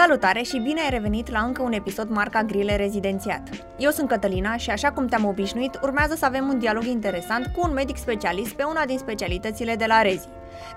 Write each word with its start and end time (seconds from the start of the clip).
Salutare 0.00 0.42
și 0.42 0.58
bine 0.58 0.80
ai 0.80 0.90
revenit 0.90 1.30
la 1.30 1.40
încă 1.40 1.62
un 1.62 1.72
episod 1.72 2.08
marca 2.08 2.42
Grile 2.42 2.76
Rezidențiat. 2.76 3.42
Eu 3.78 3.90
sunt 3.90 4.08
Cătălina 4.08 4.56
și 4.56 4.70
așa 4.70 4.92
cum 4.92 5.06
te-am 5.06 5.24
obișnuit, 5.24 5.78
urmează 5.82 6.14
să 6.14 6.24
avem 6.24 6.48
un 6.48 6.58
dialog 6.58 6.84
interesant 6.84 7.46
cu 7.46 7.60
un 7.68 7.72
medic 7.72 7.96
specialist 7.96 8.52
pe 8.52 8.62
una 8.62 8.84
din 8.84 8.98
specialitățile 8.98 9.74
de 9.76 9.84
la 9.88 10.02
Rezi. 10.02 10.28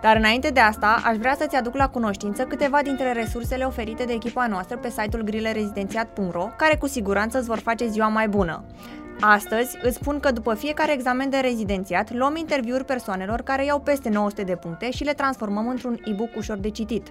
Dar 0.01 0.15
înainte 0.15 0.49
de 0.49 0.59
asta, 0.59 1.01
aș 1.05 1.17
vrea 1.17 1.36
să-ți 1.39 1.55
aduc 1.55 1.75
la 1.75 1.89
cunoștință 1.89 2.44
câteva 2.44 2.82
dintre 2.82 3.12
resursele 3.12 3.64
oferite 3.64 4.04
de 4.04 4.14
echipa 4.14 4.48
noastră 4.48 4.78
pe 4.78 4.89
site-ul 4.89 5.24
grilerezidențiat.ro, 5.24 6.50
care 6.58 6.76
cu 6.76 6.88
siguranță 6.88 7.38
îți 7.38 7.48
vor 7.48 7.60
face 7.60 7.88
ziua 7.88 8.08
mai 8.08 8.28
bună. 8.28 8.64
Astăzi 9.20 9.78
îți 9.82 9.96
spun 9.96 10.20
că 10.20 10.32
după 10.32 10.54
fiecare 10.54 10.94
examen 10.94 11.30
de 11.30 11.38
rezidențiat 11.38 12.14
luăm 12.14 12.36
interviuri 12.36 12.86
persoanelor 12.86 13.42
care 13.42 13.66
iau 13.66 13.80
peste 13.80 14.10
900 14.10 14.44
de 14.44 14.55
puncte 14.55 14.92
și 14.92 15.04
le 15.04 15.14
transformăm 15.14 15.68
într-un 15.68 16.00
e-book 16.05 16.36
ușor 16.36 16.58
de 16.58 16.70
citit. 16.70 17.08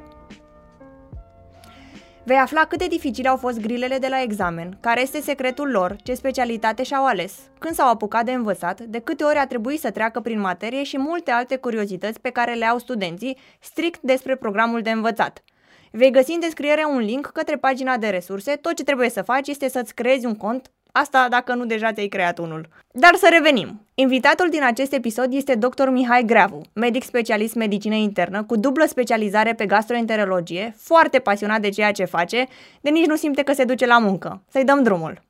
Vei 2.25 2.37
afla 2.37 2.65
cât 2.65 2.79
de 2.79 2.87
dificile 2.87 3.29
au 3.29 3.37
fost 3.37 3.61
grilele 3.61 3.99
de 3.99 4.09
la 4.09 4.23
examen, 4.23 4.77
care 4.81 5.01
este 5.01 5.21
secretul 5.21 5.71
lor, 5.71 5.97
ce 6.03 6.15
specialitate 6.15 6.83
și-au 6.83 7.07
ales, 7.07 7.35
când 7.59 7.75
s-au 7.75 7.89
apucat 7.89 8.25
de 8.25 8.33
învățat, 8.33 8.81
de 8.81 8.99
câte 8.99 9.25
ori 9.25 9.37
a 9.37 9.47
trebuit 9.47 9.81
să 9.81 9.91
treacă 9.91 10.21
prin 10.21 10.41
materie 10.41 10.83
și 10.83 10.99
multe 10.99 11.31
alte 11.31 11.57
curiozități 11.57 12.21
pe 12.21 12.31
care 12.31 12.55
le 12.55 12.65
au 12.65 12.79
studenții 12.79 13.39
strict 13.61 14.01
despre 14.01 14.37
programul 14.37 14.81
de 14.83 14.91
învățat. 14.91 15.43
Vei 15.91 16.11
găsi 16.11 16.33
în 16.33 16.41
descriere 16.41 16.85
un 16.85 16.99
link 16.99 17.27
către 17.27 17.57
pagina 17.57 17.97
de 17.97 18.09
resurse, 18.09 18.57
tot 18.57 18.75
ce 18.75 18.83
trebuie 18.83 19.11
să 19.11 19.23
faci 19.23 19.49
este 19.49 19.69
să-ți 19.69 19.95
creezi 19.95 20.27
un 20.27 20.35
cont 20.35 20.71
Asta 20.93 21.27
dacă 21.31 21.55
nu 21.55 21.65
deja 21.65 21.93
ți-ai 21.93 22.07
creat 22.07 22.39
unul. 22.39 22.69
Dar 22.91 23.15
să 23.15 23.29
revenim. 23.31 23.87
Invitatul 23.95 24.49
din 24.51 24.65
acest 24.65 24.93
episod 24.93 25.33
este 25.33 25.55
dr. 25.55 25.89
Mihai 25.89 26.25
Greavu, 26.25 26.61
medic 26.73 27.03
specialist 27.03 27.55
medicină 27.55 27.95
internă 27.95 28.43
cu 28.43 28.57
dublă 28.57 28.85
specializare 28.87 29.55
pe 29.55 29.67
gastroenterologie, 29.67 30.75
foarte 30.79 31.19
pasionat 31.19 31.61
de 31.61 31.69
ceea 31.69 31.93
ce 31.93 32.05
face, 32.05 32.47
de 32.81 32.91
nici 32.91 33.07
nu 33.07 33.17
simte 33.17 33.43
că 33.43 33.53
se 33.53 33.65
duce 33.65 33.87
la 33.87 33.99
muncă. 33.99 34.43
Să-i 34.51 34.65
dăm 34.65 34.83
drumul. 34.83 35.23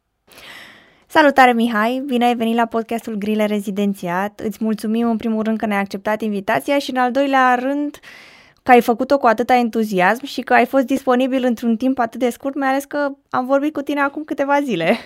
Salutare 1.06 1.52
Mihai, 1.52 2.02
bine 2.06 2.24
ai 2.24 2.36
venit 2.36 2.56
la 2.56 2.66
podcastul 2.66 3.14
Grile 3.14 3.44
Rezidențiat. 3.44 4.40
Îți 4.40 4.58
mulțumim 4.60 5.10
în 5.10 5.16
primul 5.16 5.42
rând 5.42 5.58
că 5.58 5.66
ne-ai 5.66 5.80
acceptat 5.80 6.20
invitația 6.20 6.78
și 6.78 6.90
în 6.90 6.96
al 6.96 7.10
doilea 7.10 7.54
rând 7.54 7.98
că 8.62 8.70
ai 8.70 8.80
făcut-o 8.80 9.18
cu 9.18 9.26
atâta 9.26 9.54
entuziasm 9.54 10.24
și 10.24 10.40
că 10.40 10.52
ai 10.52 10.66
fost 10.66 10.84
disponibil 10.84 11.44
într-un 11.44 11.76
timp 11.76 11.98
atât 11.98 12.20
de 12.20 12.30
scurt, 12.30 12.54
mai 12.54 12.68
ales 12.68 12.84
că 12.84 13.08
am 13.30 13.46
vorbit 13.46 13.72
cu 13.72 13.82
tine 13.82 14.00
acum 14.00 14.24
câteva 14.24 14.60
zile. 14.60 14.96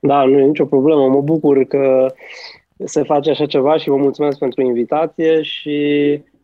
Da, 0.00 0.24
nu 0.24 0.38
e 0.38 0.44
nicio 0.44 0.64
problemă. 0.64 1.08
Mă 1.08 1.20
bucur 1.20 1.64
că 1.64 2.06
se 2.84 3.02
face 3.02 3.30
așa 3.30 3.46
ceva 3.46 3.76
și 3.76 3.88
vă 3.88 3.96
mulțumesc 3.96 4.38
pentru 4.38 4.62
invitație 4.62 5.42
și 5.42 5.76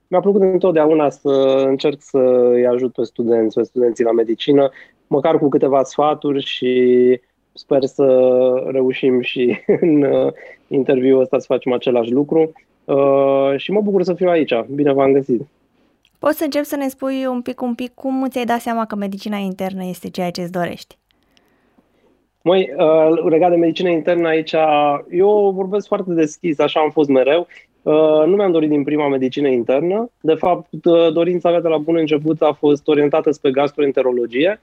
mi-a 0.06 0.20
plăcut 0.20 0.41
întotdeauna 0.41 1.11
să 1.11 1.64
încerc 1.66 1.96
să 2.00 2.19
îi 2.52 2.66
ajut 2.66 2.92
pe 2.92 3.02
studenți, 3.05 3.55
pe 3.55 3.62
studenții 3.62 4.05
la 4.05 4.12
medicină, 4.12 4.70
măcar 5.06 5.38
cu 5.38 5.48
câteva 5.48 5.83
sfaturi 5.83 6.44
și 6.44 7.20
sper 7.52 7.84
să 7.84 8.06
reușim 8.66 9.20
și 9.20 9.58
în 9.80 10.02
uh, 10.02 10.33
interviul 10.68 11.20
ăsta 11.20 11.39
să 11.39 11.46
facem 11.48 11.72
același 11.72 12.11
lucru. 12.11 12.52
Uh, 12.84 13.52
și 13.56 13.70
mă 13.70 13.80
bucur 13.80 14.02
să 14.02 14.14
fiu 14.14 14.28
aici. 14.28 14.55
Bine 14.74 14.92
v-am 14.92 15.12
găsit! 15.12 15.46
Poți 16.18 16.39
să 16.39 16.44
încep 16.44 16.64
să 16.64 16.77
ne 16.77 16.89
spui 16.89 17.27
un 17.27 17.42
pic, 17.42 17.61
un 17.61 17.74
pic, 17.74 17.94
cum 17.94 18.27
ți-ai 18.28 18.44
dat 18.44 18.61
seama 18.61 18.86
că 18.86 18.96
medicina 18.96 19.36
internă 19.36 19.84
este 19.84 20.11
ceea 20.11 20.30
ce 20.30 20.41
îți 20.41 20.52
dorești? 20.52 20.98
Mai 22.47 22.73
uh, 22.77 23.25
legat 23.28 23.50
de 23.50 23.56
medicină 23.56 23.89
internă 23.89 24.28
aici, 24.28 24.55
eu 25.11 25.53
vorbesc 25.55 25.87
foarte 25.87 26.12
deschis, 26.12 26.59
așa 26.59 26.81
am 26.81 26.91
fost 26.91 27.09
mereu. 27.09 27.47
Uh, 27.83 28.23
nu 28.27 28.36
mi-am 28.36 28.53
dorit 28.53 28.69
din 28.69 28.83
prima 28.83 29.09
medicină 29.09 29.48
internă. 29.48 30.11
De 30.20 30.34
fapt, 30.34 30.69
uh, 30.84 31.12
dorința 31.12 31.51
mea 31.51 31.61
de 31.61 31.69
la 31.69 31.78
bun 31.78 31.97
început 31.97 32.42
a 32.42 32.53
fost 32.53 32.89
orientată 32.89 33.31
spre 33.31 33.51
gastroenterologie. 33.51 34.61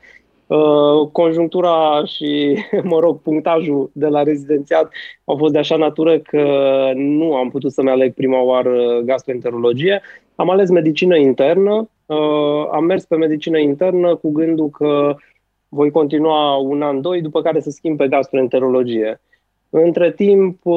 Uh, 0.48 1.08
conjunctura 1.12 2.06
și, 2.06 2.58
mă 2.92 3.00
rog, 3.00 3.22
punctajul 3.22 3.90
de 3.94 4.08
la 4.08 4.24
rezidențiat 4.24 4.92
au 5.26 5.36
fost 5.38 5.54
de 5.54 5.60
așa 5.60 5.76
natură 5.76 6.20
că 6.20 6.46
nu 6.96 7.36
am 7.36 7.50
putut 7.50 7.72
să-mi 7.72 7.90
aleg 7.90 8.14
prima 8.14 8.42
oară 8.42 9.02
gastroenterologie. 9.04 10.02
Am 10.36 10.50
ales 10.50 10.70
medicină 10.70 11.18
internă, 11.18 11.90
uh, 12.06 12.68
am 12.72 12.84
mers 12.84 13.06
pe 13.06 13.16
medicină 13.16 13.58
internă 13.58 14.16
cu 14.16 14.32
gândul 14.32 14.70
că 14.70 15.16
voi 15.74 15.92
continua 15.92 16.56
un 16.56 16.82
an, 16.82 17.02
doi, 17.02 17.22
după 17.22 17.42
care 17.42 17.60
să 17.60 17.70
schimb 17.70 17.98
pe 17.98 18.08
gastroenterologie. 18.08 19.22
Între 19.70 20.12
timp 20.12 20.66
uh, 20.66 20.74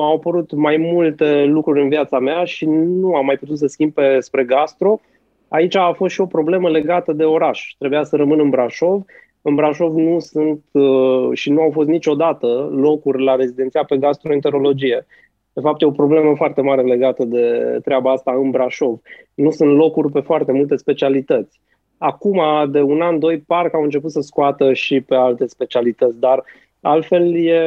au 0.00 0.14
apărut 0.14 0.52
mai 0.52 0.76
multe 0.76 1.44
lucruri 1.44 1.82
în 1.82 1.88
viața 1.88 2.18
mea 2.18 2.44
și 2.44 2.64
nu 2.66 3.14
am 3.14 3.24
mai 3.24 3.36
putut 3.36 3.58
să 3.58 3.66
schimb 3.66 3.92
pe, 3.92 4.20
spre 4.20 4.44
gastro. 4.44 5.00
Aici 5.48 5.76
a 5.76 5.92
fost 5.92 6.14
și 6.14 6.20
o 6.20 6.26
problemă 6.26 6.68
legată 6.68 7.12
de 7.12 7.24
oraș. 7.24 7.74
Trebuia 7.78 8.02
să 8.02 8.16
rămân 8.16 8.40
în 8.40 8.50
Brașov. 8.50 9.02
În 9.42 9.54
Brașov 9.54 9.94
nu 9.94 10.18
sunt 10.18 10.64
uh, 10.72 11.28
și 11.32 11.50
nu 11.50 11.60
au 11.60 11.70
fost 11.70 11.88
niciodată 11.88 12.70
locuri 12.72 13.24
la 13.24 13.34
rezidenția 13.34 13.84
pe 13.84 13.96
gastroenterologie. 13.96 15.06
De 15.52 15.60
fapt, 15.60 15.82
e 15.82 15.86
o 15.86 15.90
problemă 15.90 16.34
foarte 16.36 16.60
mare 16.60 16.82
legată 16.82 17.24
de 17.24 17.78
treaba 17.84 18.12
asta 18.12 18.32
în 18.32 18.50
Brașov. 18.50 19.00
Nu 19.34 19.50
sunt 19.50 19.76
locuri 19.76 20.12
pe 20.12 20.20
foarte 20.20 20.52
multe 20.52 20.76
specialități. 20.76 21.60
Acum, 22.02 22.40
de 22.70 22.80
un 22.80 23.00
an, 23.00 23.18
doi, 23.18 23.38
parcă 23.38 23.76
au 23.76 23.82
început 23.82 24.10
să 24.10 24.20
scoată 24.20 24.72
și 24.72 25.00
pe 25.00 25.14
alte 25.14 25.46
specialități, 25.46 26.20
dar 26.20 26.44
altfel 26.80 27.46
e 27.46 27.62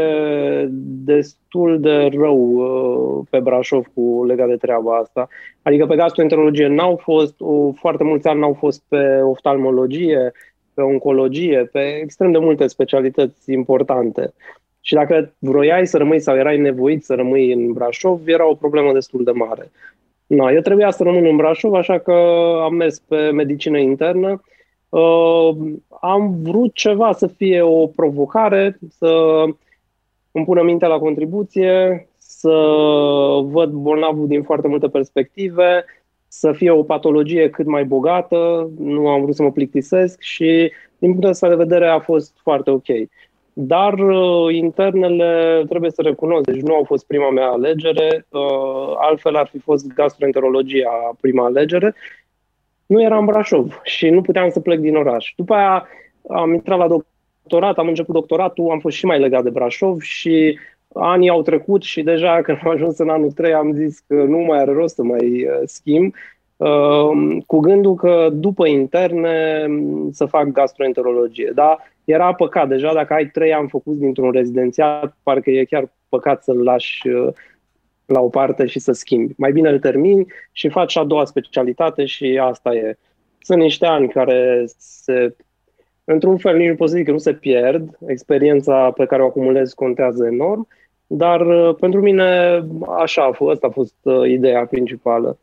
destul 1.05 1.79
de 1.79 2.09
rău 2.13 2.37
uh, 2.39 3.25
pe 3.29 3.39
Brașov 3.39 3.85
cu 3.93 4.25
legat 4.25 4.47
de 4.47 4.55
treaba 4.55 4.97
asta. 4.97 5.27
Adică 5.61 5.85
pe 5.85 5.95
gastroenterologie 5.95 6.67
n-au 6.67 6.95
fost, 6.95 7.35
o, 7.41 7.71
foarte 7.71 8.03
mulți 8.03 8.27
ani 8.27 8.39
n-au 8.39 8.53
fost 8.53 8.83
pe 8.87 9.19
oftalmologie, 9.23 10.31
pe 10.73 10.81
oncologie, 10.81 11.69
pe 11.71 11.99
extrem 12.01 12.31
de 12.31 12.37
multe 12.37 12.67
specialități 12.67 13.51
importante. 13.51 14.33
Și 14.81 14.93
dacă 14.93 15.33
vroiai 15.39 15.87
să 15.87 15.97
rămâi 15.97 16.19
sau 16.19 16.35
erai 16.35 16.57
nevoit 16.57 17.03
să 17.03 17.13
rămâi 17.13 17.53
în 17.53 17.71
Brașov, 17.71 18.27
era 18.27 18.49
o 18.49 18.55
problemă 18.55 18.93
destul 18.93 19.23
de 19.23 19.31
mare. 19.31 19.71
No, 20.33 20.51
eu 20.51 20.61
trebuia 20.61 20.91
să 20.91 21.03
rămân 21.03 21.25
în 21.25 21.35
Brașov, 21.35 21.73
așa 21.73 21.99
că 21.99 22.11
am 22.63 22.75
mers 22.75 22.99
pe 22.99 23.29
medicină 23.29 23.77
internă. 23.77 24.41
Uh, 24.89 25.49
am 26.01 26.35
vrut 26.41 26.73
ceva 26.73 27.11
să 27.11 27.27
fie 27.27 27.61
o 27.61 27.87
provocare, 27.87 28.79
să 28.97 29.43
îmi 30.31 30.45
pună 30.45 30.61
mintea 30.61 30.87
la 30.87 30.97
contribuție, 30.97 32.07
să 32.17 32.49
văd 33.43 33.69
bolnavul 33.69 34.27
din 34.27 34.43
foarte 34.43 34.67
multe 34.67 34.87
perspective, 34.87 35.85
să 36.27 36.51
fie 36.51 36.71
o 36.71 36.83
patologie 36.83 37.49
cât 37.49 37.65
mai 37.65 37.85
bogată, 37.85 38.69
nu 38.79 39.07
am 39.07 39.21
vrut 39.21 39.35
să 39.35 39.43
mă 39.43 39.51
plictisesc 39.51 40.21
și 40.21 40.71
din 40.97 41.09
punctul 41.09 41.29
ăsta 41.29 41.49
de 41.49 41.55
vedere 41.55 41.87
a 41.87 41.99
fost 41.99 42.37
foarte 42.41 42.69
ok. 42.69 42.87
Dar 43.53 43.93
uh, 43.93 44.55
internele, 44.55 45.63
trebuie 45.69 45.91
să 45.91 46.01
recunosc, 46.01 46.43
deci 46.51 46.61
nu 46.61 46.75
au 46.75 46.83
fost 46.83 47.05
prima 47.07 47.29
mea 47.29 47.47
alegere, 47.47 48.25
uh, 48.29 48.93
altfel 48.97 49.35
ar 49.35 49.47
fi 49.47 49.59
fost 49.59 49.93
gastroenterologia 49.93 51.15
prima 51.21 51.45
alegere. 51.45 51.95
Nu 52.85 53.01
eram 53.01 53.19
în 53.19 53.25
Brașov 53.25 53.81
și 53.83 54.09
nu 54.09 54.21
puteam 54.21 54.49
să 54.49 54.59
plec 54.59 54.79
din 54.79 54.95
oraș. 54.95 55.33
După 55.35 55.53
aia 55.53 55.87
am 56.29 56.53
intrat 56.53 56.77
la 56.77 56.87
doctorat, 56.87 57.77
am 57.77 57.87
început 57.87 58.13
doctoratul, 58.13 58.69
am 58.71 58.79
fost 58.79 58.95
și 58.95 59.05
mai 59.05 59.19
legat 59.19 59.43
de 59.43 59.49
Brașov 59.49 60.01
și 60.01 60.59
anii 60.93 61.29
au 61.29 61.41
trecut 61.41 61.81
și 61.81 62.01
deja 62.01 62.39
când 62.43 62.57
am 62.63 62.69
ajuns 62.69 62.97
în 62.97 63.09
anul 63.09 63.31
3 63.31 63.53
am 63.53 63.73
zis 63.73 63.99
că 64.07 64.13
nu 64.13 64.37
mai 64.37 64.59
are 64.59 64.71
rost 64.71 64.95
să 64.95 65.03
mai 65.03 65.43
uh, 65.43 65.61
schimb, 65.65 66.13
uh, 66.57 67.37
cu 67.45 67.59
gândul 67.59 67.95
că 67.95 68.29
după 68.31 68.67
interne 68.67 69.67
să 70.11 70.25
fac 70.25 70.47
gastroenterologie. 70.47 71.51
Dar 71.55 71.92
era 72.05 72.33
păcat. 72.33 72.67
Deja 72.67 72.93
dacă 72.93 73.13
ai 73.13 73.25
trei 73.25 73.53
ani 73.53 73.69
făcut 73.69 73.97
dintr-un 73.97 74.31
rezidențiat, 74.31 75.17
parcă 75.23 75.49
e 75.49 75.63
chiar 75.63 75.91
păcat 76.09 76.43
să-l 76.43 76.63
lași 76.63 77.07
uh, 77.07 77.33
la 78.05 78.21
o 78.21 78.29
parte 78.29 78.65
și 78.65 78.79
să 78.79 78.91
schimbi. 78.91 79.33
Mai 79.37 79.51
bine 79.51 79.69
îl 79.69 79.79
termini 79.79 80.25
și 80.51 80.69
faci 80.69 80.97
a 80.97 81.03
doua 81.03 81.25
specialitate 81.25 82.05
și 82.05 82.39
asta 82.41 82.73
e. 82.73 82.97
Sunt 83.39 83.59
niște 83.59 83.85
ani 83.85 84.09
care 84.09 84.63
se, 84.77 85.35
într-un 86.03 86.37
fel, 86.37 86.57
nici 86.57 86.69
nu 86.69 86.75
pot 86.75 86.89
să 86.89 86.95
zic 86.95 87.05
că 87.05 87.11
nu 87.11 87.17
se 87.17 87.33
pierd. 87.33 87.97
Experiența 88.07 88.91
pe 88.91 89.05
care 89.05 89.21
o 89.21 89.25
acumulez 89.25 89.73
contează 89.73 90.25
enorm, 90.25 90.67
dar 91.07 91.41
uh, 91.41 91.75
pentru 91.79 92.01
mine 92.01 92.61
așa 92.99 93.23
a 93.23 93.31
fost, 93.31 93.51
asta 93.53 93.67
a 93.67 93.69
fost 93.69 93.95
uh, 94.01 94.29
ideea 94.29 94.65
principală. 94.65 95.39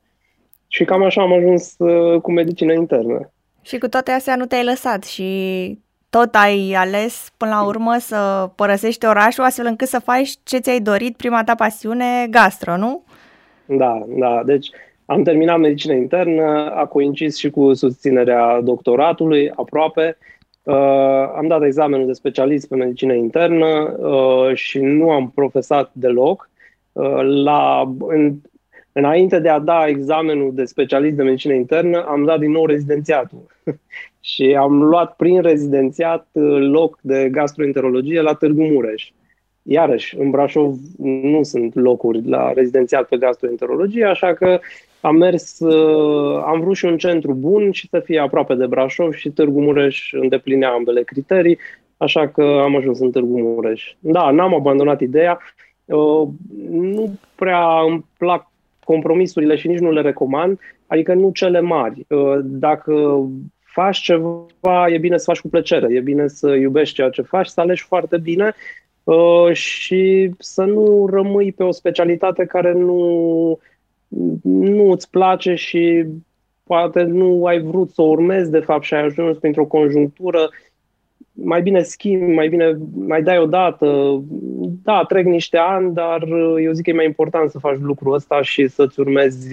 Și 0.68 0.84
cam 0.84 1.02
așa 1.02 1.22
am 1.22 1.32
ajuns 1.32 1.76
cu 2.22 2.32
medicină 2.32 2.72
internă. 2.72 3.32
Și 3.62 3.78
cu 3.78 3.88
toate 3.88 4.10
astea 4.10 4.36
nu 4.36 4.46
te-ai 4.46 4.64
lăsat 4.64 5.04
și 5.04 5.24
tot 6.10 6.34
ai 6.34 6.72
ales 6.72 7.32
până 7.36 7.50
la 7.50 7.64
urmă 7.64 7.96
să 7.98 8.50
părăsești 8.54 9.06
orașul 9.06 9.44
astfel 9.44 9.66
încât 9.66 9.88
să 9.88 9.98
faci 9.98 10.30
ce 10.42 10.58
ți-ai 10.58 10.80
dorit, 10.80 11.16
prima 11.16 11.44
ta 11.44 11.54
pasiune, 11.54 12.26
gastro, 12.30 12.76
nu? 12.76 13.04
Da, 13.64 14.06
da. 14.08 14.42
Deci 14.44 14.70
am 15.04 15.22
terminat 15.22 15.58
medicină 15.58 15.92
internă, 15.92 16.70
a 16.74 16.86
coincis 16.86 17.36
și 17.36 17.50
cu 17.50 17.74
susținerea 17.74 18.60
doctoratului, 18.60 19.50
aproape. 19.50 20.18
Uh, 20.62 20.74
am 21.36 21.46
dat 21.48 21.62
examenul 21.62 22.06
de 22.06 22.12
specialist 22.12 22.68
pe 22.68 22.76
medicină 22.76 23.12
internă 23.12 23.96
uh, 23.98 24.54
și 24.54 24.78
nu 24.78 25.10
am 25.10 25.30
profesat 25.34 25.90
deloc. 25.92 26.50
Uh, 26.92 27.20
la, 27.22 27.92
în, 27.98 28.34
înainte 28.92 29.38
de 29.38 29.48
a 29.48 29.58
da 29.58 29.86
examenul 29.86 30.54
de 30.54 30.64
specialist 30.64 31.16
de 31.16 31.22
medicină 31.22 31.52
internă, 31.52 32.04
am 32.08 32.24
dat 32.24 32.38
din 32.38 32.50
nou 32.50 32.66
rezidențiatul. 32.66 33.46
și 34.20 34.56
am 34.58 34.82
luat 34.82 35.16
prin 35.16 35.40
rezidențiat 35.40 36.28
uh, 36.32 36.58
loc 36.58 36.98
de 37.02 37.28
gastroenterologie 37.32 38.20
la 38.20 38.34
Târgu 38.34 38.62
Mureș. 38.62 39.10
Iarăși, 39.62 40.18
în 40.18 40.30
Brașov 40.30 40.76
nu 41.22 41.42
sunt 41.42 41.74
locuri 41.74 42.28
la 42.28 42.52
rezidențiat 42.52 43.08
pe 43.08 43.16
gastroenterologie, 43.16 44.04
așa 44.04 44.34
că 44.34 44.60
am 45.00 45.16
mers, 45.16 45.58
uh, 45.60 46.42
am 46.46 46.60
vrut 46.60 46.76
și 46.76 46.84
un 46.84 46.98
centru 46.98 47.32
bun 47.32 47.70
și 47.70 47.88
să 47.88 48.00
fie 48.00 48.18
aproape 48.18 48.54
de 48.54 48.66
Brașov 48.66 49.12
și 49.12 49.30
Târgu 49.30 49.60
Mureș 49.60 50.12
îndeplinea 50.12 50.70
ambele 50.70 51.02
criterii, 51.02 51.58
așa 51.96 52.28
că 52.28 52.42
am 52.42 52.76
ajuns 52.76 52.98
în 52.98 53.10
Târgu 53.10 53.38
Mureș. 53.38 53.94
Da, 53.98 54.30
n-am 54.30 54.54
abandonat 54.54 55.00
ideea, 55.00 55.38
uh, 55.84 56.28
nu 56.70 57.18
prea 57.34 57.80
îmi 57.88 58.04
plac 58.18 58.50
compromisurile 58.84 59.56
și 59.56 59.68
nici 59.68 59.78
nu 59.78 59.90
le 59.90 60.00
recomand, 60.00 60.60
adică 60.86 61.14
nu 61.14 61.30
cele 61.34 61.60
mari. 61.60 62.06
Uh, 62.08 62.38
dacă 62.42 63.24
faci 63.72 63.98
ceva, 63.98 64.88
e 64.88 64.98
bine 64.98 65.16
să 65.16 65.24
faci 65.24 65.40
cu 65.40 65.48
plăcere, 65.48 65.94
e 65.94 66.00
bine 66.00 66.28
să 66.28 66.50
iubești 66.50 66.94
ceea 66.94 67.10
ce 67.10 67.22
faci, 67.22 67.46
să 67.46 67.60
alegi 67.60 67.82
foarte 67.82 68.18
bine 68.18 68.54
și 69.52 70.30
să 70.38 70.64
nu 70.64 71.06
rămâi 71.10 71.52
pe 71.52 71.62
o 71.62 71.70
specialitate 71.70 72.44
care 72.44 72.72
nu 72.72 73.58
nu 74.42 74.90
îți 74.90 75.10
place 75.10 75.54
și 75.54 76.04
poate 76.64 77.02
nu 77.02 77.44
ai 77.44 77.60
vrut 77.60 77.90
să 77.90 78.02
o 78.02 78.08
urmezi 78.08 78.50
de 78.50 78.58
fapt 78.58 78.82
și 78.82 78.94
ai 78.94 79.02
ajuns 79.02 79.38
printr-o 79.38 79.64
conjunctură, 79.64 80.50
mai 81.32 81.62
bine 81.62 81.82
schimbi, 81.82 82.32
mai 82.32 82.48
bine 82.48 82.78
mai 82.94 83.22
dai 83.22 83.38
o 83.38 83.46
dată. 83.46 84.20
Da, 84.82 85.04
trec 85.08 85.24
niște 85.24 85.56
ani, 85.56 85.94
dar 85.94 86.22
eu 86.62 86.72
zic 86.72 86.84
că 86.84 86.90
e 86.90 86.94
mai 86.94 87.04
important 87.04 87.50
să 87.50 87.58
faci 87.58 87.78
lucrul 87.78 88.14
ăsta 88.14 88.42
și 88.42 88.68
să-ți 88.68 89.00
urmezi, 89.00 89.48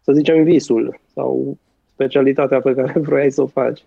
să 0.00 0.12
zicem, 0.12 0.42
visul 0.42 1.00
sau 1.14 1.58
specialitatea 1.98 2.60
pe 2.60 2.74
care 2.74 2.92
vroiai 3.00 3.30
să 3.30 3.42
o 3.42 3.46
faci. 3.46 3.80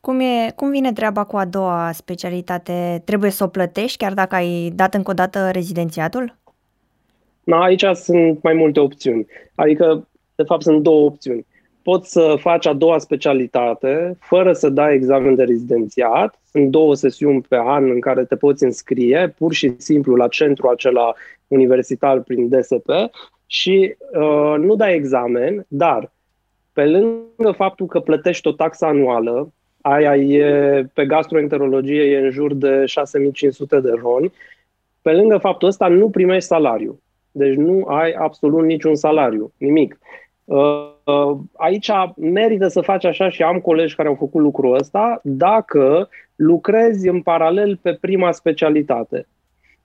Cum, 0.00 0.20
e, 0.20 0.52
cum 0.56 0.70
vine 0.70 0.92
treaba 0.92 1.24
cu 1.24 1.36
a 1.36 1.44
doua 1.44 1.90
specialitate? 1.92 3.02
Trebuie 3.04 3.30
să 3.30 3.44
o 3.44 3.46
plătești 3.46 3.96
chiar 3.96 4.14
dacă 4.14 4.34
ai 4.34 4.72
dat 4.74 4.94
încă 4.94 5.10
o 5.10 5.14
dată 5.14 5.50
rezidențiatul? 5.52 6.36
Da, 7.44 7.62
aici 7.62 7.84
sunt 7.94 8.42
mai 8.42 8.54
multe 8.54 8.80
opțiuni. 8.80 9.26
Adică, 9.54 10.08
de 10.34 10.42
fapt, 10.42 10.62
sunt 10.62 10.82
două 10.82 11.04
opțiuni. 11.04 11.46
Poți 11.82 12.10
să 12.10 12.34
faci 12.38 12.66
a 12.66 12.72
doua 12.72 12.98
specialitate 12.98 14.16
fără 14.20 14.52
să 14.52 14.68
dai 14.68 14.94
examen 14.94 15.34
de 15.34 15.44
rezidențiat. 15.44 16.40
Sunt 16.50 16.70
două 16.70 16.94
sesiuni 16.94 17.40
pe 17.48 17.56
an 17.56 17.90
în 17.90 18.00
care 18.00 18.24
te 18.24 18.36
poți 18.36 18.64
înscrie 18.64 19.34
pur 19.38 19.52
și 19.52 19.74
simplu 19.78 20.14
la 20.14 20.28
centru 20.28 20.68
acela 20.68 21.14
universitar 21.48 22.20
prin 22.20 22.48
DSP 22.48 22.88
și 23.46 23.96
uh, 24.12 24.54
nu 24.58 24.74
dai 24.76 24.94
examen, 24.94 25.64
dar 25.68 26.10
pe 26.76 26.84
lângă 26.84 27.52
faptul 27.56 27.86
că 27.86 28.00
plătești 28.00 28.48
o 28.48 28.52
taxă 28.52 28.84
anuală, 28.84 29.52
aia 29.80 30.16
e, 30.16 30.86
pe 30.94 31.06
gastroenterologie 31.06 32.02
e 32.02 32.18
în 32.18 32.30
jur 32.30 32.54
de 32.54 32.84
6500 32.86 33.80
de 33.80 33.90
roni, 34.02 34.32
pe 35.02 35.12
lângă 35.12 35.38
faptul 35.38 35.68
ăsta 35.68 35.88
nu 35.88 36.10
primești 36.10 36.48
salariu. 36.48 37.00
Deci 37.30 37.54
nu 37.54 37.84
ai 37.84 38.12
absolut 38.12 38.64
niciun 38.64 38.94
salariu, 38.94 39.52
nimic. 39.56 39.98
Uh, 40.44 40.90
uh, 41.04 41.36
aici 41.56 41.90
merită 42.16 42.68
să 42.68 42.80
faci 42.80 43.04
așa 43.04 43.28
și 43.28 43.42
am 43.42 43.60
colegi 43.60 43.94
care 43.94 44.08
au 44.08 44.14
făcut 44.14 44.40
lucrul 44.40 44.74
ăsta 44.74 45.20
dacă 45.22 46.08
lucrezi 46.34 47.08
în 47.08 47.22
paralel 47.22 47.78
pe 47.82 47.98
prima 48.00 48.32
specialitate. 48.32 49.26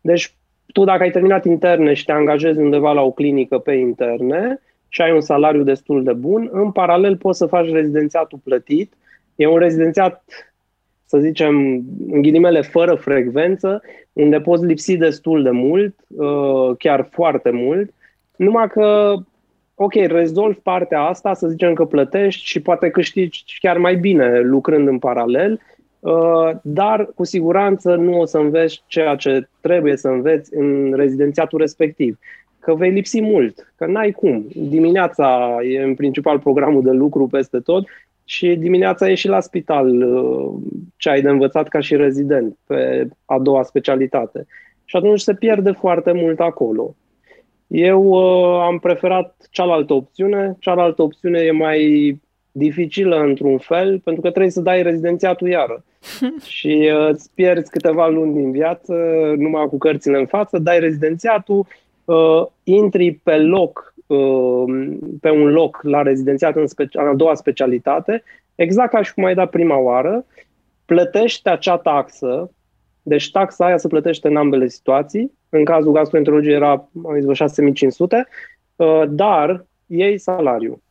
Deci 0.01 0.33
tu 0.73 0.83
dacă 0.83 1.03
ai 1.03 1.11
terminat 1.11 1.45
interne 1.45 1.93
și 1.93 2.05
te 2.05 2.11
angajezi 2.11 2.59
undeva 2.59 2.91
la 2.91 3.01
o 3.01 3.11
clinică 3.11 3.57
pe 3.57 3.73
interne 3.73 4.59
și 4.93 5.01
ai 5.01 5.11
un 5.11 5.21
salariu 5.21 5.63
destul 5.63 6.03
de 6.03 6.13
bun, 6.13 6.49
în 6.51 6.71
paralel 6.71 7.17
poți 7.17 7.37
să 7.37 7.45
faci 7.45 7.69
rezidențiatul 7.69 8.39
plătit. 8.43 8.93
E 9.35 9.47
un 9.47 9.57
rezidențiat 9.57 10.23
să 11.05 11.17
zicem, 11.17 11.55
în 12.11 12.21
ghilimele, 12.21 12.61
fără 12.61 12.95
frecvență, 12.95 13.81
unde 14.13 14.41
poți 14.41 14.65
lipsi 14.65 14.97
destul 14.97 15.43
de 15.43 15.49
mult, 15.49 15.95
uh, 16.07 16.75
chiar 16.77 17.07
foarte 17.11 17.49
mult, 17.49 17.93
numai 18.35 18.67
că, 18.67 19.13
ok, 19.75 19.93
rezolvi 19.93 20.59
partea 20.59 21.01
asta, 21.01 21.33
să 21.33 21.47
zicem 21.47 21.73
că 21.73 21.85
plătești 21.85 22.45
și 22.45 22.61
poate 22.61 22.89
câștigi 22.89 23.43
chiar 23.59 23.77
mai 23.77 23.95
bine 23.95 24.39
lucrând 24.39 24.87
în 24.87 24.99
paralel, 24.99 25.59
uh, 25.99 26.51
dar 26.61 27.09
cu 27.15 27.23
siguranță 27.23 27.95
nu 27.95 28.19
o 28.19 28.25
să 28.25 28.37
înveți 28.37 28.83
ceea 28.87 29.15
ce 29.15 29.47
trebuie 29.61 29.97
să 29.97 30.07
înveți 30.07 30.55
în 30.55 30.93
rezidențiatul 30.95 31.59
respectiv. 31.59 32.19
Că 32.61 32.75
vei 32.75 32.91
lipsi 32.91 33.21
mult, 33.21 33.73
că 33.75 33.85
n-ai 33.85 34.11
cum. 34.11 34.45
Dimineața 34.55 35.57
e 35.63 35.81
în 35.81 35.95
principal 35.95 36.39
programul 36.39 36.83
de 36.83 36.91
lucru 36.91 37.27
peste 37.27 37.59
tot 37.59 37.87
și 38.25 38.55
dimineața 38.55 39.07
ieși 39.07 39.27
la 39.27 39.39
spital 39.39 40.01
uh, 40.01 40.53
ce 40.97 41.09
ai 41.09 41.21
de 41.21 41.29
învățat 41.29 41.67
ca 41.67 41.79
și 41.79 41.95
rezident 41.95 42.57
pe 42.67 43.07
a 43.25 43.39
doua 43.39 43.63
specialitate. 43.63 44.45
Și 44.85 44.95
atunci 44.95 45.19
se 45.19 45.33
pierde 45.33 45.71
foarte 45.71 46.11
mult 46.11 46.39
acolo. 46.39 46.95
Eu 47.67 48.03
uh, 48.03 48.61
am 48.61 48.79
preferat 48.79 49.47
cealaltă 49.49 49.93
opțiune. 49.93 50.55
Cealaltă 50.59 51.01
opțiune 51.01 51.39
e 51.39 51.51
mai 51.51 52.19
dificilă 52.51 53.19
într-un 53.19 53.57
fel, 53.57 53.99
pentru 53.99 54.21
că 54.21 54.29
trebuie 54.29 54.51
să 54.51 54.61
dai 54.61 54.83
rezidențiatul 54.83 55.47
iară. 55.47 55.83
și 56.57 56.91
uh, 56.93 57.09
îți 57.09 57.31
pierzi 57.33 57.71
câteva 57.71 58.07
luni 58.07 58.33
din 58.33 58.51
viață, 58.51 58.93
numai 59.37 59.65
cu 59.67 59.77
cărțile 59.77 60.17
în 60.17 60.25
față, 60.25 60.57
dai 60.57 60.79
rezidențiatul, 60.79 61.65
uh, 62.13 62.45
intri 62.63 63.11
pe 63.11 63.37
loc 63.37 63.91
Um, 64.11 64.99
pe 65.21 65.29
un 65.29 65.51
loc 65.51 65.79
la 65.81 66.01
rezidențiat 66.01 66.55
în, 66.55 66.67
speci- 66.67 66.93
în 66.93 67.07
a 67.07 67.13
doua 67.13 67.33
specialitate, 67.33 68.23
exact 68.55 68.91
ca 68.91 69.01
și 69.01 69.13
cum 69.13 69.23
ai 69.23 69.33
dat 69.33 69.49
prima 69.49 69.77
oară, 69.77 70.25
plătești 70.85 71.49
acea 71.49 71.77
taxă, 71.77 72.51
deci 73.01 73.31
taxa 73.31 73.65
aia 73.65 73.77
se 73.77 73.87
plătește 73.87 74.27
în 74.27 74.35
ambele 74.35 74.67
situații, 74.67 75.31
în 75.49 75.65
cazul 75.65 75.91
gastroenterologiei 75.91 76.55
era, 76.55 76.69
am 77.05 77.19
zis, 77.19 77.35
6500, 77.35 78.27
uh, 78.75 79.03
dar 79.09 79.65
iei 79.85 80.17
salariu. 80.17 80.81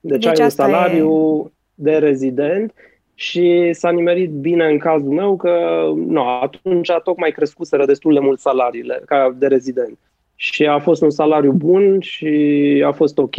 Deci, 0.00 0.24
deci 0.24 0.38
ai 0.38 0.44
un 0.44 0.50
salariu 0.50 1.44
e... 1.46 1.50
de 1.74 1.96
rezident 1.96 2.74
și 3.14 3.72
s-a 3.72 3.90
nimerit 3.90 4.30
bine 4.30 4.64
în 4.64 4.78
cazul 4.78 5.12
meu 5.12 5.36
că 5.36 5.84
nu, 5.96 6.22
atunci 6.22 6.90
a 6.90 6.98
tocmai 6.98 7.30
crescuseră 7.30 7.84
destul 7.84 8.14
de 8.14 8.20
mult 8.20 8.40
salariile 8.40 9.02
ca 9.06 9.34
de 9.38 9.46
rezident 9.46 9.98
și 10.40 10.66
a 10.66 10.78
fost 10.78 11.02
un 11.02 11.10
salariu 11.10 11.52
bun 11.52 12.00
și 12.00 12.82
a 12.86 12.92
fost 12.92 13.18
ok. 13.18 13.34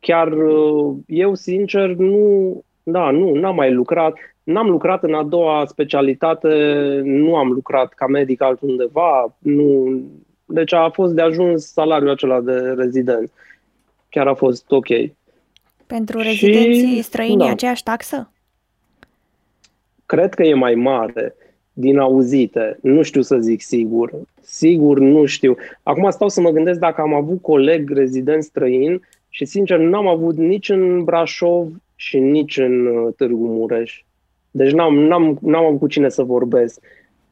Chiar 0.00 0.32
uh, 0.32 0.96
eu, 1.06 1.34
sincer, 1.34 1.88
nu, 1.88 2.62
da, 2.82 3.10
nu, 3.10 3.34
n-am 3.34 3.54
mai 3.54 3.72
lucrat. 3.72 4.16
N-am 4.42 4.68
lucrat 4.68 5.02
în 5.02 5.14
a 5.14 5.22
doua 5.22 5.64
specialitate, 5.66 6.48
nu 7.04 7.36
am 7.36 7.48
lucrat 7.48 7.92
ca 7.92 8.06
medic 8.06 8.42
altundeva, 8.42 9.36
nu, 9.38 10.00
deci 10.44 10.72
a 10.72 10.90
fost 10.90 11.14
de 11.14 11.22
ajuns 11.22 11.72
salariul 11.72 12.10
acela 12.10 12.40
de 12.40 12.58
rezident. 12.76 13.32
Chiar 14.08 14.26
a 14.26 14.34
fost 14.34 14.70
ok. 14.70 14.88
Pentru 15.86 16.18
rezidenții 16.18 16.94
și, 16.94 17.02
străini 17.02 17.38
da. 17.38 17.50
aceeași 17.50 17.82
taxă? 17.82 18.32
Cred 20.06 20.34
că 20.34 20.42
e 20.42 20.54
mai 20.54 20.74
mare 20.74 21.34
din 21.80 21.98
auzite. 21.98 22.78
Nu 22.82 23.02
știu 23.02 23.22
să 23.22 23.38
zic 23.38 23.60
sigur. 23.60 24.10
Sigur 24.42 24.98
nu 24.98 25.24
știu. 25.24 25.56
Acum 25.82 26.10
stau 26.10 26.28
să 26.28 26.40
mă 26.40 26.50
gândesc 26.50 26.78
dacă 26.78 27.00
am 27.00 27.14
avut 27.14 27.42
coleg 27.42 27.90
rezident 27.90 28.42
străin 28.42 29.02
și 29.28 29.44
sincer 29.44 29.78
n-am 29.78 30.06
avut 30.06 30.36
nici 30.36 30.68
în 30.68 31.04
Brașov 31.04 31.68
și 31.96 32.18
nici 32.18 32.58
în 32.58 32.86
uh, 32.86 33.14
Târgu 33.16 33.46
Mureș. 33.46 34.02
Deci 34.50 34.72
n-am, 34.72 34.94
n-am, 34.98 35.38
n-am 35.40 35.64
avut 35.64 35.78
cu 35.78 35.86
cine 35.86 36.08
să 36.08 36.22
vorbesc. 36.22 36.80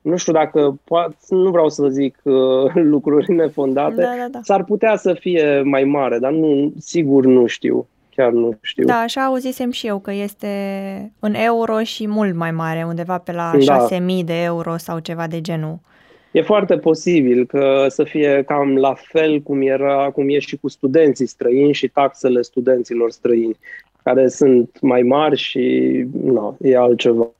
Nu 0.00 0.16
știu 0.16 0.32
dacă, 0.32 0.78
poate, 0.84 1.16
nu 1.28 1.50
vreau 1.50 1.68
să 1.68 1.88
zic 1.88 2.18
uh, 2.22 2.34
lucruri 2.74 3.32
nefondate, 3.32 3.94
da, 3.94 4.14
da, 4.18 4.28
da. 4.30 4.38
s-ar 4.42 4.64
putea 4.64 4.96
să 4.96 5.12
fie 5.12 5.62
mai 5.64 5.84
mare, 5.84 6.18
dar 6.18 6.32
nu, 6.32 6.72
sigur 6.78 7.24
nu 7.24 7.46
știu 7.46 7.86
chiar 8.16 8.32
nu 8.32 8.58
știu. 8.60 8.84
Da, 8.84 8.94
așa 8.94 9.24
auzisem 9.24 9.70
și 9.70 9.86
eu 9.86 9.98
că 9.98 10.12
este 10.12 10.48
în 11.20 11.34
euro 11.34 11.82
și 11.82 12.08
mult 12.08 12.34
mai 12.34 12.50
mare, 12.50 12.84
undeva 12.84 13.18
pe 13.18 13.32
la 13.32 13.52
da. 13.64 13.86
6.000 13.90 14.24
de 14.24 14.42
euro 14.42 14.76
sau 14.76 14.98
ceva 14.98 15.26
de 15.26 15.40
genul. 15.40 15.78
E 16.32 16.42
foarte 16.42 16.76
posibil 16.76 17.46
că 17.46 17.86
să 17.88 18.04
fie 18.04 18.42
cam 18.46 18.76
la 18.76 18.94
fel 18.94 19.40
cum, 19.40 19.62
era, 19.62 20.10
cum 20.10 20.28
e 20.28 20.38
și 20.38 20.56
cu 20.56 20.68
studenții 20.68 21.26
străini 21.26 21.72
și 21.72 21.88
taxele 21.88 22.42
studenților 22.42 23.10
străini, 23.10 23.56
care 24.02 24.28
sunt 24.28 24.78
mai 24.80 25.02
mari 25.02 25.36
și 25.36 26.04
nu, 26.22 26.56
e 26.60 26.76
altceva. 26.76 27.30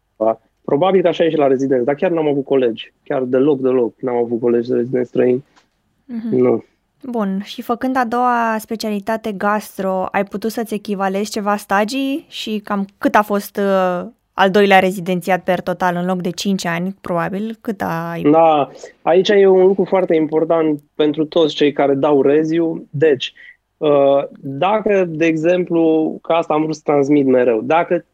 Probabil 0.64 1.02
că 1.02 1.08
așa 1.08 1.24
e 1.24 1.30
și 1.30 1.36
la 1.36 1.46
rezidenți, 1.46 1.84
dar 1.84 1.94
chiar 1.94 2.10
n-am 2.10 2.28
avut 2.28 2.44
colegi, 2.44 2.92
chiar 3.02 3.22
deloc, 3.22 3.60
deloc 3.60 4.00
n-am 4.00 4.16
avut 4.16 4.40
colegi 4.40 4.68
de 4.68 4.74
rezidenți 4.74 5.08
străini. 5.08 5.44
Mm-hmm. 5.44 6.30
Nu. 6.30 6.64
Bun, 7.10 7.40
și 7.44 7.62
făcând 7.62 7.96
a 7.96 8.04
doua 8.04 8.56
specialitate 8.58 9.32
gastro, 9.32 10.06
ai 10.12 10.24
putut 10.24 10.50
să-ți 10.50 10.74
echivalezi 10.74 11.30
ceva 11.30 11.56
stagii 11.56 12.26
și 12.28 12.60
cam 12.64 12.86
cât 12.98 13.14
a 13.14 13.22
fost 13.22 13.56
uh, 13.56 14.06
al 14.32 14.50
doilea 14.50 14.78
rezidențiat 14.78 15.42
per 15.42 15.60
total, 15.60 15.96
în 15.96 16.06
loc 16.06 16.20
de 16.20 16.30
5 16.30 16.66
ani, 16.66 16.96
probabil, 17.00 17.56
cât 17.60 17.82
ai? 17.82 18.22
Da, 18.22 18.70
aici 19.02 19.28
e 19.28 19.46
un 19.46 19.66
lucru 19.66 19.84
foarte 19.84 20.14
important 20.14 20.80
pentru 20.94 21.24
toți 21.24 21.54
cei 21.54 21.72
care 21.72 21.94
dau 21.94 22.22
reziu. 22.22 22.86
Deci, 22.90 23.32
Uh, 23.76 24.24
dacă, 24.40 25.04
de 25.08 25.26
exemplu, 25.26 26.18
că 26.22 26.32
asta 26.32 26.54
am 26.54 26.62
vrut 26.62 26.74
să 26.74 26.80
transmit 26.84 27.26
mereu, 27.26 27.60
dacă 27.62 28.04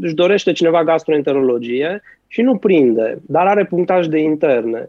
își 0.00 0.14
dorește 0.14 0.52
cineva 0.52 0.84
gastroenterologie 0.84 2.02
și 2.26 2.42
nu 2.42 2.56
prinde, 2.56 3.18
dar 3.26 3.46
are 3.46 3.64
punctaj 3.64 4.06
de 4.06 4.18
interne, 4.18 4.88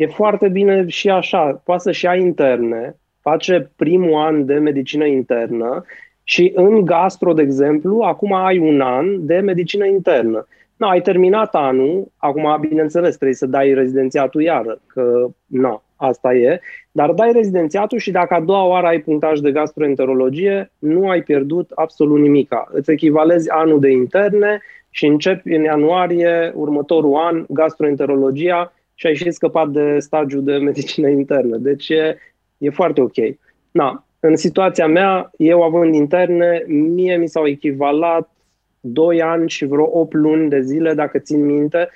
e 0.00 0.06
foarte 0.06 0.48
bine 0.48 0.86
și 0.86 1.10
așa, 1.10 1.60
poate 1.64 1.82
să-și 1.82 2.04
ia 2.04 2.14
interne, 2.14 2.96
face 3.20 3.70
primul 3.76 4.14
an 4.14 4.46
de 4.46 4.54
medicină 4.54 5.04
internă 5.04 5.84
și 6.24 6.52
în 6.54 6.84
gastro, 6.84 7.32
de 7.32 7.42
exemplu, 7.42 8.00
acum 8.00 8.32
ai 8.32 8.58
un 8.58 8.80
an 8.80 9.26
de 9.26 9.36
medicină 9.36 9.86
internă. 9.86 10.46
Nu, 10.76 10.88
ai 10.88 11.00
terminat 11.00 11.54
anul, 11.54 12.12
acum, 12.16 12.56
bineînțeles, 12.60 13.14
trebuie 13.14 13.36
să 13.36 13.46
dai 13.46 13.74
rezidențiatul 13.74 14.42
iară, 14.42 14.80
că 14.86 15.26
nu, 15.46 15.82
asta 15.96 16.34
e, 16.34 16.60
dar 16.92 17.12
dai 17.12 17.32
rezidențiatul 17.32 17.98
și 17.98 18.10
dacă 18.10 18.34
a 18.34 18.40
doua 18.40 18.66
oară 18.66 18.86
ai 18.86 19.00
punctaj 19.00 19.38
de 19.38 19.52
gastroenterologie, 19.52 20.70
nu 20.78 21.08
ai 21.08 21.22
pierdut 21.22 21.70
absolut 21.74 22.20
nimica. 22.20 22.68
Îți 22.72 22.90
echivalezi 22.90 23.50
anul 23.50 23.80
de 23.80 23.90
interne 23.90 24.60
și 24.90 25.06
începi 25.06 25.54
în 25.54 25.62
ianuarie 25.62 26.52
următorul 26.54 27.14
an 27.14 27.44
gastroenterologia 27.48 28.72
și 29.00 29.06
ai 29.06 29.14
și 29.14 29.30
scăpat 29.30 29.68
de 29.68 29.98
stagiul 29.98 30.44
de 30.44 30.56
medicină 30.56 31.08
internă. 31.08 31.56
Deci 31.56 31.88
e, 31.88 32.16
e 32.58 32.70
foarte 32.70 33.00
ok. 33.00 33.14
Na, 33.70 34.04
în 34.20 34.36
situația 34.36 34.86
mea, 34.86 35.30
eu 35.36 35.62
având 35.62 35.94
interne, 35.94 36.64
mie 36.66 37.16
mi 37.16 37.28
s-au 37.28 37.46
echivalat 37.46 38.30
2 38.80 39.22
ani 39.22 39.48
și 39.48 39.64
vreo 39.64 39.88
8 39.92 40.12
luni 40.12 40.48
de 40.48 40.60
zile, 40.60 40.94
dacă 40.94 41.18
țin 41.18 41.44
minte. 41.44 41.88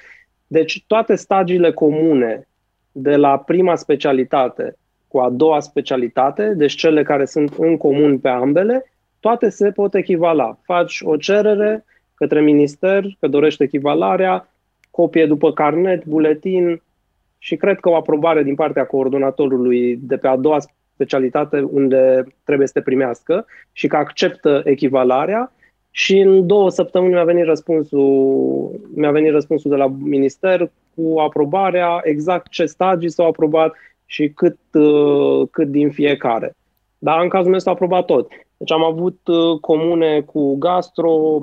Deci 0.47 0.85
toate 0.87 1.15
stagiile 1.15 1.73
comune 1.73 2.49
de 2.93 3.17
la 3.17 3.39
prima 3.39 3.75
specialitate 3.75 4.77
cu 5.09 5.19
a 5.19 5.31
doua 5.31 5.61
specialitate, 5.61 6.55
deci 6.57 6.75
cele 6.75 7.03
care 7.03 7.25
sunt 7.25 7.55
în 7.59 7.77
comun 7.77 8.19
pe 8.19 8.29
ambele, 8.29 8.93
toate 9.21 9.49
se 9.49 9.71
pot 9.71 9.95
echivala. 9.95 10.59
Faci 10.63 11.01
o 11.03 11.17
cerere 11.17 11.85
către 12.15 12.41
minister 12.41 13.05
că 13.21 13.27
dorește 13.27 13.65
echivalarea, 13.65 14.49
copie 14.91 15.27
după 15.27 15.53
carnet, 15.53 16.05
buletin 16.05 16.83
și 17.45 17.57
cred 17.57 17.81
că 17.81 17.89
o 17.89 17.97
aprobare 17.97 18.43
din 18.43 18.55
partea 18.55 18.87
coordonatorului 18.87 19.97
de 20.01 20.17
pe 20.17 20.29
a 20.29 20.37
doua 20.37 20.59
specialitate 20.95 21.61
unde 21.61 22.25
trebuie 22.45 22.67
să 22.67 22.73
te 22.73 22.81
primească 22.81 23.47
și 23.73 23.87
că 23.87 23.97
acceptă 23.97 24.63
echivalarea 24.65 25.53
și 25.91 26.19
în 26.19 26.47
două 26.47 26.71
săptămâni 26.71 27.13
mi-a 27.13 27.25
venit 27.25 27.45
răspunsul, 27.45 28.81
mi-a 28.95 29.11
venit 29.11 29.33
răspunsul 29.33 29.71
de 29.71 29.77
la 29.77 29.87
minister 29.99 30.71
cu 30.95 31.19
aprobarea, 31.19 32.01
exact 32.03 32.49
ce 32.49 32.67
stagii 32.67 33.11
s-au 33.11 33.27
aprobat 33.27 33.75
și 34.07 34.29
cât, 34.29 34.59
uh, 34.73 35.49
cât 35.51 35.69
din 35.69 35.91
fiecare. 35.91 36.57
Dar 37.05 37.23
în 37.23 37.29
cazul 37.29 37.51
meu 37.51 37.59
s-a 37.59 37.71
aprobat 37.71 38.05
tot. 38.05 38.29
Deci 38.57 38.73
am 38.73 38.85
avut 38.85 39.19
uh, 39.27 39.61
comune 39.61 40.21
cu 40.21 40.57
gastro, 40.57 41.39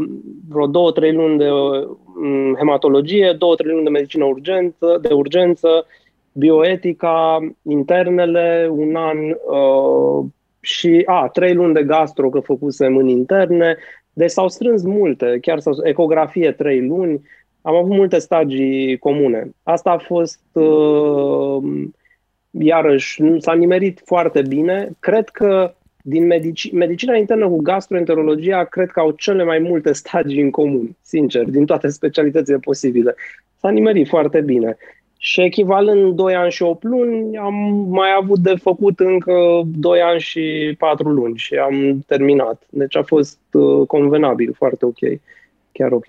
vreo 0.49 0.67
două, 0.67 0.91
trei 0.91 1.13
luni 1.13 1.37
de 1.37 1.51
um, 1.51 2.55
hematologie, 2.57 3.35
două, 3.37 3.55
trei 3.55 3.71
luni 3.71 3.83
de 3.83 3.89
medicină 3.89 4.25
urgență, 4.25 4.97
de 5.01 5.13
urgență, 5.13 5.85
bioetica, 6.31 7.37
internele, 7.61 8.69
un 8.71 8.95
an 8.95 9.17
uh, 9.29 10.25
și 10.59 11.03
a, 11.05 11.27
trei 11.27 11.53
luni 11.53 11.73
de 11.73 11.83
gastro 11.83 12.29
că 12.29 12.39
făcusem 12.39 12.97
în 12.97 13.07
interne, 13.07 13.77
deci 14.13 14.29
s-au 14.29 14.47
strâns 14.47 14.83
multe, 14.83 15.37
chiar 15.41 15.59
s-au, 15.59 15.73
ecografie 15.83 16.51
trei 16.51 16.87
luni, 16.87 17.21
am 17.61 17.75
avut 17.75 17.91
multe 17.91 18.19
stagii 18.19 18.97
comune. 18.97 19.51
Asta 19.63 19.89
a 19.91 19.97
fost, 19.97 20.41
uh, 20.53 21.63
iarăși, 22.59 23.21
s-a 23.37 23.53
nimerit 23.53 24.01
foarte 24.05 24.41
bine. 24.41 24.89
Cred 24.99 25.29
că 25.29 25.73
din 26.03 26.25
medici- 26.25 26.71
medicina 26.71 27.15
internă 27.15 27.47
cu 27.47 27.61
gastroenterologia, 27.61 28.63
cred 28.63 28.89
că 28.89 28.99
au 28.99 29.11
cele 29.11 29.43
mai 29.43 29.59
multe 29.59 29.93
stagii 29.93 30.41
în 30.41 30.49
comun, 30.49 30.95
sincer, 31.01 31.43
din 31.43 31.65
toate 31.65 31.87
specialitățile 31.87 32.57
posibile. 32.57 33.15
S-a 33.59 33.69
nimerit 33.69 34.07
foarte 34.07 34.41
bine. 34.41 34.77
Și 35.17 35.41
echivalent 35.41 36.15
2 36.15 36.35
ani 36.35 36.51
și 36.51 36.63
8 36.63 36.83
luni, 36.83 37.37
am 37.37 37.53
mai 37.89 38.09
avut 38.19 38.39
de 38.39 38.55
făcut 38.55 38.99
încă 38.99 39.61
2 39.65 40.01
ani 40.01 40.19
și 40.19 40.75
4 40.77 41.09
luni 41.09 41.37
și 41.37 41.55
am 41.55 42.03
terminat. 42.07 42.63
Deci 42.69 42.95
a 42.95 43.03
fost 43.03 43.39
uh, 43.51 43.87
convenabil, 43.87 44.53
foarte 44.53 44.85
ok, 44.85 44.97
chiar 45.71 45.91
ok. 45.91 46.05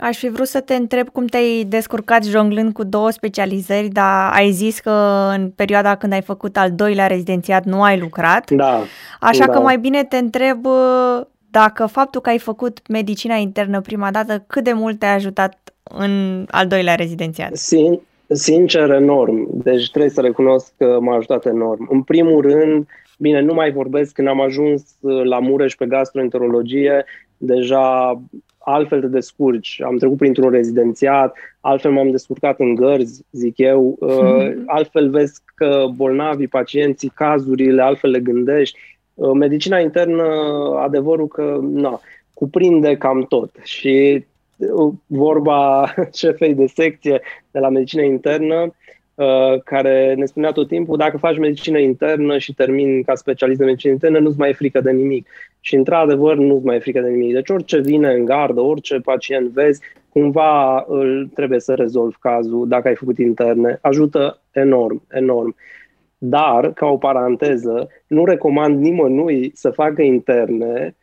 Aș 0.00 0.18
fi 0.18 0.28
vrut 0.28 0.46
să 0.46 0.60
te 0.60 0.74
întreb 0.74 1.08
cum 1.08 1.26
te-ai 1.26 1.64
descurcat 1.68 2.24
jonglând 2.24 2.72
cu 2.72 2.84
două 2.84 3.10
specializări, 3.10 3.88
dar 3.88 4.32
ai 4.32 4.50
zis 4.50 4.80
că 4.80 5.30
în 5.36 5.50
perioada 5.50 5.94
când 5.94 6.12
ai 6.12 6.22
făcut 6.22 6.56
al 6.56 6.72
doilea 6.72 7.06
rezidențiat 7.06 7.64
nu 7.64 7.82
ai 7.82 7.98
lucrat. 7.98 8.50
Da. 8.50 8.80
Așa 9.20 9.46
da. 9.46 9.52
că 9.52 9.60
mai 9.60 9.78
bine 9.78 10.04
te 10.04 10.16
întreb 10.16 10.66
uh, 10.66 11.20
dacă 11.50 11.86
faptul 11.86 12.20
că 12.20 12.28
ai 12.28 12.38
făcut 12.38 12.88
medicina 12.88 13.34
internă 13.34 13.80
prima 13.80 14.10
dată, 14.10 14.44
cât 14.46 14.64
de 14.64 14.72
mult 14.72 14.98
te-a 14.98 15.14
ajutat 15.14 15.58
în 15.82 16.44
al 16.50 16.66
doilea 16.66 16.94
rezidențiat? 16.94 17.56
Sin- 17.56 18.00
sincer, 18.28 18.90
enorm. 18.90 19.46
Deci 19.50 19.90
trebuie 19.90 20.10
să 20.10 20.20
recunosc 20.20 20.72
că 20.76 20.98
m-a 21.00 21.16
ajutat 21.16 21.46
enorm. 21.46 21.88
În 21.90 22.02
primul 22.02 22.42
rând, 22.42 22.86
bine, 23.18 23.40
nu 23.40 23.54
mai 23.54 23.72
vorbesc, 23.72 24.12
când 24.12 24.28
am 24.28 24.40
ajuns 24.40 24.82
la 25.00 25.38
Mureș 25.38 25.74
pe 25.74 25.86
gastroenterologie, 25.86 27.04
deja 27.36 28.20
altfel 28.68 29.00
te 29.00 29.06
descurci. 29.06 29.80
Am 29.82 29.96
trecut 29.96 30.16
printr-un 30.16 30.50
rezidențiat, 30.50 31.36
altfel 31.60 31.92
m-am 31.92 32.10
descurcat 32.10 32.60
în 32.60 32.74
gărzi, 32.74 33.24
zic 33.30 33.58
eu, 33.58 33.96
uh, 34.00 34.52
altfel 34.66 35.10
vezi 35.10 35.40
că 35.54 35.86
bolnavii, 35.96 36.48
pacienții, 36.48 37.12
cazurile, 37.14 37.82
altfel 37.82 38.10
le 38.10 38.20
gândești. 38.20 38.78
Uh, 39.14 39.30
medicina 39.32 39.78
internă, 39.78 40.24
adevărul 40.78 41.28
că 41.28 41.58
na, 41.62 42.00
cuprinde 42.34 42.96
cam 42.96 43.22
tot 43.22 43.50
și 43.62 44.24
uh, 44.56 44.92
vorba 45.06 45.84
șefei 46.18 46.54
de 46.54 46.66
secție 46.66 47.20
de 47.50 47.58
la 47.58 47.68
medicina 47.68 48.02
internă, 48.02 48.56
Uh, 48.62 48.72
care 49.64 50.14
ne 50.14 50.24
spunea 50.24 50.50
tot 50.50 50.68
timpul, 50.68 50.96
dacă 50.96 51.16
faci 51.16 51.38
medicină 51.38 51.78
internă 51.78 52.38
și 52.38 52.54
termini 52.54 53.04
ca 53.04 53.14
specialist 53.14 53.58
de 53.58 53.64
medicină 53.64 53.92
internă, 53.92 54.18
nu-ți 54.18 54.38
mai 54.38 54.48
e 54.48 54.52
frică 54.52 54.80
de 54.80 54.90
nimic. 54.90 55.28
Și 55.60 55.74
într-adevăr 55.74 56.36
nu-ți 56.36 56.64
mai 56.64 56.76
e 56.76 56.80
frică 56.80 57.00
de 57.00 57.08
nimic. 57.08 57.32
Deci 57.32 57.50
orice 57.50 57.78
vine 57.78 58.12
în 58.12 58.24
gardă, 58.24 58.60
orice 58.60 59.00
pacient 59.00 59.48
vezi, 59.50 59.80
cumva 60.08 60.84
îl 60.88 61.30
trebuie 61.34 61.60
să 61.60 61.74
rezolvi 61.74 62.16
cazul 62.20 62.68
dacă 62.68 62.88
ai 62.88 62.94
făcut 62.94 63.18
interne. 63.18 63.78
Ajută 63.82 64.42
enorm, 64.52 65.02
enorm. 65.10 65.56
Dar, 66.18 66.72
ca 66.72 66.86
o 66.86 66.96
paranteză, 66.96 67.88
nu 68.06 68.24
recomand 68.24 68.80
nimănui 68.80 69.50
să 69.54 69.70
facă 69.70 70.02
interne 70.02 70.96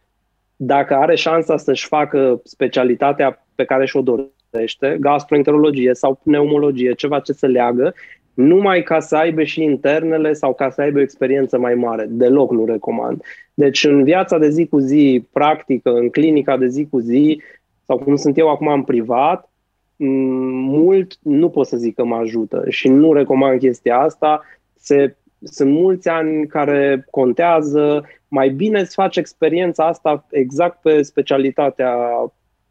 dacă 0.55 0.95
are 0.95 1.15
șansa 1.15 1.57
să-și 1.57 1.87
facă 1.87 2.41
specialitatea 2.43 3.45
pe 3.55 3.65
care 3.65 3.85
și-o 3.85 4.01
dorește 4.01 4.34
găsește, 4.55 4.97
gastroenterologie 4.99 5.93
sau 5.93 6.19
pneumologie, 6.23 6.93
ceva 6.93 7.19
ce 7.19 7.31
se 7.31 7.47
leagă, 7.47 7.93
numai 8.33 8.83
ca 8.83 8.99
să 8.99 9.15
aibă 9.15 9.43
și 9.43 9.63
internele 9.63 10.33
sau 10.33 10.53
ca 10.53 10.69
să 10.69 10.81
aibă 10.81 10.97
o 10.97 11.01
experiență 11.01 11.57
mai 11.57 11.73
mare. 11.73 12.05
Deloc 12.09 12.51
nu 12.51 12.65
recomand. 12.65 13.23
Deci 13.53 13.83
în 13.83 14.03
viața 14.03 14.37
de 14.37 14.49
zi 14.49 14.67
cu 14.67 14.77
zi, 14.79 15.27
practică, 15.31 15.93
în 15.93 16.09
clinica 16.09 16.57
de 16.57 16.67
zi 16.67 16.87
cu 16.89 16.99
zi, 16.99 17.41
sau 17.85 17.97
cum 17.97 18.15
sunt 18.15 18.37
eu 18.37 18.49
acum 18.49 18.67
în 18.67 18.83
privat, 18.83 19.49
mult 19.97 21.17
nu 21.21 21.49
pot 21.49 21.67
să 21.67 21.77
zic 21.77 21.95
că 21.95 22.05
mă 22.05 22.15
ajută 22.15 22.63
și 22.69 22.87
nu 22.87 23.13
recomand 23.13 23.59
chestia 23.59 23.99
asta. 23.99 24.41
Se, 24.75 25.15
sunt 25.43 25.71
mulți 25.71 26.09
ani 26.09 26.47
care 26.47 27.05
contează, 27.09 28.05
mai 28.27 28.49
bine 28.49 28.83
să 28.83 28.91
faci 28.95 29.17
experiența 29.17 29.85
asta 29.85 30.25
exact 30.29 30.81
pe 30.81 31.01
specialitatea 31.01 31.95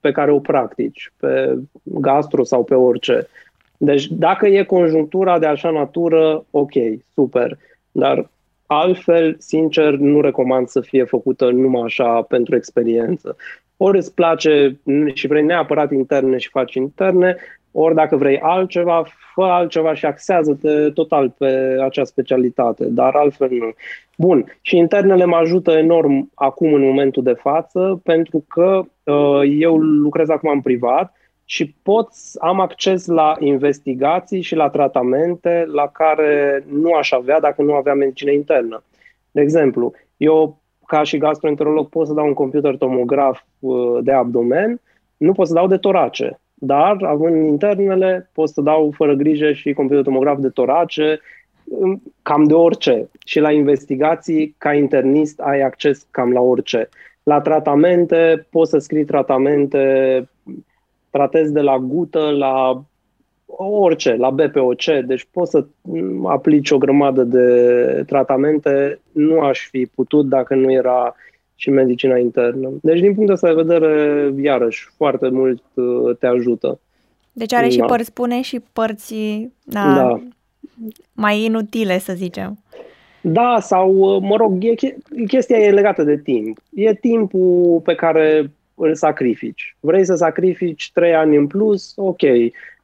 pe 0.05 0.13
care 0.13 0.31
o 0.31 0.39
practici, 0.39 1.13
pe 1.17 1.59
gastro 1.83 2.45
sau 2.45 2.65
pe 2.65 2.75
orice. 2.75 3.29
Deci 3.77 4.07
dacă 4.07 4.47
e 4.47 4.63
conjunctura 4.63 5.39
de 5.39 5.47
așa 5.47 5.71
natură, 5.71 6.45
ok, 6.51 6.73
super. 7.15 7.59
Dar 7.93 8.31
altfel, 8.67 9.37
sincer, 9.39 9.95
nu 9.95 10.21
recomand 10.21 10.69
să 10.69 10.81
fie 10.81 11.05
făcută 11.05 11.51
numai 11.51 11.83
așa 11.83 12.23
pentru 12.23 12.57
experiență. 12.57 13.37
Ori 13.77 13.97
îți 13.97 14.15
place 14.15 14.79
și 15.15 15.27
vrei 15.27 15.43
neapărat 15.43 15.93
interne 15.93 16.37
și 16.39 16.49
faci 16.49 16.75
interne, 16.75 17.37
ori 17.77 17.95
dacă 17.95 18.17
vrei 18.17 18.39
altceva, 18.39 19.05
fă 19.35 19.43
altceva 19.43 19.95
și 19.95 20.07
axează-te 20.07 20.91
total 20.91 21.31
pe 21.39 21.77
acea 21.83 22.05
specialitate, 22.05 22.85
dar 22.85 23.15
altfel 23.15 23.49
nu. 23.51 23.71
Bun, 24.19 24.45
și 24.61 24.77
internele 24.77 25.25
mă 25.25 25.37
ajută 25.37 25.71
enorm 25.71 26.31
acum 26.35 26.73
în 26.73 26.83
momentul 26.83 27.23
de 27.23 27.33
față, 27.33 28.01
pentru 28.03 28.45
că 28.49 28.83
uh, 29.05 29.41
eu 29.59 29.77
lucrez 29.79 30.29
acum 30.29 30.51
în 30.51 30.61
privat 30.61 31.17
și 31.45 31.75
pot, 31.83 32.09
am 32.41 32.61
acces 32.61 33.07
la 33.07 33.37
investigații 33.39 34.41
și 34.41 34.55
la 34.55 34.69
tratamente 34.69 35.65
la 35.73 35.89
care 35.89 36.65
nu 36.69 36.93
aș 36.93 37.13
avea 37.13 37.41
dacă 37.41 37.63
nu 37.63 37.75
aveam 37.75 37.99
medicină 37.99 38.31
internă. 38.31 38.83
De 39.31 39.41
exemplu, 39.41 39.93
eu 40.17 40.59
ca 40.87 41.03
și 41.03 41.19
gastroenterolog 41.19 41.89
pot 41.89 42.07
să 42.07 42.13
dau 42.13 42.27
un 42.27 42.35
computer 42.35 42.77
tomograf 42.77 43.43
uh, 43.59 43.99
de 44.03 44.13
abdomen, 44.13 44.81
nu 45.17 45.33
pot 45.33 45.47
să 45.47 45.55
dau 45.55 45.67
de 45.67 45.77
torace 45.77 46.39
dar 46.65 46.97
având 47.03 47.47
internele, 47.47 48.31
pot 48.33 48.49
să 48.49 48.61
dau 48.61 48.93
fără 48.97 49.15
grijă 49.15 49.53
și 49.53 49.73
computer 49.73 50.05
tomograf 50.05 50.39
de 50.39 50.49
torace 50.49 51.21
cam 52.23 52.45
de 52.45 52.55
orice. 52.55 53.09
Și 53.27 53.41
la 53.41 53.53
investigații, 53.53 54.55
ca 54.59 54.75
internist, 54.75 55.41
ai 55.41 55.61
acces 55.61 56.07
cam 56.11 56.33
la 56.33 56.41
orice. 56.41 56.89
La 57.23 57.41
tratamente, 57.41 58.47
poți 58.51 58.71
să 58.71 58.79
scrii 58.79 59.05
tratamente, 59.05 60.29
tratezi 61.11 61.53
de 61.53 61.61
la 61.61 61.79
gută 61.79 62.31
la 62.31 62.83
orice, 63.57 64.15
la 64.15 64.31
BPOC, 64.31 64.85
deci 65.07 65.29
poți 65.31 65.51
să 65.51 65.65
aplici 66.25 66.71
o 66.71 66.79
grămadă 66.79 67.23
de 67.23 68.05
tratamente. 68.07 69.01
Nu 69.13 69.41
aș 69.41 69.69
fi 69.69 69.87
putut 69.95 70.29
dacă 70.29 70.55
nu 70.55 70.73
era 70.73 71.15
și 71.55 71.71
medicina 71.71 72.17
internă. 72.19 72.71
Deci, 72.83 73.01
din 73.01 73.15
punctul 73.15 73.35
ăsta 73.35 73.55
de 73.55 73.63
vedere, 73.63 74.33
iarăși, 74.43 74.89
foarte 74.97 75.29
mult 75.29 75.63
uh, 75.75 76.17
te 76.19 76.27
ajută. 76.27 76.81
Deci 77.33 77.53
are 77.53 77.67
da. 77.67 77.71
și 77.71 77.79
părți 77.79 78.13
bune 78.13 78.41
și 78.41 78.61
părți 78.73 79.15
da, 79.63 79.95
da. 79.95 80.23
mai 81.13 81.45
inutile, 81.45 81.99
să 81.99 82.13
zicem. 82.13 82.59
Da, 83.21 83.57
sau, 83.61 83.95
uh, 83.95 84.23
mă 84.23 84.37
rog, 84.37 84.65
e, 84.65 84.75
chestia 85.27 85.57
e 85.57 85.71
legată 85.71 86.03
de 86.03 86.19
timp. 86.19 86.59
E 86.75 86.95
timpul 86.95 87.81
pe 87.85 87.95
care 87.95 88.51
îl 88.75 88.95
sacrifici. 88.95 89.77
Vrei 89.81 90.05
să 90.05 90.15
sacrifici 90.15 90.91
trei 90.93 91.15
ani 91.15 91.37
în 91.37 91.47
plus? 91.47 91.93
Ok. 91.97 92.23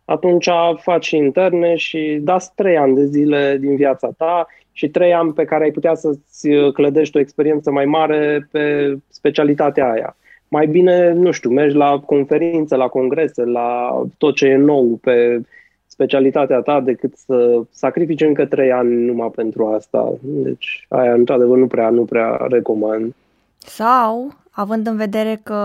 Atunci 0.04 0.48
faci 0.76 1.10
interne 1.10 1.76
și 1.76 2.18
dați 2.22 2.54
trei 2.54 2.76
ani 2.76 2.94
de 2.94 3.04
zile 3.04 3.56
din 3.60 3.76
viața 3.76 4.10
ta 4.16 4.46
și 4.80 4.88
trei 4.88 5.14
ani 5.14 5.32
pe 5.32 5.44
care 5.44 5.64
ai 5.64 5.70
putea 5.70 5.94
să-ți 5.94 6.48
clădești 6.72 7.16
o 7.16 7.20
experiență 7.20 7.70
mai 7.70 7.84
mare 7.84 8.48
pe 8.50 8.94
specialitatea 9.08 9.90
aia. 9.90 10.16
Mai 10.48 10.66
bine, 10.66 11.12
nu 11.12 11.30
știu, 11.30 11.50
mergi 11.50 11.76
la 11.76 11.98
conferințe, 12.06 12.76
la 12.76 12.88
congrese, 12.88 13.44
la 13.44 14.02
tot 14.18 14.34
ce 14.34 14.46
e 14.46 14.56
nou 14.56 14.98
pe 15.02 15.40
specialitatea 15.86 16.60
ta 16.60 16.80
decât 16.80 17.16
să 17.16 17.62
sacrifici 17.70 18.20
încă 18.20 18.46
trei 18.46 18.72
ani 18.72 19.04
numai 19.04 19.30
pentru 19.34 19.66
asta. 19.66 20.12
Deci 20.20 20.86
aia, 20.88 21.12
într-adevăr, 21.12 21.58
nu 21.58 21.66
prea, 21.66 21.90
nu 21.90 22.04
prea 22.04 22.46
recomand. 22.50 23.14
Sau, 23.58 24.32
având 24.50 24.86
în 24.86 24.96
vedere 24.96 25.40
că 25.42 25.58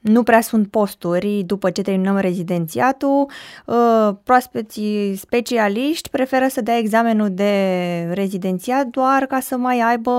nu 0.00 0.22
prea 0.22 0.40
sunt 0.40 0.68
posturi 0.68 1.42
după 1.46 1.70
ce 1.70 1.82
terminăm 1.82 2.16
rezidențiatul, 2.16 3.26
ă, 3.68 4.12
proaspeții 4.24 5.14
specialiști 5.16 6.08
preferă 6.08 6.46
să 6.48 6.60
dea 6.60 6.78
examenul 6.78 7.28
de 7.30 7.52
rezidențiat 8.12 8.86
doar 8.86 9.26
ca 9.28 9.40
să 9.40 9.56
mai 9.56 9.80
aibă 9.80 10.10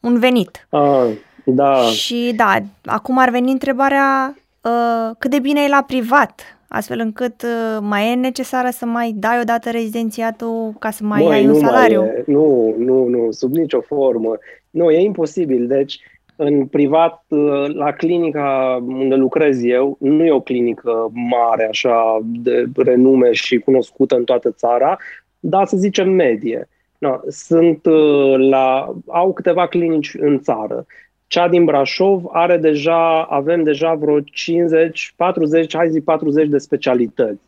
un 0.00 0.18
venit. 0.18 0.66
Ah, 0.70 1.08
da. 1.44 1.74
Și 1.82 2.32
da, 2.36 2.56
acum 2.84 3.18
ar 3.18 3.30
veni 3.30 3.50
întrebarea 3.50 4.36
ă, 4.64 4.70
cât 5.18 5.30
de 5.30 5.38
bine 5.38 5.60
e 5.60 5.68
la 5.68 5.84
privat 5.86 6.58
astfel 6.68 7.00
încât 7.00 7.42
uh, 7.42 7.78
mai 7.80 8.12
e 8.12 8.14
necesară 8.14 8.68
să 8.70 8.86
mai 8.86 9.14
dai 9.16 9.40
odată 9.40 9.70
rezidențiatul 9.70 10.74
ca 10.78 10.90
să 10.90 11.04
mai 11.04 11.22
Băi, 11.22 11.32
ai 11.32 11.46
un 11.46 11.54
salariu? 11.54 12.00
Mai 12.00 12.08
e. 12.08 12.24
Nu, 12.26 12.74
nu, 12.78 13.04
nu, 13.04 13.30
sub 13.30 13.54
nicio 13.54 13.80
formă. 13.80 14.38
Nu, 14.70 14.90
e 14.90 15.00
imposibil. 15.00 15.66
Deci, 15.66 16.00
în 16.40 16.66
privat, 16.66 17.24
uh, 17.28 17.74
la 17.74 17.92
clinica 17.92 18.78
unde 18.86 19.14
lucrez 19.14 19.64
eu, 19.64 19.96
nu 20.00 20.24
e 20.24 20.30
o 20.30 20.40
clinică 20.40 21.10
mare, 21.12 21.68
așa, 21.70 22.18
de 22.24 22.64
renume 22.76 23.32
și 23.32 23.58
cunoscută 23.58 24.16
în 24.16 24.24
toată 24.24 24.50
țara, 24.50 24.98
dar 25.40 25.66
să 25.66 25.76
zicem 25.76 26.10
medie. 26.10 26.68
No, 26.98 27.16
sunt 27.28 27.86
uh, 27.86 28.34
la, 28.36 28.94
au 29.06 29.32
câteva 29.32 29.66
clinici 29.66 30.14
în 30.18 30.40
țară. 30.40 30.86
Cea 31.26 31.48
din 31.48 31.64
Brașov 31.64 32.24
are 32.32 32.56
deja, 32.56 33.22
avem 33.22 33.62
deja 33.62 33.94
vreo 33.94 34.20
50, 34.20 35.12
40, 35.16 35.76
hai 35.76 35.90
zi 35.90 36.00
40 36.00 36.48
de 36.48 36.58
specialități. 36.58 37.42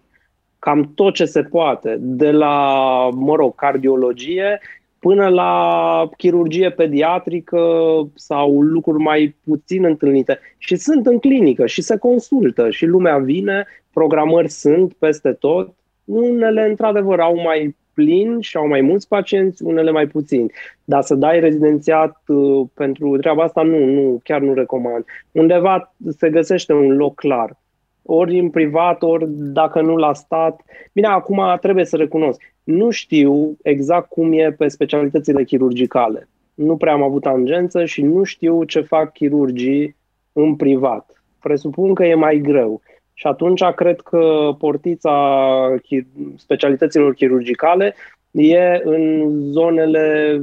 Cam 0.59 0.93
tot 0.95 1.15
ce 1.15 1.25
se 1.25 1.43
poate, 1.43 1.97
de 2.01 2.31
la, 2.31 3.09
mă 3.13 3.35
rog, 3.35 3.55
cardiologie 3.55 4.61
până 5.01 5.29
la 5.29 6.09
chirurgie 6.17 6.71
pediatrică 6.71 7.61
sau 8.15 8.61
lucruri 8.61 9.03
mai 9.03 9.37
puțin 9.45 9.85
întâlnite. 9.85 10.39
Și 10.59 10.77
sunt 10.77 11.07
în 11.07 11.19
clinică 11.19 11.67
și 11.67 11.83
se 11.83 11.97
consultă 11.97 12.71
și 12.71 12.87
lumea 12.87 13.19
vine, 13.19 13.67
programări 13.93 14.49
sunt 14.49 14.93
peste 14.93 15.33
tot. 15.33 15.75
Unele, 16.05 16.69
într-adevăr, 16.69 17.21
au 17.21 17.41
mai 17.41 17.77
plin 17.95 18.41
și 18.41 18.57
au 18.57 18.67
mai 18.67 18.81
mulți 18.81 19.09
pacienți, 19.09 19.63
unele 19.63 19.91
mai 19.91 20.07
puțini. 20.07 20.53
Dar 20.85 21.03
să 21.03 21.15
dai 21.15 21.41
rezidențiat 21.41 22.23
uh, 22.27 22.67
pentru 22.75 23.17
treaba 23.17 23.43
asta, 23.43 23.63
nu, 23.63 23.85
nu, 23.85 24.21
chiar 24.25 24.41
nu 24.41 24.55
recomand. 24.55 25.05
Undeva 25.33 25.95
se 26.09 26.31
găsește 26.31 26.73
un 26.73 26.97
loc 26.97 27.15
clar. 27.15 27.57
Ori 28.03 28.39
în 28.39 28.51
privat, 28.51 29.03
ori 29.03 29.25
dacă 29.29 29.81
nu 29.81 29.97
la 29.97 30.15
stat. 30.15 30.63
Bine, 30.93 31.07
acum 31.07 31.43
trebuie 31.61 31.85
să 31.85 31.97
recunosc. 31.97 32.41
Nu 32.65 32.91
știu 32.91 33.57
exact 33.63 34.09
cum 34.09 34.33
e 34.33 34.53
pe 34.53 34.69
specialitățile 34.69 35.45
chirurgicale. 35.45 36.29
Nu 36.55 36.77
prea 36.77 36.93
am 36.93 37.03
avut 37.03 37.23
tangență 37.23 37.85
și 37.85 38.03
nu 38.03 38.23
știu 38.23 38.65
ce 38.65 38.81
fac 38.81 39.13
chirurgii 39.13 39.97
în 40.33 40.57
privat. 40.57 41.23
Presupun 41.41 41.95
că 41.95 42.05
e 42.05 42.15
mai 42.15 42.39
greu. 42.39 42.81
Și 43.15 43.27
atunci 43.27 43.65
cred 43.65 44.01
că 44.01 44.55
portița 44.59 45.77
specialităților 46.37 47.15
chirurgicale 47.15 47.95
e 48.31 48.81
în 48.85 49.31
zonele, 49.51 50.37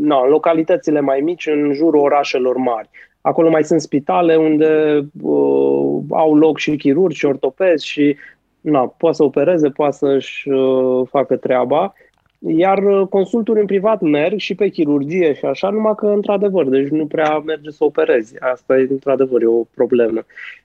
na, 0.00 0.22
în 0.24 0.30
localitățile 0.30 1.00
mai 1.00 1.20
mici, 1.20 1.46
în 1.46 1.72
jurul 1.72 2.00
orașelor 2.00 2.56
mari. 2.56 2.88
Acolo 3.20 3.50
mai 3.50 3.64
sunt 3.64 3.80
spitale 3.80 4.36
unde 4.36 5.00
uh, 5.22 6.00
au 6.10 6.36
loc 6.36 6.58
și 6.58 6.76
chirurgi 6.76 7.18
și 7.18 7.24
ortopezi 7.26 7.86
și 7.86 8.16
na, 8.60 8.86
poate 8.86 9.16
să 9.16 9.22
opereze, 9.22 9.68
poate 9.68 9.96
să-și 9.96 10.48
uh, 10.48 11.06
facă 11.08 11.36
treaba. 11.36 11.94
Iar 12.38 12.78
uh, 12.78 13.06
consulturi 13.08 13.60
în 13.60 13.66
privat 13.66 14.00
merg 14.00 14.38
și 14.38 14.54
pe 14.54 14.68
chirurgie 14.68 15.34
și 15.34 15.44
așa, 15.44 15.70
numai 15.70 15.94
că, 15.94 16.06
într-adevăr, 16.06 16.66
deci 16.66 16.88
nu 16.88 17.06
prea 17.06 17.38
merge 17.38 17.70
să 17.70 17.84
operezi. 17.84 18.34
Asta 18.38 18.78
e, 18.78 18.86
într-adevăr, 18.90 19.42
e 19.42 19.46
o 19.46 19.64
problemă. 19.74 20.24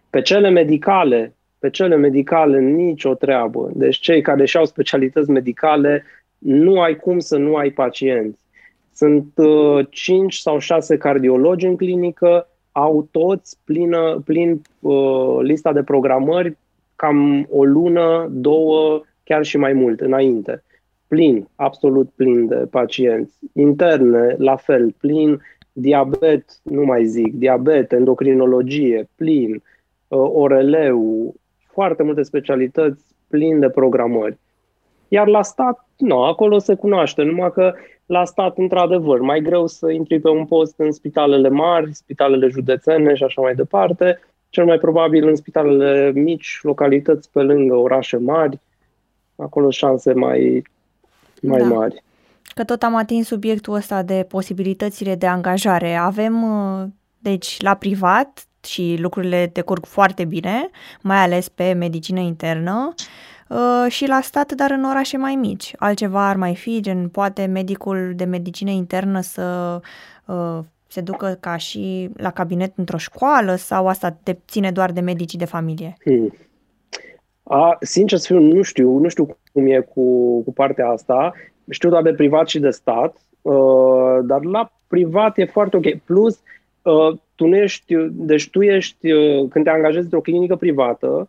Pe 0.10 0.22
cele 0.22 0.50
medicale, 0.50 1.34
pe 1.60 1.70
cele 1.70 1.96
medicale 1.96 2.60
nicio 2.60 3.14
treabă. 3.14 3.72
Deci 3.74 3.98
cei 3.98 4.22
care 4.22 4.46
și-au 4.46 4.66
specialități 4.66 5.30
medicale, 5.30 6.04
nu 6.38 6.82
ai 6.82 6.96
cum 6.96 7.20
să 7.20 7.38
nu 7.38 7.56
ai 7.56 7.70
pacienți. 7.70 8.45
Sunt 8.96 9.34
uh, 9.36 9.86
5 9.90 10.36
sau 10.36 10.58
6 10.58 10.98
cardiologi 10.98 11.66
în 11.66 11.76
clinică, 11.76 12.48
au 12.72 13.08
toți 13.12 13.58
plină, 13.64 14.22
plin 14.26 14.62
uh, 14.80 15.38
lista 15.42 15.74
de 15.74 15.84
programări 15.84 16.58
cam 16.96 17.48
o 17.50 17.64
lună, 17.64 18.28
două, 18.32 19.02
chiar 19.24 19.44
și 19.44 19.58
mai 19.58 19.74
mult 19.74 20.02
înainte. 20.02 20.64
Plin, 21.08 21.48
absolut 21.56 22.10
plin 22.16 22.48
de 22.48 22.56
pacienți. 22.56 23.38
Interne, 23.54 24.36
la 24.38 24.56
fel, 24.56 24.96
plin, 25.00 25.42
diabet, 25.72 26.46
nu 26.64 26.84
mai 26.84 27.06
zic, 27.06 27.34
diabet, 27.34 27.92
endocrinologie, 27.92 29.10
plin, 29.16 29.54
uh, 30.08 30.30
oreleu, 30.34 31.34
foarte 31.72 32.04
multe 32.04 32.24
specialități 32.24 33.04
plin 33.28 33.60
de 33.60 33.70
programări. 33.70 34.38
Iar 35.08 35.28
la 35.28 35.42
stat, 35.42 35.88
nu, 35.98 36.24
acolo 36.24 36.60
se 36.60 36.76
cunoaște, 36.76 37.24
numai 37.24 37.52
că 37.52 37.74
la 38.06 38.26
stat, 38.26 38.58
într-adevăr, 38.58 39.20
mai 39.20 39.42
greu 39.42 39.68
să 39.68 39.90
intri 39.90 40.20
pe 40.20 40.30
un 40.30 40.46
post 40.46 40.74
în 40.78 40.92
spitalele 40.92 41.50
mari, 41.50 41.94
spitalele 41.94 42.48
județene 42.48 43.16
și 43.16 43.24
așa 43.24 43.42
mai 43.42 43.56
departe, 43.56 44.20
cel 44.50 44.66
mai 44.66 44.78
probabil 44.78 45.28
în 45.28 45.36
spitalele 45.36 46.12
mici, 46.12 46.60
localități 46.62 47.32
pe 47.32 47.42
lângă 47.42 47.76
orașe 47.76 48.18
mari, 48.18 48.60
acolo 49.36 49.70
șanse 49.70 50.14
mai, 50.14 50.64
mai 51.42 51.60
da. 51.60 51.68
mari. 51.68 52.04
Că 52.54 52.64
tot 52.64 52.84
am 52.84 52.96
atins 52.96 53.28
subiectul 53.28 53.74
ăsta 53.74 54.04
de 54.04 54.26
posibilitățile 54.28 55.16
de 55.16 55.28
angajare. 55.28 55.94
Avem, 55.94 56.44
uh, 56.44 56.88
deci, 57.20 57.62
la 57.62 57.74
privat, 57.74 58.48
și 58.66 58.96
lucrurile 59.00 59.50
decurg 59.54 59.86
foarte 59.86 60.26
bine, 60.26 60.70
mai 61.02 61.18
ales 61.18 61.50
pe 61.50 61.74
medicină 61.74 62.20
internă 62.20 62.94
uh, 63.50 63.86
și 63.92 64.08
la 64.08 64.22
stat, 64.22 64.52
dar 64.52 64.72
în 64.72 64.84
orașe 64.84 65.18
mai 65.18 65.36
mici. 65.36 65.74
Altceva 65.78 66.30
ar 66.30 66.36
mai 66.36 66.56
fi, 66.56 66.82
gen 66.82 67.10
poate 67.10 67.46
medicul 67.46 68.14
de 68.16 68.24
medicină 68.24 68.70
internă 68.70 69.22
să 69.22 69.80
uh, 70.26 70.60
se 70.88 71.02
ducă 71.02 71.38
ca 71.40 71.58
și 71.58 72.10
la 72.18 72.32
cabinet 72.32 72.78
într-o 72.78 72.98
școală 72.98 73.56
sau 73.56 73.88
asta 73.88 74.18
te 74.24 74.36
ține 74.48 74.72
doar 74.72 74.92
de 74.92 75.00
medicii 75.00 75.40
de 75.40 75.46
familie? 75.46 75.98
Hmm. 76.00 76.34
A, 77.44 77.78
sincer 77.80 78.18
să 78.18 78.26
fiu, 78.28 78.40
nu 78.40 78.62
știu, 78.62 78.98
nu 78.98 79.08
știu 79.08 79.38
cum 79.54 79.68
e 79.68 79.80
cu, 79.80 80.42
cu 80.42 80.54
partea 80.54 80.90
asta. 80.90 81.34
Știu 81.70 81.90
doar 81.90 82.02
de 82.02 82.14
privat 82.14 82.48
și 82.48 82.60
de 82.60 82.70
stat, 82.70 83.18
uh, 83.42 84.20
dar 84.24 84.44
la 84.44 84.72
privat 84.88 85.38
e 85.38 85.46
foarte 85.46 85.78
ok. 85.78 85.96
Plus, 86.06 86.42
uh, 86.82 87.18
tu 87.36 87.48
nu 87.48 87.56
ești, 87.56 87.96
deci 88.12 88.50
tu 88.50 88.62
ești, 88.62 89.12
uh, 89.12 89.48
când 89.50 89.66
te 89.66 89.72
angajezi 89.72 90.04
într-o 90.04 90.22
clinică 90.22 90.56
privată, 90.56 91.08
uh, 91.08 91.28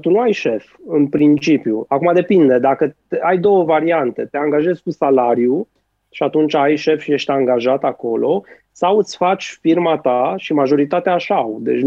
tu 0.00 0.10
nu 0.10 0.18
ai 0.18 0.32
șef, 0.32 0.76
în 0.86 1.06
principiu. 1.06 1.84
Acum 1.88 2.12
depinde, 2.14 2.58
dacă 2.58 2.96
ai 3.20 3.38
două 3.38 3.64
variante, 3.64 4.24
te 4.30 4.36
angajezi 4.36 4.82
cu 4.82 4.90
salariu 4.90 5.68
și 6.10 6.22
atunci 6.22 6.54
ai 6.54 6.76
șef 6.76 7.02
și 7.02 7.12
ești 7.12 7.30
angajat 7.30 7.84
acolo, 7.84 8.42
sau 8.72 8.98
îți 8.98 9.16
faci 9.16 9.58
firma 9.60 9.98
ta 9.98 10.34
și 10.36 10.52
majoritatea 10.52 11.12
așa 11.12 11.34
au, 11.34 11.58
deci 11.60 11.80
90% 11.80 11.84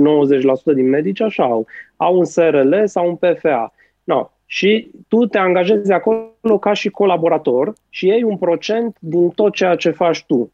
din 0.73 0.89
medici 0.89 1.21
așa 1.21 1.43
au, 1.43 1.67
au 1.95 2.17
un 2.17 2.25
SRL 2.25 2.83
sau 2.83 3.07
un 3.07 3.15
PFA. 3.15 3.73
No, 4.03 4.29
și 4.45 4.91
tu 5.07 5.25
te 5.25 5.37
angajezi 5.37 5.91
acolo 5.91 6.57
ca 6.59 6.73
și 6.73 6.89
colaborator 6.89 7.73
și 7.89 8.07
iei 8.07 8.23
un 8.23 8.37
procent 8.37 8.97
din 8.99 9.29
tot 9.29 9.53
ceea 9.53 9.75
ce 9.75 9.89
faci 9.89 10.25
tu. 10.25 10.51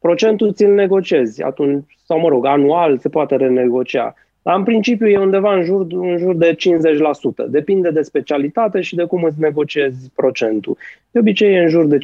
Procentul 0.00 0.52
ți-l 0.52 0.74
negociezi 0.74 1.42
atunci, 1.42 1.98
sau 2.04 2.18
mă 2.18 2.28
rog, 2.28 2.46
anual 2.46 2.98
se 2.98 3.08
poate 3.08 3.36
renegocia. 3.36 4.14
Dar 4.42 4.56
în 4.56 4.62
principiu 4.62 5.08
e 5.08 5.18
undeva 5.18 5.54
în 5.54 5.62
jur, 5.62 5.86
în 5.90 6.18
jur 6.18 6.34
de 6.34 6.54
50%. 6.54 7.48
Depinde 7.48 7.90
de 7.90 8.02
specialitate 8.02 8.80
și 8.80 8.94
de 8.94 9.04
cum 9.04 9.22
îți 9.22 9.40
negociezi 9.40 10.10
procentul. 10.14 10.76
De 11.10 11.18
obicei 11.18 11.54
e 11.54 11.62
în 11.62 11.68
jur 11.68 11.86
de 11.86 11.98
50%, 11.98 12.00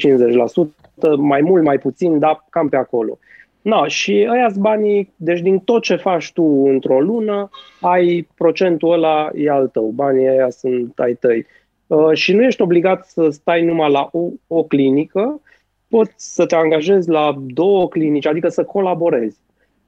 mai 1.16 1.40
mult, 1.40 1.64
mai 1.64 1.78
puțin, 1.78 2.18
dar 2.18 2.44
cam 2.50 2.68
pe 2.68 2.76
acolo. 2.76 3.18
Na, 3.62 3.86
și 3.86 4.26
ăia 4.30 4.50
banii, 4.58 5.12
deci 5.16 5.40
din 5.40 5.58
tot 5.58 5.82
ce 5.82 5.96
faci 5.96 6.32
tu 6.32 6.42
într-o 6.44 7.00
lună, 7.00 7.50
ai 7.80 8.28
procentul 8.36 8.92
ăla, 8.92 9.30
e 9.34 9.50
al 9.50 9.68
tău, 9.68 9.88
banii 9.94 10.28
ăia 10.28 10.50
sunt 10.50 10.98
ai 10.98 11.14
tăi. 11.14 11.46
Uh, 11.86 12.12
și 12.12 12.32
nu 12.32 12.42
ești 12.42 12.62
obligat 12.62 13.04
să 13.04 13.28
stai 13.30 13.64
numai 13.64 13.90
la 13.90 14.08
o, 14.12 14.28
o 14.46 14.62
clinică, 14.62 15.40
poți 15.88 16.34
să 16.34 16.46
te 16.46 16.54
angajezi 16.54 17.08
la 17.08 17.34
două 17.46 17.88
clinici, 17.88 18.26
adică 18.26 18.48
să 18.48 18.64
colaborezi. 18.64 19.38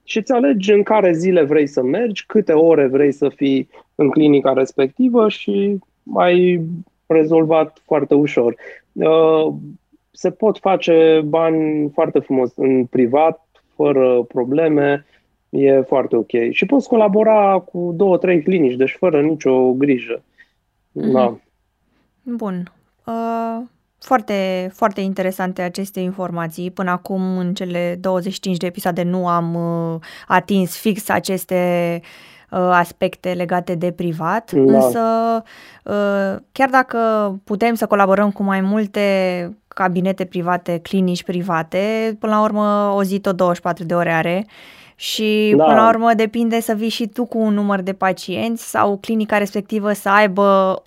Și 0.05 0.19
îți 0.19 0.33
alegi 0.33 0.73
în 0.73 0.83
care 0.83 1.13
zile 1.13 1.43
vrei 1.43 1.67
să 1.67 1.83
mergi, 1.83 2.27
câte 2.27 2.53
ore 2.53 2.87
vrei 2.87 3.13
să 3.13 3.29
fii 3.29 3.69
în 3.95 4.11
clinica 4.11 4.53
respectivă 4.53 5.29
și 5.29 5.79
ai 6.15 6.61
rezolvat 7.07 7.83
foarte 7.85 8.15
ușor. 8.15 8.55
Uh, 8.93 9.53
se 10.11 10.31
pot 10.31 10.59
face 10.59 11.23
bani 11.25 11.91
foarte 11.91 12.19
frumos 12.19 12.53
în 12.57 12.85
privat, 12.85 13.47
fără 13.75 14.23
probleme, 14.23 15.05
e 15.49 15.81
foarte 15.81 16.17
ok. 16.17 16.31
Și 16.51 16.67
poți 16.67 16.89
colabora 16.89 17.59
cu 17.59 17.93
două, 17.97 18.19
trei 18.19 18.43
clinici, 18.43 18.77
deci 18.77 18.97
fără 18.99 19.21
nicio 19.23 19.73
grijă. 19.73 20.23
Mm-hmm. 20.23 21.13
Da. 21.13 21.37
Bun. 22.23 22.73
Uh, 23.07 23.61
foarte, 24.05 24.71
foarte 24.75 25.01
interesante 25.01 25.63
aceste 25.63 26.01
informații. 26.01 26.71
Până 26.71 26.91
acum, 26.91 27.39
în 27.39 27.55
cele 27.55 27.97
25 28.01 28.57
de 28.57 28.67
episoade, 28.67 29.03
nu 29.03 29.29
am 29.29 29.55
uh, 29.55 30.01
atins 30.27 30.77
fix 30.77 31.09
aceste 31.09 32.01
uh, 32.51 32.59
aspecte 32.59 33.33
legate 33.33 33.75
de 33.75 33.91
privat, 33.91 34.53
da. 34.53 34.77
însă 34.77 35.01
uh, 35.85 36.43
chiar 36.53 36.69
dacă 36.71 36.99
putem 37.45 37.75
să 37.75 37.87
colaborăm 37.87 38.31
cu 38.31 38.43
mai 38.43 38.61
multe 38.61 39.57
cabinete 39.69 40.25
private, 40.25 40.79
clinici 40.79 41.25
private, 41.25 42.17
până 42.19 42.33
la 42.33 42.43
urmă 42.43 42.93
o 42.95 43.03
zi 43.03 43.19
tot 43.19 43.37
24 43.37 43.85
de 43.85 43.95
ore 43.95 44.13
are 44.13 44.47
și 44.95 45.55
da. 45.57 45.65
până 45.65 45.77
la 45.77 45.89
urmă 45.89 46.15
depinde 46.15 46.61
să 46.61 46.73
vii 46.73 46.89
și 46.89 47.07
tu 47.07 47.25
cu 47.25 47.39
un 47.39 47.55
număr 47.55 47.81
de 47.81 47.93
pacienți 47.93 48.71
sau 48.71 48.97
clinica 48.97 49.39
respectivă 49.39 49.93
să 49.93 50.09
aibă 50.09 50.83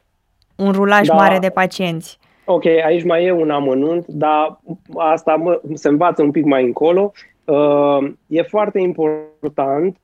un 0.55 0.71
rulaj 0.71 1.07
da. 1.07 1.13
mare 1.13 1.39
de 1.39 1.49
pacienți. 1.49 2.19
Ok, 2.45 2.65
aici 2.65 3.03
mai 3.03 3.25
e 3.25 3.31
un 3.31 3.49
amănunt, 3.49 4.07
dar 4.07 4.59
asta 4.95 5.35
mă, 5.35 5.61
se 5.73 5.87
învață 5.87 6.23
un 6.23 6.31
pic 6.31 6.45
mai 6.45 6.63
încolo. 6.63 7.11
Uh, 7.45 8.11
e 8.27 8.41
foarte 8.41 8.79
important, 8.79 9.97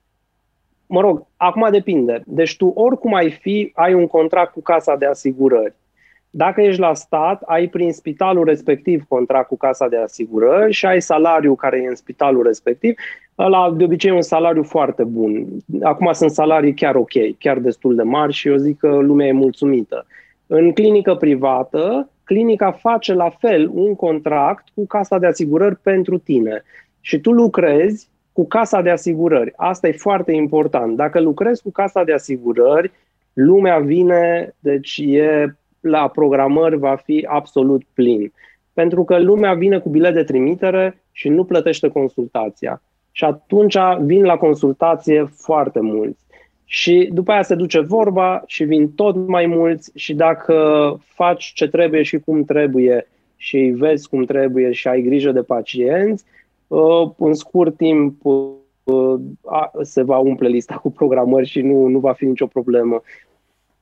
mă 0.88 1.02
rog, 1.02 1.26
acum 1.38 1.68
depinde. 1.72 2.22
Deci 2.26 2.58
tu 2.58 2.68
oricum 2.68 3.14
ai 3.14 3.32
fi, 3.32 3.72
ai 3.76 3.94
un 3.94 4.08
contract 4.08 4.52
cu 4.52 4.62
casa 4.62 4.96
de 4.96 5.06
asigurări. 5.06 5.74
Dacă 6.30 6.62
ești 6.62 6.80
la 6.80 6.94
stat, 6.94 7.42
ai 7.42 7.68
prin 7.68 7.94
spitalul 7.94 8.46
respectiv 8.46 9.06
contract 9.08 9.48
cu 9.48 9.58
casa 9.58 9.88
de 9.88 9.98
asigurări 9.98 10.74
și 10.74 10.86
ai 10.86 11.02
salariul 11.02 11.56
care 11.56 11.82
e 11.82 11.88
în 11.88 11.96
spitalul 11.96 12.44
respectiv. 12.44 12.96
Ăla 13.38 13.72
de 13.72 13.84
obicei 13.84 14.12
e 14.12 14.14
un 14.14 14.22
salariu 14.22 14.64
foarte 14.64 15.04
bun. 15.04 15.48
Acum 15.82 16.12
sunt 16.12 16.32
salarii 16.32 16.74
chiar 16.74 16.96
ok, 16.96 17.38
chiar 17.40 17.58
destul 17.58 17.96
de 17.96 18.04
mari 18.04 18.34
și 18.34 18.48
eu 18.48 18.56
zic 18.56 18.78
că 18.78 18.88
lumea 18.88 19.28
e 19.28 19.32
mulțumită. 19.32 20.06
În 20.48 20.72
clinică 20.74 21.16
privată, 21.16 22.10
clinica 22.30 22.72
face 22.72 23.14
la 23.14 23.30
fel 23.30 23.70
un 23.74 23.96
contract 23.96 24.68
cu 24.76 24.86
casa 24.86 25.18
de 25.18 25.26
asigurări 25.26 25.76
pentru 25.76 26.18
tine. 26.18 26.64
Și 27.02 27.20
tu 27.20 27.32
lucrezi 27.32 28.08
cu 28.34 28.48
casa 28.48 28.82
de 28.82 28.90
asigurări. 28.90 29.54
Asta 29.56 29.88
e 29.88 29.92
foarte 29.92 30.32
important. 30.32 30.96
Dacă 30.96 31.20
lucrezi 31.20 31.62
cu 31.62 31.72
casa 31.72 32.04
de 32.04 32.14
asigurări, 32.14 32.92
lumea 33.34 33.80
vine, 33.80 34.56
deci 34.60 34.98
e 34.98 35.56
la 35.80 36.08
programări 36.08 36.78
va 36.78 36.96
fi 36.96 37.26
absolut 37.30 37.84
plin. 37.94 38.34
Pentru 38.74 39.04
că 39.04 39.20
lumea 39.20 39.54
vine 39.54 39.80
cu 39.80 39.90
bilet 39.90 40.14
de 40.14 40.24
trimitere 40.24 41.02
și 41.12 41.30
nu 41.30 41.44
plătește 41.44 41.88
consultația. 41.88 42.82
Și 43.12 43.24
atunci 43.24 43.78
vin 44.02 44.24
la 44.24 44.38
consultație 44.38 45.30
foarte 45.36 45.80
mulți. 45.80 46.26
Și 46.72 47.10
după 47.14 47.32
aia 47.32 47.42
se 47.42 47.56
duce 47.56 47.80
vorba 47.80 48.44
și 48.46 48.64
vin 48.64 48.92
tot 48.92 49.28
mai 49.28 49.46
mulți 49.46 49.92
și 49.96 50.14
dacă 50.14 50.98
faci 51.04 51.52
ce 51.56 51.68
trebuie 51.68 52.04
și 52.04 52.20
cum 52.20 52.44
trebuie 52.44 53.08
și 53.36 53.58
îi 53.58 53.72
vezi 53.72 54.10
cum 54.10 54.26
trebuie 54.26 54.72
și 54.72 54.88
ai 54.88 55.02
grijă 55.02 55.32
de 55.32 55.42
pacienți, 55.42 56.24
uh, 56.68 57.10
în 57.18 57.34
scurt 57.34 57.78
timp 57.78 58.26
uh, 58.26 59.16
se 59.82 60.04
va 60.04 60.18
umple 60.18 60.48
lista 60.48 60.76
cu 60.76 60.92
programări 60.92 61.48
și 61.48 61.62
nu, 61.62 61.88
nu 61.88 62.00
va 62.00 62.14
fi 62.14 62.26
nicio 62.26 62.48
problemă. 62.48 63.02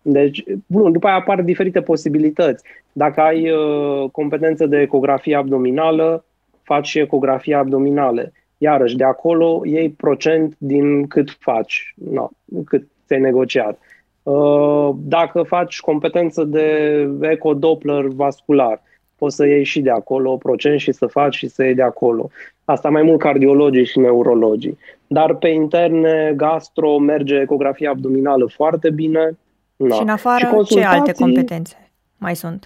Deci, 0.01 0.43
bun, 0.67 0.91
după 0.91 1.07
aia 1.07 1.15
apar 1.15 1.41
diferite 1.41 1.81
posibilități. 1.81 2.63
Dacă 2.91 3.21
ai 3.21 3.51
uh, 3.51 4.09
competență 4.11 4.65
de 4.65 4.81
ecografie 4.81 5.35
abdominală, 5.35 6.25
faci 6.61 6.87
și 6.87 6.99
ecografie 6.99 7.55
abdominale. 7.55 8.33
Iarăși, 8.57 8.95
de 8.95 9.03
acolo 9.03 9.61
iei 9.65 9.89
procent 9.89 10.55
din 10.57 11.07
cât 11.07 11.37
faci, 11.39 11.93
no, 12.11 12.29
cât 12.65 12.87
ți-ai 13.05 13.19
negociat. 13.19 13.79
Uh, 14.23 14.89
dacă 14.97 15.43
faci 15.43 15.79
competență 15.79 16.43
de 16.43 17.09
ecodoppler 17.21 18.05
vascular, 18.05 18.81
poți 19.15 19.35
să 19.35 19.45
iei 19.45 19.63
și 19.63 19.81
de 19.81 19.89
acolo 19.89 20.37
procent 20.37 20.79
și 20.79 20.91
să 20.91 21.05
faci 21.05 21.35
și 21.35 21.47
să 21.47 21.63
iei 21.63 21.75
de 21.75 21.81
acolo. 21.81 22.29
Asta 22.65 22.89
mai 22.89 23.01
mult 23.01 23.19
cardiologii 23.19 23.85
și 23.85 23.99
neurologii. 23.99 24.77
Dar 25.07 25.35
pe 25.35 25.47
interne, 25.47 26.33
gastro, 26.35 26.97
merge 26.97 27.39
ecografia 27.39 27.89
abdominală 27.89 28.45
foarte 28.53 28.89
bine, 28.89 29.37
da. 29.75 29.95
Și 29.95 30.01
în 30.01 30.09
afară, 30.09 30.45
și 30.45 30.51
consultații... 30.51 30.91
ce 30.91 30.99
alte 30.99 31.11
competențe 31.11 31.91
mai 32.17 32.35
sunt? 32.35 32.63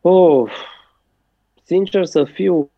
Oh, 0.00 0.50
sincer 1.62 2.04
să 2.04 2.24
fiu, 2.24 2.70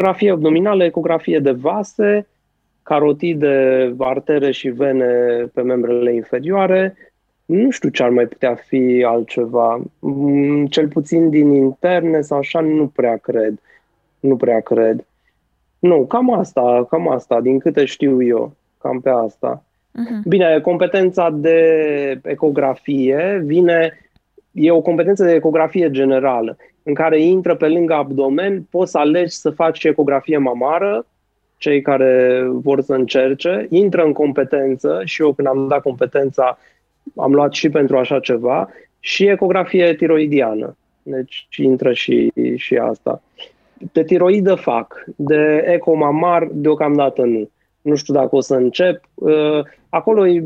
ecografie 0.00 0.30
abdominală, 0.30 0.84
ecografie 0.84 1.38
de 1.38 1.50
vase, 1.50 2.26
carotide, 2.82 3.94
artere 3.98 4.50
și 4.50 4.68
vene 4.68 5.06
pe 5.54 5.62
membrele 5.62 6.14
inferioare. 6.14 6.96
Nu 7.44 7.70
știu 7.70 7.88
ce 7.88 8.02
ar 8.02 8.10
mai 8.10 8.26
putea 8.26 8.54
fi 8.54 9.04
altceva. 9.06 9.80
Mm, 9.98 10.66
cel 10.66 10.88
puțin 10.88 11.30
din 11.30 11.52
interne 11.52 12.20
sau 12.20 12.38
așa, 12.38 12.60
nu 12.60 12.86
prea 12.86 13.16
cred. 13.16 13.58
Nu 14.20 14.36
prea 14.36 14.60
cred. 14.60 15.04
Nu, 15.78 16.06
cam 16.06 16.38
asta, 16.38 16.86
cam 16.90 17.08
asta, 17.08 17.40
din 17.40 17.58
câte 17.58 17.84
știu 17.84 18.22
eu 18.22 18.52
cam 18.78 19.00
pe 19.00 19.10
asta. 19.10 19.62
Uh-huh. 19.62 20.22
Bine, 20.24 20.60
competența 20.60 21.30
de 21.30 21.60
ecografie 22.22 23.42
vine, 23.44 23.92
e 24.52 24.70
o 24.70 24.80
competență 24.80 25.24
de 25.24 25.32
ecografie 25.32 25.90
generală, 25.90 26.56
în 26.82 26.94
care 26.94 27.20
intră 27.20 27.54
pe 27.54 27.68
lângă 27.68 27.94
abdomen, 27.94 28.66
poți 28.70 28.90
să 28.90 28.98
alegi 28.98 29.34
să 29.34 29.50
faci 29.50 29.84
ecografie 29.84 30.38
mamară, 30.38 31.06
cei 31.56 31.82
care 31.82 32.44
vor 32.50 32.80
să 32.80 32.92
încerce, 32.92 33.66
intră 33.70 34.04
în 34.04 34.12
competență 34.12 35.02
și 35.04 35.22
eu 35.22 35.32
când 35.32 35.48
am 35.48 35.68
dat 35.68 35.82
competența 35.82 36.58
am 37.16 37.32
luat 37.32 37.52
și 37.52 37.68
pentru 37.68 37.98
așa 37.98 38.20
ceva, 38.20 38.68
și 39.00 39.26
ecografie 39.26 39.94
tiroidiană. 39.94 40.76
Deci 41.02 41.46
intră 41.56 41.92
și, 41.92 42.32
și 42.54 42.76
asta. 42.76 43.22
De 43.92 44.04
tiroidă 44.04 44.54
fac, 44.54 45.04
de 45.16 45.64
ecomamar 45.66 46.48
deocamdată 46.52 47.22
nu 47.22 47.50
nu 47.80 47.94
știu 47.94 48.14
dacă 48.14 48.36
o 48.36 48.40
să 48.40 48.54
încep. 48.54 49.04
Uh, 49.14 49.60
acolo 49.88 50.26
e, 50.26 50.44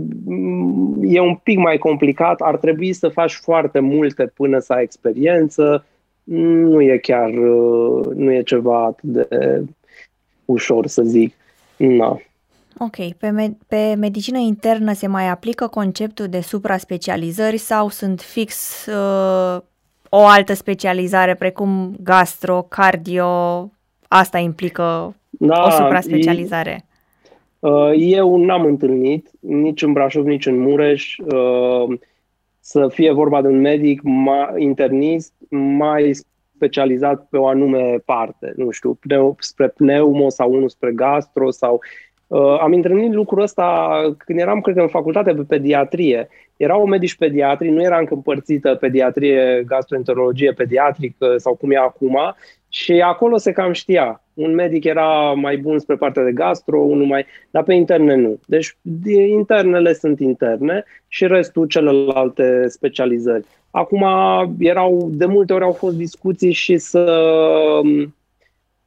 e 1.03 1.21
un 1.21 1.35
pic 1.35 1.59
mai 1.59 1.79
complicat, 1.79 2.41
ar 2.41 2.57
trebui 2.57 2.93
să 2.93 3.09
faci 3.09 3.33
foarte 3.33 3.79
multe 3.79 4.33
până 4.35 4.59
să 4.59 4.73
ai 4.73 4.83
experiență. 4.83 5.85
Nu 6.25 6.81
e 6.83 6.99
chiar, 6.99 7.29
uh, 7.29 8.07
nu 8.15 8.33
e 8.33 8.43
ceva 8.43 8.85
atât 8.85 9.11
de 9.11 9.65
ușor 10.45 10.87
să 10.87 11.03
zic. 11.03 11.35
Na. 11.77 12.19
Ok, 12.79 12.97
pe, 13.19 13.31
med- 13.31 13.67
pe 13.69 13.95
medicină 13.95 14.39
internă 14.39 14.93
se 14.93 15.07
mai 15.07 15.29
aplică 15.29 15.67
conceptul 15.67 16.27
de 16.27 16.41
supra-specializări 16.41 17.57
sau 17.57 17.89
sunt 17.89 18.21
fix 18.21 18.87
uh, 18.87 19.61
o 20.09 20.27
altă 20.27 20.55
specializare 20.55 21.35
precum 21.35 21.97
gastro, 22.03 22.67
cardio, 22.69 23.71
asta 24.09 24.39
implică 24.39 25.15
da, 25.31 25.65
o 25.67 25.71
supra-specializare? 25.71 26.85
Uh, 27.59 27.91
eu 27.97 28.45
n-am 28.45 28.65
întâlnit, 28.65 29.31
nici 29.41 29.83
în 29.83 29.93
Brașov, 29.93 30.27
nici 30.27 30.47
în 30.47 30.59
Mureș, 30.59 31.17
uh, 31.19 31.99
să 32.67 32.89
fie 32.89 33.13
vorba 33.13 33.43
de 33.43 33.49
un 33.49 33.61
medic 33.61 34.01
mai 34.03 34.55
internist 34.59 35.33
mai 35.51 36.13
specializat 36.57 37.27
pe 37.29 37.37
o 37.37 37.47
anume 37.47 37.99
parte, 38.05 38.53
nu 38.57 38.71
știu, 38.71 38.95
pneu, 38.95 39.37
spre 39.39 39.69
pneumo 39.69 40.29
sau 40.29 40.53
unul 40.53 40.69
spre 40.69 40.93
gastro 40.93 41.51
sau 41.51 41.81
Uh, 42.27 42.59
am 42.61 42.73
întâlnit 42.73 43.13
lucrul 43.13 43.43
ăsta 43.43 43.91
când 44.19 44.39
eram, 44.39 44.61
cred 44.61 44.75
că, 44.75 44.81
în 44.81 44.89
facultate 44.89 45.35
pe 45.35 45.43
pediatrie. 45.43 46.29
Erau 46.57 46.87
medici 46.87 47.17
pediatri, 47.17 47.71
nu 47.71 47.83
era 47.83 47.99
încă 47.99 48.15
împărțită 48.15 48.75
pediatrie, 48.75 49.65
gastroenterologie 49.67 50.53
pediatrică 50.53 51.37
sau 51.37 51.55
cum 51.55 51.71
e 51.71 51.77
acum, 51.77 52.19
și 52.75 52.93
acolo 52.93 53.37
se 53.37 53.53
cam 53.53 53.73
știa. 53.73 54.23
Un 54.35 54.55
medic 54.55 54.85
era 54.85 55.33
mai 55.33 55.57
bun 55.57 55.79
spre 55.79 55.97
partea 55.97 56.25
de 56.25 56.33
gastro, 56.33 56.79
unul 56.79 57.07
mai... 57.07 57.27
dar 57.51 57.63
pe 57.63 57.75
interne 57.75 58.15
nu. 58.15 58.39
Deci 58.47 58.77
internele 59.29 59.93
sunt 59.93 60.21
interne 60.21 60.85
și 61.09 61.27
restul 61.27 61.67
celelalte 61.67 62.69
specializări. 62.69 63.45
Acum 63.71 64.05
erau, 64.59 65.11
de 65.13 65.27
multe 65.27 65.53
ori 65.53 65.65
au 65.65 65.73
fost 65.73 65.97
discuții 65.97 66.53
și 66.53 66.79
să, 66.79 67.05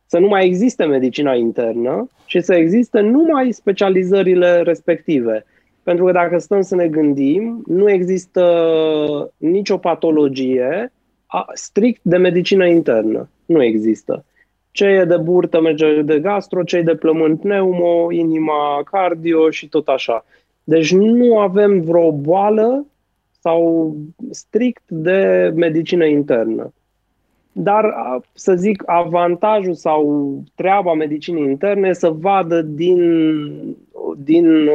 să 0.05 0.19
nu 0.19 0.27
mai 0.27 0.45
existe 0.45 0.85
medicina 0.85 1.33
internă 1.33 2.09
și 2.25 2.41
să 2.41 2.55
existe 2.55 2.99
numai 2.99 3.51
specializările 3.51 4.61
respective. 4.61 5.45
Pentru 5.83 6.05
că 6.05 6.11
dacă 6.11 6.37
stăm 6.37 6.61
să 6.61 6.75
ne 6.75 6.87
gândim, 6.87 7.63
nu 7.65 7.89
există 7.89 9.33
nicio 9.37 9.77
patologie 9.77 10.91
strict 11.53 12.01
de 12.03 12.17
medicină 12.17 12.65
internă. 12.65 13.29
Nu 13.45 13.63
există. 13.63 14.25
Ce 14.71 14.85
e 14.85 15.05
de 15.05 15.17
burtă 15.17 15.61
merge 15.61 16.01
de 16.01 16.19
gastro, 16.19 16.63
ce 16.63 16.77
e 16.77 16.81
de 16.81 16.95
plământ 16.95 17.39
pneumo, 17.39 18.11
inima 18.11 18.81
cardio 18.83 19.49
și 19.49 19.69
tot 19.69 19.87
așa. 19.87 20.25
Deci 20.63 20.93
nu 20.93 21.39
avem 21.39 21.81
vreo 21.81 22.11
boală 22.11 22.85
sau 23.39 23.95
strict 24.29 24.83
de 24.87 25.51
medicină 25.55 26.05
internă. 26.05 26.73
Dar, 27.51 27.85
să 28.33 28.55
zic, 28.55 28.83
avantajul 28.85 29.73
sau 29.73 30.33
treaba 30.55 30.93
medicinii 30.93 31.43
interne 31.43 31.93
să 31.93 32.09
vadă 32.09 32.61
din, 32.61 32.99
din, 34.17 34.69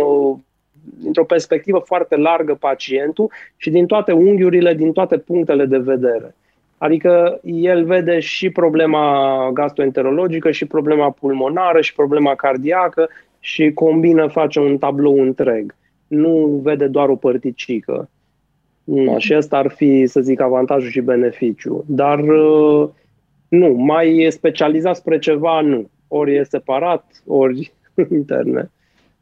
dintr-o 1.01 1.25
perspectivă 1.25 1.79
foarte 1.79 2.17
largă 2.17 2.55
pacientul 2.55 3.31
și 3.57 3.71
din 3.71 3.87
toate 3.87 4.12
unghiurile, 4.12 4.75
din 4.75 4.93
toate 4.93 5.19
punctele 5.19 5.67
de 5.67 5.79
vedere. 5.79 6.35
Adică 6.83 7.40
el 7.45 7.85
vede 7.85 8.21
și 8.21 8.51
problema 8.51 9.51
gastroenterologică, 9.53 10.51
și 10.51 10.66
problema 10.66 11.11
pulmonară, 11.11 11.81
și 11.81 11.95
problema 11.95 12.35
cardiacă 12.35 13.09
și 13.40 13.73
combină, 13.73 14.27
face 14.27 14.61
un 14.61 14.79
tablou 14.79 15.21
întreg. 15.21 15.75
Nu 16.07 16.61
vede 16.62 16.87
doar 16.87 17.09
o 17.09 17.16
părticică. 17.16 18.09
No, 18.85 19.18
și 19.18 19.35
asta 19.35 19.57
ar 19.57 19.68
fi, 19.68 20.07
să 20.07 20.21
zic, 20.21 20.40
avantajul 20.40 20.90
și 20.90 21.01
beneficiu. 21.01 21.85
Dar 21.87 22.18
uh, 22.18 22.88
nu, 23.49 23.68
mai 23.68 24.16
e 24.18 24.31
specializat 24.31 24.97
spre 24.97 25.18
ceva, 25.18 25.61
nu. 25.61 25.90
Ori 26.09 26.37
e 26.37 26.45
separat, 26.45 27.23
ori 27.27 27.73
interne. 28.11 28.71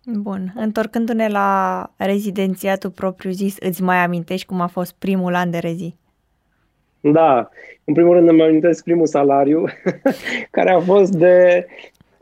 Bun. 0.04 0.52
Întorcându-ne 0.54 1.28
la 1.28 1.90
rezidențiatul 1.96 2.90
propriu-zis, 2.90 3.56
îți 3.58 3.82
mai 3.82 3.96
amintești 3.96 4.46
cum 4.46 4.60
a 4.60 4.66
fost 4.66 4.94
primul 4.98 5.34
an 5.34 5.50
de 5.50 5.58
rezi? 5.58 5.98
Da. 7.00 7.48
În 7.84 7.94
primul 7.94 8.14
rând 8.14 8.28
îmi 8.28 8.42
amintesc 8.42 8.84
primul 8.84 9.06
salariu, 9.06 9.64
care 10.50 10.70
a 10.70 10.80
fost 10.80 11.12
de 11.12 11.66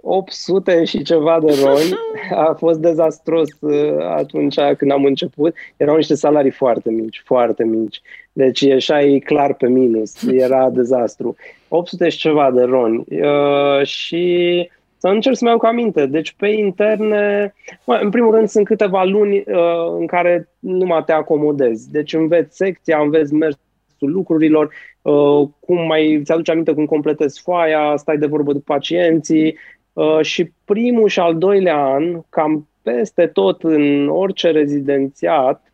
800 0.00 0.84
și 0.84 1.02
ceva 1.02 1.38
de 1.40 1.54
roni. 1.64 1.98
A 2.48 2.54
fost 2.58 2.78
dezastros 2.78 3.48
uh, 3.60 3.96
atunci 3.98 4.54
când 4.76 4.90
am 4.90 5.04
început. 5.04 5.54
Erau 5.76 5.96
niște 5.96 6.14
salarii 6.14 6.50
foarte 6.50 6.90
mici, 6.90 7.22
foarte 7.24 7.64
mici. 7.64 8.00
Deci 8.32 8.60
ieșai 8.60 9.22
clar 9.24 9.54
pe 9.54 9.68
minus. 9.68 10.26
Era 10.26 10.70
dezastru. 10.70 11.36
800 11.68 12.08
și 12.08 12.18
ceva 12.18 12.50
de 12.50 12.62
roni. 12.62 13.04
Uh, 13.08 13.86
și 13.86 14.68
să 14.98 15.08
încerc 15.08 15.36
să-mi 15.36 15.50
iau 15.50 15.60
aminte. 15.62 16.06
Deci 16.06 16.34
pe 16.38 16.48
interne, 16.48 17.54
mă, 17.84 17.98
în 18.02 18.10
primul 18.10 18.34
rând 18.34 18.48
sunt 18.48 18.64
câteva 18.64 19.04
luni 19.04 19.36
uh, 19.36 19.96
în 19.98 20.06
care 20.06 20.48
nu 20.58 20.84
mă 20.84 21.02
te 21.06 21.12
acomodezi. 21.12 21.90
Deci 21.90 22.14
înveți 22.14 22.56
secția, 22.56 22.98
înveți 22.98 23.34
mersul 23.34 23.60
lucrurilor, 24.06 24.70
uh, 25.02 25.48
cum 25.60 25.86
mai 25.86 26.20
ți-aduce 26.24 26.50
aminte 26.50 26.72
cum 26.72 26.86
completezi 26.86 27.40
foaia, 27.40 27.96
stai 27.96 28.18
de 28.18 28.26
vorbă 28.26 28.52
cu 28.52 28.60
pacienții, 28.60 29.56
Uh, 29.98 30.20
și 30.22 30.52
primul 30.64 31.08
și 31.08 31.20
al 31.20 31.38
doilea 31.38 31.84
an, 31.84 32.20
cam 32.28 32.68
peste 32.82 33.26
tot 33.26 33.62
în 33.62 34.08
orice 34.08 34.50
rezidențiat, 34.50 35.72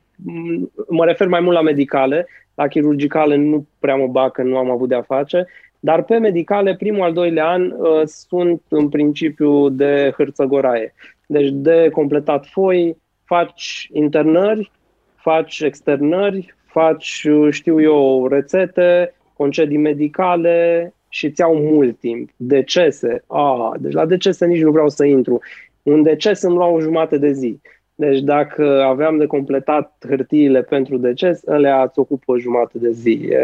mă 0.88 1.04
refer 1.04 1.26
mai 1.26 1.40
mult 1.40 1.54
la 1.54 1.62
medicale, 1.62 2.26
la 2.54 2.68
chirurgicale 2.68 3.36
nu 3.36 3.66
prea 3.78 3.96
mă 3.96 4.06
bag, 4.06 4.32
că 4.32 4.42
nu 4.42 4.56
am 4.56 4.70
avut 4.70 4.88
de-a 4.88 5.02
face, 5.02 5.46
dar 5.80 6.02
pe 6.02 6.18
medicale, 6.18 6.76
primul, 6.76 7.02
al 7.02 7.12
doilea 7.12 7.48
an 7.48 7.70
uh, 7.70 8.02
sunt 8.04 8.62
în 8.68 8.88
principiu 8.88 9.68
de 9.68 10.12
hârțăgoraie. 10.16 10.94
Deci 11.26 11.50
de 11.52 11.88
completat 11.92 12.46
foi, 12.46 12.96
faci 13.24 13.88
internări, 13.92 14.70
faci 15.16 15.60
externări, 15.60 16.54
faci, 16.74 17.26
știu 17.50 17.80
eu, 17.80 18.26
rețete, 18.26 19.14
concedii 19.36 19.78
medicale, 19.78 20.92
și 21.14 21.26
îți 21.26 21.40
iau 21.40 21.54
mult 21.56 21.98
timp. 21.98 22.30
Decese. 22.36 23.24
Ah, 23.26 23.70
deci 23.78 23.92
la 23.92 24.06
decese 24.06 24.46
nici 24.46 24.62
nu 24.62 24.70
vreau 24.70 24.88
să 24.88 25.04
intru. 25.04 25.40
Un 25.82 26.02
deces 26.02 26.42
îmi 26.42 26.54
lua 26.54 26.66
o 26.66 26.80
jumătate 26.80 27.18
de 27.18 27.32
zi. 27.32 27.60
Deci 27.94 28.20
dacă 28.20 28.82
aveam 28.82 29.18
de 29.18 29.26
completat 29.26 30.04
hârtiile 30.08 30.62
pentru 30.62 30.96
deces, 30.96 31.46
alea 31.46 31.82
îți 31.82 31.98
ocupă 31.98 32.32
o 32.32 32.38
jumătate 32.38 32.78
de 32.78 32.90
zi. 32.90 33.28
E, 33.30 33.36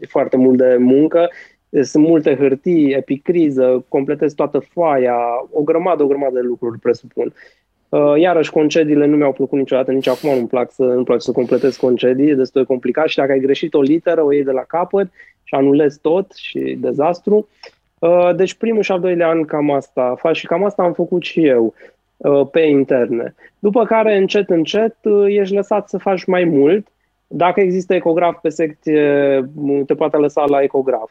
e 0.00 0.06
foarte 0.08 0.36
mult 0.36 0.56
de 0.56 0.76
muncă. 0.78 1.30
Sunt 1.80 2.06
multe 2.06 2.36
hârtii, 2.36 2.92
epicriză, 2.92 3.84
completez 3.88 4.34
toată 4.34 4.58
foaia, 4.58 5.16
o 5.50 5.62
grămadă, 5.62 6.02
o 6.02 6.06
grămadă 6.06 6.34
de 6.34 6.46
lucruri, 6.46 6.78
presupun. 6.78 7.32
Uh, 7.88 8.12
iarăși, 8.16 8.50
concediile 8.50 9.06
nu 9.06 9.16
mi-au 9.16 9.32
plăcut 9.32 9.58
niciodată, 9.58 9.92
nici 9.92 10.08
acum 10.08 10.34
nu-mi 10.34 10.46
plac 10.46 10.72
să, 10.72 10.82
nu 10.82 11.02
plac 11.02 11.22
să 11.22 11.32
completez 11.32 11.76
concedii, 11.76 12.30
e 12.30 12.34
destul 12.34 12.60
de 12.60 12.66
complicat 12.66 13.08
și 13.08 13.16
dacă 13.16 13.32
ai 13.32 13.40
greșit 13.40 13.74
o 13.74 13.80
literă, 13.80 14.22
o 14.22 14.32
iei 14.32 14.44
de 14.44 14.50
la 14.50 14.62
capăt 14.62 15.10
și 15.42 15.54
anulezi 15.54 16.00
tot 16.00 16.32
și 16.32 16.76
dezastru. 16.80 17.48
Uh, 17.98 18.34
deci 18.36 18.54
primul 18.54 18.82
și 18.82 18.92
al 18.92 19.00
doilea 19.00 19.28
an 19.28 19.44
cam 19.44 19.70
asta 19.70 20.14
fac 20.18 20.34
și 20.34 20.46
cam 20.46 20.64
asta 20.64 20.82
am 20.82 20.92
făcut 20.92 21.22
și 21.22 21.46
eu 21.46 21.74
uh, 22.16 22.46
pe 22.50 22.60
interne. 22.60 23.34
După 23.58 23.84
care, 23.84 24.16
încet, 24.16 24.50
încet, 24.50 24.96
ești 25.26 25.54
lăsat 25.54 25.88
să 25.88 25.98
faci 25.98 26.24
mai 26.24 26.44
mult. 26.44 26.86
Dacă 27.26 27.60
există 27.60 27.94
ecograf 27.94 28.40
pe 28.40 28.48
secție, 28.48 29.44
te 29.86 29.94
poate 29.94 30.16
lăsa 30.16 30.44
la 30.44 30.62
ecograf. 30.62 31.10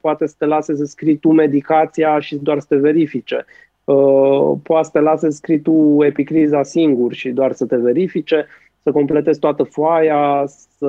Poate 0.00 0.26
să 0.26 0.34
te 0.38 0.44
lase 0.44 0.74
să 0.74 0.84
scrii 0.84 1.16
tu 1.16 1.28
medicația 1.32 2.20
și 2.20 2.36
doar 2.36 2.58
să 2.58 2.66
te 2.68 2.76
verifice. 2.76 3.44
Uh, 3.84 4.58
poate 4.62 4.84
să 4.84 4.90
te 4.92 5.00
lase 5.00 5.30
scrii 5.30 5.60
tu 5.60 5.96
epicriza 6.04 6.62
singur 6.62 7.12
și 7.12 7.30
doar 7.30 7.52
să 7.52 7.66
te 7.66 7.76
verifice, 7.76 8.46
să 8.82 8.90
completezi 8.90 9.38
toată 9.38 9.62
foaia, 9.62 10.44
să 10.78 10.86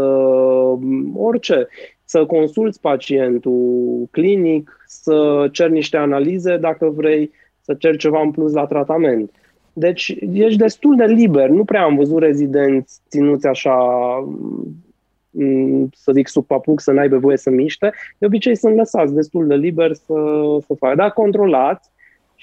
orice, 1.16 1.68
să 2.06 2.26
consulți 2.26 2.82
pacientul 2.82 4.08
clinic, 4.12 4.86
să 4.88 5.48
ceri 5.52 5.72
niște 5.72 5.98
analize 5.98 6.58
dacă 6.58 6.90
vrei, 6.90 7.32
să 7.62 7.74
ceri 7.74 7.98
ceva 7.98 8.22
în 8.22 8.32
plus 8.32 8.54
la 8.54 8.66
tratament. 8.66 9.32
Deci 9.74 10.18
ești 10.34 10.58
destul 10.58 10.96
de 10.96 11.06
liber, 11.06 11.50
nu 11.50 11.66
prea 11.66 11.84
am 11.84 11.96
văzut 11.96 12.20
rezidenți 12.20 13.00
ținuți 13.10 13.48
așa 13.48 13.76
mm, 15.30 15.90
să 15.94 16.12
zic 16.12 16.28
sub 16.28 16.46
papuc, 16.46 16.82
să 16.82 16.92
n-aibă 16.92 17.18
voie 17.18 17.38
să 17.38 17.50
miște, 17.50 17.92
de 18.18 18.26
obicei 18.26 18.56
sunt 18.56 18.76
lăsați 18.76 19.14
destul 19.14 19.48
de 19.48 19.56
liber 19.56 19.94
să, 19.94 20.14
să 20.68 20.74
facă. 20.78 20.96
Dar 20.96 21.12
controlați, 21.12 21.90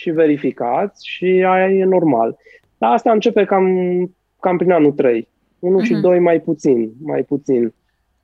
și 0.01 0.11
verificați 0.11 1.09
și 1.09 1.25
aia 1.25 1.71
e 1.71 1.85
normal. 1.85 2.37
Dar 2.79 2.93
asta 2.93 3.13
începe 3.13 3.45
cam, 3.45 3.67
cam 4.41 4.57
prin 4.57 4.73
anul 4.73 4.93
3. 4.93 5.29
1 5.59 5.81
uh-huh. 5.81 5.85
și 5.85 5.95
2 5.95 6.15
mhm. 6.15 6.23
mai 6.23 6.41
puțin, 6.41 6.91
mai 7.03 7.23
puțin. 7.23 7.75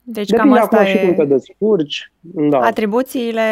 Deci 0.03 0.29
Depinde 0.29 0.55
cam 0.55 0.63
asta 0.63 0.85
și 0.85 0.99
cum 0.99 1.15
te 1.15 1.25
descurci. 1.25 2.13
Da. 2.21 2.59
Atribuțiile 2.59 3.43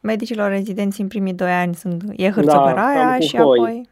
medicilor 0.00 0.50
rezidenți 0.50 1.00
în 1.00 1.08
primii 1.08 1.32
doi 1.32 1.50
ani 1.50 1.74
sunt 1.74 2.02
e 2.16 2.30
hârțogăraia 2.30 3.04
da, 3.04 3.18
și 3.18 3.36
voi. 3.36 3.58
apoi... 3.58 3.88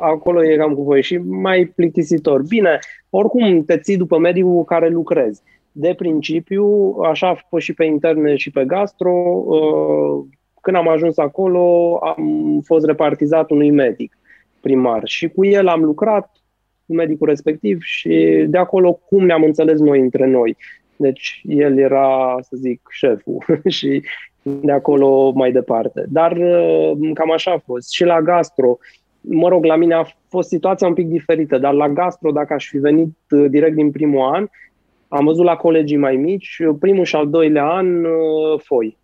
Acolo 0.00 0.44
e 0.44 0.56
cam 0.56 0.74
cu 0.74 0.82
voi 0.82 1.02
și 1.02 1.16
mai 1.16 1.64
plictisitor. 1.64 2.42
Bine, 2.42 2.78
oricum 3.10 3.64
te 3.64 3.78
ții 3.78 3.96
după 3.96 4.18
medicul 4.18 4.52
cu 4.52 4.64
care 4.64 4.88
lucrezi. 4.88 5.42
De 5.72 5.94
principiu, 5.96 6.96
așa 7.04 7.28
a 7.28 7.44
fost 7.48 7.64
și 7.64 7.74
pe 7.74 7.84
interne 7.84 8.36
și 8.36 8.50
pe 8.50 8.64
gastro, 8.64 9.42
uh, 9.46 10.24
când 10.60 10.76
am 10.76 10.88
ajuns 10.88 11.18
acolo, 11.18 11.96
am 12.02 12.60
fost 12.64 12.86
repartizat 12.86 13.50
unui 13.50 13.70
medic 13.70 14.18
primar 14.60 15.00
și 15.04 15.28
cu 15.28 15.44
el 15.44 15.68
am 15.68 15.82
lucrat, 15.82 16.30
cu 16.86 16.94
medicul 16.94 17.28
respectiv 17.28 17.80
și 17.82 18.44
de 18.48 18.58
acolo 18.58 18.92
cum 18.92 19.24
ne-am 19.24 19.42
înțeles 19.42 19.80
noi 19.80 20.00
între 20.00 20.26
noi. 20.26 20.56
Deci 20.96 21.42
el 21.44 21.78
era, 21.78 22.36
să 22.40 22.56
zic, 22.56 22.80
șeful 22.90 23.44
și 23.78 24.02
de 24.42 24.72
acolo 24.72 25.30
mai 25.30 25.52
departe. 25.52 26.04
Dar 26.08 26.36
uh, 26.36 27.10
cam 27.14 27.30
așa 27.32 27.50
a 27.50 27.62
fost. 27.64 27.90
Și 27.92 28.04
la 28.04 28.20
gastro, 28.20 28.78
mă 29.20 29.48
rog, 29.48 29.64
la 29.64 29.76
mine 29.76 29.94
a 29.94 30.04
fost 30.28 30.48
situația 30.48 30.86
un 30.86 30.94
pic 30.94 31.08
diferită, 31.08 31.58
dar 31.58 31.72
la 31.72 31.88
gastro, 31.88 32.30
dacă 32.30 32.52
aș 32.52 32.68
fi 32.68 32.78
venit 32.78 33.16
uh, 33.30 33.44
direct 33.50 33.74
din 33.74 33.90
primul 33.90 34.34
an, 34.34 34.46
am 35.08 35.24
văzut 35.24 35.44
la 35.44 35.56
colegii 35.56 35.96
mai 35.96 36.16
mici, 36.16 36.58
primul 36.80 37.04
și 37.04 37.16
al 37.16 37.30
doilea 37.30 37.64
an, 37.64 38.04
uh, 38.04 38.60
foi 38.62 38.98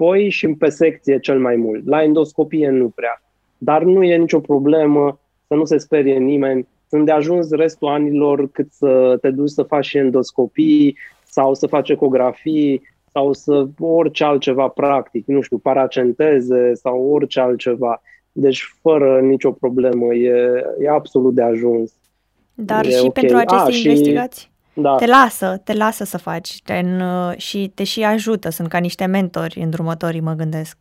foi 0.00 0.28
și 0.28 0.48
pe 0.48 0.68
secție 0.68 1.18
cel 1.18 1.38
mai 1.38 1.56
mult. 1.56 1.86
La 1.86 2.02
endoscopie 2.02 2.68
nu 2.68 2.88
prea. 2.88 3.22
dar 3.58 3.82
nu 3.82 4.02
e 4.02 4.16
nicio 4.16 4.40
problemă 4.40 5.20
să 5.46 5.54
nu 5.54 5.64
se 5.64 5.78
sperie 5.78 6.18
nimeni. 6.18 6.68
Sunt 6.88 7.04
de 7.04 7.12
ajuns 7.12 7.50
restul 7.50 7.88
anilor 7.88 8.50
cât 8.50 8.72
să 8.72 9.18
te 9.20 9.30
duci 9.30 9.50
să 9.50 9.62
faci 9.62 9.94
endoscopii 9.94 10.96
sau 11.24 11.54
să 11.54 11.66
faci 11.66 11.88
ecografii 11.88 12.82
sau 13.12 13.32
să 13.32 13.66
orice 13.78 14.24
altceva 14.24 14.68
practic, 14.68 15.26
nu 15.26 15.40
știu, 15.40 15.58
paracenteze 15.58 16.74
sau 16.74 17.10
orice 17.10 17.40
altceva. 17.40 18.02
Deci 18.32 18.74
fără 18.80 19.20
nicio 19.20 19.50
problemă, 19.50 20.14
e, 20.14 20.62
e 20.80 20.88
absolut 20.88 21.34
de 21.34 21.42
ajuns. 21.42 21.92
Dar 22.54 22.84
e 22.84 22.90
și 22.90 22.96
okay. 22.98 23.10
pentru 23.10 23.36
aceste 23.36 23.70
A, 23.70 23.90
investigații? 23.90 24.49
Și, 24.72 24.80
da. 24.80 24.94
Te 24.94 25.06
lasă, 25.06 25.60
te 25.64 25.74
lasă 25.74 26.04
să 26.04 26.18
faci 26.18 26.62
ten, 26.62 27.02
și 27.36 27.72
te 27.74 27.84
și 27.84 28.04
ajută, 28.04 28.50
sunt 28.50 28.68
ca 28.68 28.78
niște 28.78 29.06
mentori 29.06 29.60
îndrumătorii, 29.62 30.20
mă 30.20 30.32
gândesc. 30.32 30.76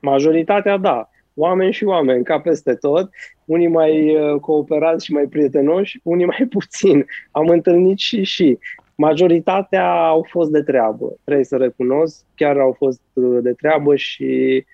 Majoritatea, 0.00 0.76
da. 0.76 1.08
Oameni 1.34 1.72
și 1.72 1.84
oameni, 1.84 2.24
ca 2.24 2.40
peste 2.40 2.74
tot. 2.74 3.10
Unii 3.44 3.68
mai 3.68 4.16
uh, 4.16 4.40
cooperați 4.40 5.04
și 5.04 5.12
mai 5.12 5.24
prietenoși, 5.24 6.00
unii 6.02 6.26
mai 6.26 6.46
puțin. 6.56 7.06
Am 7.30 7.46
întâlnit 7.46 7.98
și 7.98 8.22
și. 8.22 8.58
Majoritatea 8.94 9.90
au 9.92 10.26
fost 10.30 10.50
de 10.50 10.62
treabă, 10.62 11.16
trebuie 11.24 11.44
să 11.44 11.56
recunosc, 11.56 12.24
chiar 12.34 12.58
au 12.58 12.74
fost 12.78 13.00
uh, 13.12 13.38
de 13.42 13.52
treabă 13.52 13.96
și 13.96 14.64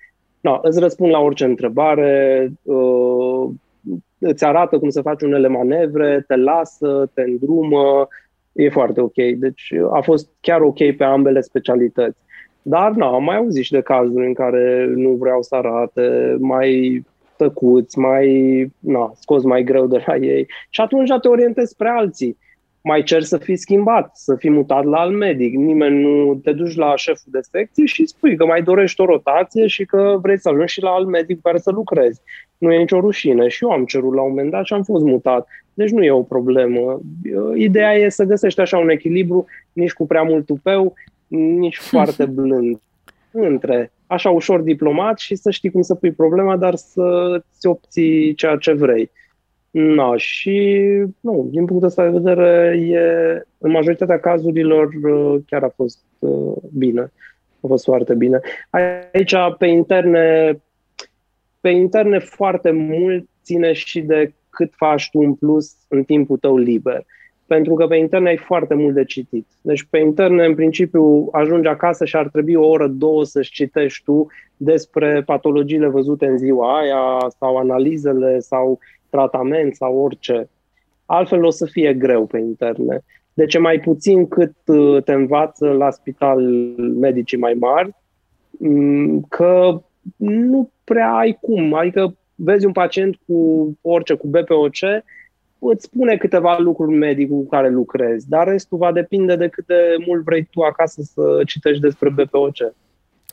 na, 0.41 0.59
îți 0.63 0.79
răspund 0.79 1.11
la 1.11 1.19
orice 1.19 1.45
întrebare, 1.45 2.51
uh, 2.63 3.49
îți 4.17 4.45
arată 4.45 4.79
cum 4.79 4.89
să 4.89 5.01
faci 5.01 5.21
unele 5.21 5.47
manevre, 5.47 6.23
te 6.27 6.35
lasă, 6.35 7.09
te 7.13 7.21
îndrumă, 7.21 8.07
e 8.57 8.69
foarte 8.69 9.01
ok. 9.01 9.15
Deci 9.35 9.73
a 9.91 10.01
fost 10.01 10.29
chiar 10.39 10.61
ok 10.61 10.95
pe 10.95 11.03
ambele 11.03 11.41
specialități. 11.41 12.17
Dar 12.61 12.91
na, 12.91 13.05
am 13.05 13.23
mai 13.23 13.35
auzit 13.35 13.63
și 13.63 13.71
de 13.71 13.81
cazuri 13.81 14.25
în 14.25 14.33
care 14.33 14.85
nu 14.95 15.09
vreau 15.09 15.41
să 15.41 15.55
arate, 15.55 16.35
mai 16.39 17.03
tăcuți, 17.37 17.99
mai 17.99 18.71
na, 18.79 19.11
scos 19.15 19.43
mai 19.43 19.63
greu 19.63 19.87
de 19.87 20.03
la 20.05 20.15
ei. 20.15 20.47
Și 20.69 20.81
atunci 20.81 21.09
te 21.21 21.27
orientezi 21.27 21.71
spre 21.71 21.89
alții 21.89 22.37
mai 22.87 23.03
cer 23.03 23.23
să 23.23 23.37
fii 23.37 23.55
schimbat, 23.55 24.11
să 24.13 24.35
fii 24.35 24.49
mutat 24.49 24.83
la 24.83 24.97
alt 24.97 25.15
medic. 25.15 25.55
Nimeni 25.55 26.01
nu 26.01 26.35
te 26.35 26.51
duci 26.51 26.75
la 26.75 26.95
șeful 26.95 27.31
de 27.31 27.39
secție 27.41 27.85
și 27.85 28.05
spui 28.05 28.35
că 28.35 28.45
mai 28.45 28.61
dorești 28.63 29.01
o 29.01 29.05
rotație 29.05 29.67
și 29.67 29.85
că 29.85 30.17
vrei 30.21 30.39
să 30.39 30.49
ajungi 30.49 30.73
și 30.73 30.81
la 30.81 30.89
alt 30.89 31.07
medic 31.07 31.41
care 31.41 31.57
să 31.57 31.71
lucrezi. 31.71 32.21
Nu 32.57 32.73
e 32.73 32.77
nicio 32.77 32.99
rușine. 32.99 33.47
Și 33.47 33.63
eu 33.63 33.71
am 33.71 33.85
cerut 33.85 34.13
la 34.13 34.21
un 34.21 34.29
moment 34.29 34.51
dat 34.51 34.65
și 34.65 34.73
am 34.73 34.83
fost 34.83 35.03
mutat. 35.03 35.47
Deci 35.73 35.89
nu 35.89 36.03
e 36.03 36.11
o 36.11 36.21
problemă. 36.21 36.99
Ideea 37.55 37.93
e 37.93 38.09
să 38.09 38.23
găsești 38.23 38.59
așa 38.59 38.77
un 38.77 38.89
echilibru, 38.89 39.45
nici 39.73 39.93
cu 39.93 40.07
prea 40.07 40.23
mult 40.23 40.45
tupeu, 40.45 40.93
nici 41.27 41.77
foarte 41.91 42.25
blând. 42.25 42.79
Între 43.31 43.91
așa 44.07 44.29
ușor 44.29 44.61
diplomat 44.61 45.19
și 45.19 45.35
să 45.35 45.51
știi 45.51 45.71
cum 45.71 45.81
să 45.81 45.95
pui 45.95 46.11
problema, 46.11 46.57
dar 46.57 46.75
să-ți 46.75 47.67
obții 47.67 48.33
ceea 48.33 48.55
ce 48.55 48.73
vrei. 48.73 49.11
No, 49.79 50.15
și 50.15 50.79
nu, 51.19 51.47
din 51.51 51.65
punctul 51.65 51.87
ăsta 51.87 52.03
de 52.09 52.17
vedere, 52.17 52.77
e, 52.77 53.01
în 53.57 53.71
majoritatea 53.71 54.19
cazurilor 54.19 54.89
uh, 55.03 55.41
chiar 55.45 55.63
a 55.63 55.73
fost 55.75 55.99
uh, 56.19 56.55
bine. 56.77 57.11
A 57.61 57.67
fost 57.67 57.83
foarte 57.83 58.13
bine. 58.13 58.39
Aici, 58.69 59.33
pe 59.57 59.65
interne, 59.65 60.59
pe 61.61 61.69
interne 61.69 62.19
foarte 62.19 62.71
mult 62.71 63.27
ține 63.43 63.73
și 63.73 64.01
de 64.01 64.33
cât 64.49 64.73
faci 64.75 65.09
tu 65.11 65.19
în 65.19 65.33
plus 65.33 65.75
în 65.87 66.03
timpul 66.03 66.37
tău 66.37 66.57
liber. 66.57 67.05
Pentru 67.47 67.73
că 67.73 67.87
pe 67.87 67.95
interne 67.95 68.29
ai 68.29 68.37
foarte 68.37 68.73
mult 68.73 68.93
de 68.93 69.03
citit. 69.03 69.47
Deci 69.61 69.83
pe 69.89 69.97
interne, 69.97 70.45
în 70.45 70.55
principiu, 70.55 71.27
ajungi 71.31 71.67
acasă 71.67 72.05
și 72.05 72.15
ar 72.15 72.27
trebui 72.27 72.55
o 72.55 72.67
oră, 72.67 72.87
două 72.87 73.25
să-și 73.25 73.51
citești 73.51 74.03
tu 74.03 74.27
despre 74.57 75.23
patologiile 75.25 75.87
văzute 75.87 76.25
în 76.25 76.37
ziua 76.37 76.77
aia 76.77 77.27
sau 77.39 77.57
analizele 77.57 78.39
sau 78.39 78.79
tratament 79.17 79.75
sau 79.75 79.97
orice. 79.97 80.49
Altfel 81.05 81.43
o 81.43 81.49
să 81.49 81.65
fie 81.65 81.93
greu 81.93 82.25
pe 82.25 82.37
interne. 82.37 83.03
De 83.33 83.45
ce 83.45 83.59
mai 83.59 83.79
puțin 83.79 84.27
cât 84.27 84.55
uh, 84.65 85.03
te 85.03 85.13
învață 85.13 85.67
la 85.67 85.91
spital 85.91 86.41
medicii 86.99 87.37
mai 87.37 87.53
mari, 87.53 87.95
mm, 88.49 89.25
că 89.29 89.81
nu 90.17 90.69
prea 90.83 91.11
ai 91.11 91.37
cum. 91.41 91.73
Adică 91.73 92.15
vezi 92.35 92.65
un 92.65 92.71
pacient 92.71 93.17
cu 93.27 93.71
orice, 93.81 94.13
cu 94.13 94.27
BPOC, 94.27 94.77
îți 95.59 95.85
spune 95.85 96.17
câteva 96.17 96.57
lucruri 96.57 96.97
medicul 96.97 97.37
cu 97.37 97.47
care 97.47 97.69
lucrezi, 97.69 98.29
dar 98.29 98.47
restul 98.47 98.77
va 98.77 98.91
depinde 98.91 99.35
de 99.35 99.47
cât 99.47 99.65
de 99.65 99.95
mult 100.05 100.23
vrei 100.23 100.43
tu 100.51 100.61
acasă 100.61 101.01
să 101.01 101.41
citești 101.45 101.81
despre 101.81 102.09
BPOC. 102.09 102.53
Ce 102.53 102.63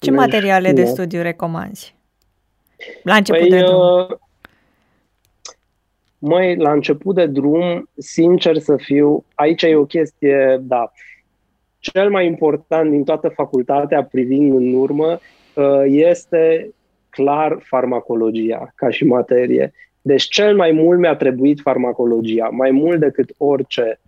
deci, 0.01 0.15
materiale 0.15 0.73
de 0.73 0.85
studiu 0.85 1.23
recomanzi? 1.23 1.95
La 3.03 3.15
început 3.15 3.41
păi, 3.41 3.51
de 3.51 3.65
drum. 3.65 4.19
Uh, 6.25 6.31
Măi, 6.31 6.57
la 6.57 6.73
început 6.73 7.15
de 7.15 7.27
drum, 7.27 7.89
sincer 7.97 8.59
să 8.59 8.77
fiu, 8.77 9.25
aici 9.35 9.63
e 9.63 9.77
o 9.77 9.85
chestie, 9.85 10.59
da, 10.63 10.93
cel 11.79 12.11
mai 12.11 12.27
important 12.27 12.91
din 12.91 13.05
toată 13.05 13.29
facultatea 13.29 14.05
privind 14.05 14.55
în 14.55 14.75
urmă 14.75 15.19
uh, 15.55 15.83
este 15.87 16.71
clar 17.11 17.59
farmacologia 17.61 18.73
ca 18.75 18.91
și 18.91 19.05
materie. 19.05 19.73
Deci 20.03 20.23
cel 20.23 20.57
mai 20.57 20.73
mult 20.73 20.99
mi-a 20.99 21.17
trebuit 21.17 21.61
farmacologia, 21.61 22.49
mai 22.49 22.71
mult 22.71 23.01
decât 23.01 23.35
orice. 23.39 24.01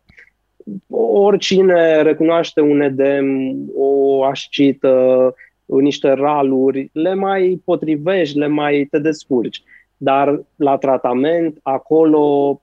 Oricine 0.91 2.03
recunoaște 2.03 2.61
un 2.61 2.81
edem, 2.81 3.57
o 3.75 4.25
ascită, 4.25 5.35
niște 5.67 6.13
raluri, 6.13 6.91
le 6.93 7.15
mai 7.15 7.61
potrivești, 7.65 8.39
le 8.39 8.47
mai 8.47 8.87
te 8.91 8.99
descurci 8.99 9.63
dar 9.97 10.41
la 10.57 10.77
tratament, 10.77 11.59
acolo, 11.63 12.21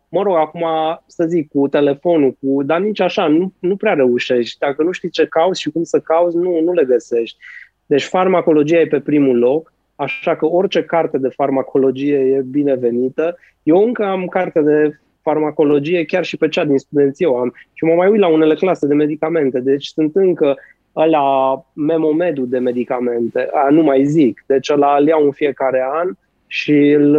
mă 0.10 0.22
rog, 0.22 0.36
acum 0.36 0.66
să 1.08 1.26
zic, 1.28 1.50
cu 1.50 1.68
telefonul, 1.68 2.38
cu, 2.42 2.64
dar 2.64 2.80
nici 2.80 3.00
așa, 3.00 3.28
nu, 3.28 3.54
nu 3.60 3.76
prea 3.76 3.94
reușești. 3.94 4.58
Dacă 4.60 4.84
nu 4.84 4.92
știi 4.92 5.10
ce 5.10 5.26
cauți 5.26 5.62
și 5.62 5.70
cum 5.70 5.84
să 5.84 6.00
cauți, 6.00 6.38
nu, 6.38 6.62
nu 6.62 6.74
le 6.74 6.86
găsești. 6.86 7.38
Deci 7.86 8.04
farmacologia 8.04 8.80
e 8.80 8.88
pe 8.88 9.00
primul 9.00 9.38
loc, 9.38 9.74
așa 9.96 10.36
că 10.36 10.46
orice 10.46 10.84
carte 10.84 11.18
de 11.18 11.30
farmacologie 11.30 12.18
e 12.18 12.42
binevenită. 12.42 13.38
Eu 13.64 13.78
încă 13.78 14.06
am 14.06 14.26
carte 14.26 14.62
de 14.62 15.00
farmacologie, 15.22 16.06
chiar 16.06 16.24
și 16.24 16.38
pe 16.38 16.48
cea 16.48 16.66
din 16.66 16.78
studenție 16.78 17.26
o 17.26 17.38
am, 17.38 17.54
și 17.74 17.84
mă 17.84 17.94
mai 17.94 18.10
uit 18.10 18.20
la 18.20 18.28
unele 18.28 18.56
clase 18.56 18.88
de 18.88 18.94
medicamente, 18.94 19.60
deci 19.60 19.86
sunt 19.86 20.16
încă 20.16 20.56
la 20.94 21.60
memomedul 21.74 22.48
de 22.50 22.60
medicamente, 22.60 23.50
a, 23.52 23.70
nu 23.70 23.82
mai 23.82 24.06
zic, 24.06 24.44
deci 24.48 24.70
ăla 24.70 24.98
îl 25.00 25.08
iau 25.08 25.24
în 25.24 25.32
fiecare 25.32 25.84
an 25.92 26.14
și 26.54 26.90
îl, 26.90 27.12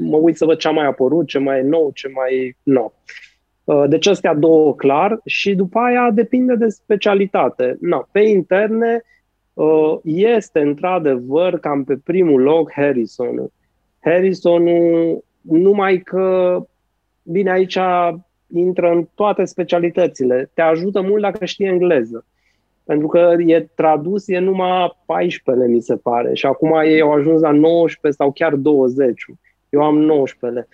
mă 0.00 0.16
uit 0.16 0.36
să 0.36 0.44
văd 0.44 0.56
ce 0.58 0.68
a 0.68 0.70
mai 0.70 0.86
apărut, 0.86 1.26
ce 1.26 1.38
mai 1.38 1.58
e 1.58 1.62
nou, 1.62 1.90
ce 1.94 2.08
mai 2.08 2.56
nou. 2.62 2.94
Uh, 3.64 3.84
deci 3.88 4.06
astea 4.06 4.34
două 4.34 4.74
clar 4.74 5.20
și 5.24 5.54
după 5.54 5.78
aia 5.78 6.10
depinde 6.10 6.54
de 6.54 6.68
specialitate. 6.68 7.76
Na, 7.80 8.08
pe 8.12 8.20
interne 8.20 9.02
uh, 9.52 9.98
este 10.04 10.60
într-adevăr 10.60 11.58
cam 11.58 11.84
pe 11.84 11.96
primul 12.04 12.40
loc 12.40 12.72
Harrison. 12.72 13.50
Harrisonul 14.00 15.24
numai 15.40 15.98
că, 15.98 16.58
bine, 17.22 17.50
aici 17.50 17.78
intră 18.54 18.90
în 18.90 19.08
toate 19.14 19.44
specialitățile. 19.44 20.50
Te 20.54 20.60
ajută 20.60 21.00
mult 21.00 21.22
dacă 21.22 21.44
știi 21.44 21.66
engleză. 21.66 22.26
Pentru 22.84 23.06
că 23.06 23.34
e 23.46 23.68
tradus, 23.74 24.28
e 24.28 24.38
numai 24.38 24.96
14, 25.06 25.68
mi 25.68 25.80
se 25.80 25.96
pare. 25.96 26.34
Și 26.34 26.46
acum 26.46 26.72
ei 26.84 27.00
au 27.00 27.12
ajuns 27.12 27.40
la 27.40 27.50
19 27.50 28.22
sau 28.22 28.32
chiar 28.32 28.54
20. 28.54 29.24
Eu 29.68 29.82
am 29.82 29.98
19. 29.98 30.68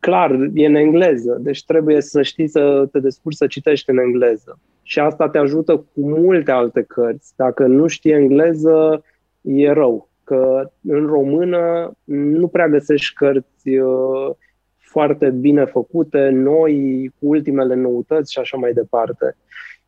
Clar, 0.00 0.30
e 0.54 0.66
în 0.66 0.74
engleză, 0.74 1.38
deci 1.40 1.64
trebuie 1.64 2.00
să 2.00 2.22
știi 2.22 2.48
să 2.48 2.88
te 2.92 2.98
descurci 2.98 3.36
să 3.36 3.46
citești 3.46 3.90
în 3.90 3.98
engleză. 3.98 4.58
Și 4.82 5.00
asta 5.00 5.28
te 5.28 5.38
ajută 5.38 5.76
cu 5.76 6.00
multe 6.00 6.50
alte 6.50 6.82
cărți. 6.82 7.32
Dacă 7.36 7.66
nu 7.66 7.86
știi 7.86 8.12
engleză, 8.12 9.04
e 9.40 9.70
rău. 9.70 10.08
Că 10.24 10.70
în 10.88 11.06
română 11.06 11.92
nu 12.04 12.48
prea 12.48 12.68
găsești 12.68 13.14
cărți 13.14 13.68
uh, 13.68 14.30
foarte 14.76 15.30
bine 15.30 15.64
făcute, 15.64 16.28
noi, 16.28 17.06
cu 17.18 17.26
ultimele 17.26 17.74
noutăți 17.74 18.32
și 18.32 18.38
așa 18.38 18.56
mai 18.56 18.72
departe. 18.72 19.36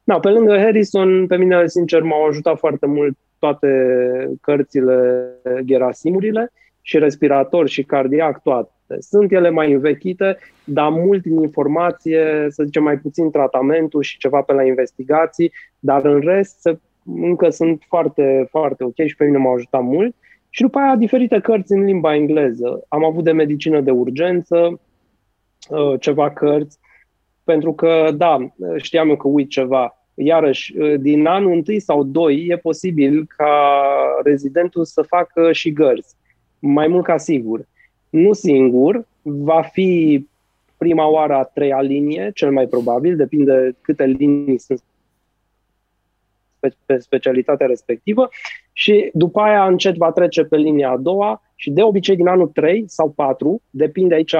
Da, 0.05 0.19
pe 0.19 0.29
lângă 0.29 0.59
Harrison, 0.59 1.27
pe 1.27 1.37
mine, 1.37 1.67
sincer, 1.67 2.03
m-au 2.03 2.25
ajutat 2.25 2.59
foarte 2.59 2.87
mult 2.87 3.16
toate 3.39 3.68
cărțile 4.41 5.29
Gerasimurile 5.61 6.53
și 6.81 6.99
respirator 6.99 7.68
și 7.68 7.83
cardiac, 7.83 8.43
toate. 8.43 8.70
Sunt 8.99 9.33
ele 9.33 9.51
mai 9.51 9.72
învechite, 9.72 10.37
dar 10.64 10.89
mult 10.89 11.22
din 11.22 11.41
informație, 11.41 12.47
să 12.49 12.62
zicem 12.64 12.83
mai 12.83 12.99
puțin 12.99 13.31
tratamentul 13.31 14.03
și 14.03 14.18
ceva 14.18 14.41
pe 14.41 14.53
la 14.53 14.64
investigații, 14.64 15.53
dar 15.79 16.05
în 16.05 16.20
rest 16.20 16.61
se, 16.61 16.79
încă 17.05 17.49
sunt 17.49 17.83
foarte, 17.89 18.47
foarte 18.51 18.85
ok 18.85 18.97
și 19.07 19.16
pe 19.16 19.24
mine 19.24 19.39
m-au 19.39 19.55
ajutat 19.55 19.83
mult. 19.83 20.14
Și 20.51 20.62
după 20.62 20.79
aia 20.79 20.97
diferite 20.97 21.41
cărți 21.41 21.72
în 21.72 21.85
limba 21.85 22.14
engleză. 22.14 22.85
Am 22.89 23.05
avut 23.05 23.24
de 23.24 23.33
medicină 23.33 23.81
de 23.81 23.91
urgență, 23.91 24.81
uh, 25.68 26.01
ceva 26.01 26.31
cărți, 26.31 26.79
pentru 27.45 27.72
că, 27.72 28.11
da, 28.16 28.53
știam 28.76 29.09
eu 29.09 29.16
că 29.16 29.29
uit 29.29 29.49
ceva. 29.49 30.01
Iarăși, 30.15 30.75
din 30.99 31.27
anul 31.27 31.53
întâi 31.53 31.81
sau 31.81 32.03
doi 32.03 32.47
e 32.49 32.57
posibil 32.57 33.27
ca 33.37 33.81
rezidentul 34.25 34.85
să 34.85 35.03
facă 35.03 35.53
și 35.53 35.73
gărzi, 35.73 36.15
mai 36.59 36.87
mult 36.87 37.05
ca 37.05 37.17
sigur. 37.17 37.67
nu 38.11 38.33
singur, 38.33 39.05
va 39.23 39.63
fi 39.63 40.27
prima 40.77 41.09
oară 41.09 41.35
a 41.35 41.43
treia 41.43 41.81
linie, 41.81 42.31
cel 42.35 42.53
mai 42.53 42.67
probabil, 42.67 43.17
depinde 43.17 43.77
câte 43.81 44.05
linii 44.05 44.59
sunt 44.59 44.83
pe 46.87 46.99
specialitatea 46.99 47.67
respectivă 47.67 48.29
și 48.73 49.11
după 49.13 49.41
aia 49.41 49.67
încet 49.67 49.97
va 49.97 50.13
trece 50.13 50.45
pe 50.45 50.57
linia 50.57 50.91
a 50.91 50.97
doua 50.97 51.43
și 51.55 51.71
de 51.71 51.83
obicei 51.83 52.17
din 52.17 52.27
anul 52.27 52.49
3 52.49 52.85
sau 52.87 53.11
4, 53.11 53.63
depinde 53.71 54.15
aici 54.15 54.35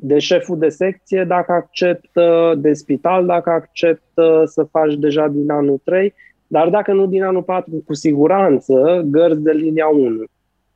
de 0.00 0.18
șeful 0.18 0.58
de 0.58 0.68
secție 0.68 1.24
dacă 1.24 1.52
acceptă, 1.52 2.54
de 2.56 2.72
spital 2.72 3.26
dacă 3.26 3.50
acceptă 3.50 4.42
să 4.46 4.64
faci 4.64 4.94
deja 4.94 5.28
din 5.28 5.50
anul 5.50 5.80
3, 5.84 6.14
dar 6.46 6.68
dacă 6.68 6.92
nu 6.92 7.06
din 7.06 7.22
anul 7.22 7.42
4, 7.42 7.82
cu 7.86 7.94
siguranță 7.94 9.02
gărzi 9.04 9.42
de 9.42 9.52
linia 9.52 9.86
1. 9.86 10.24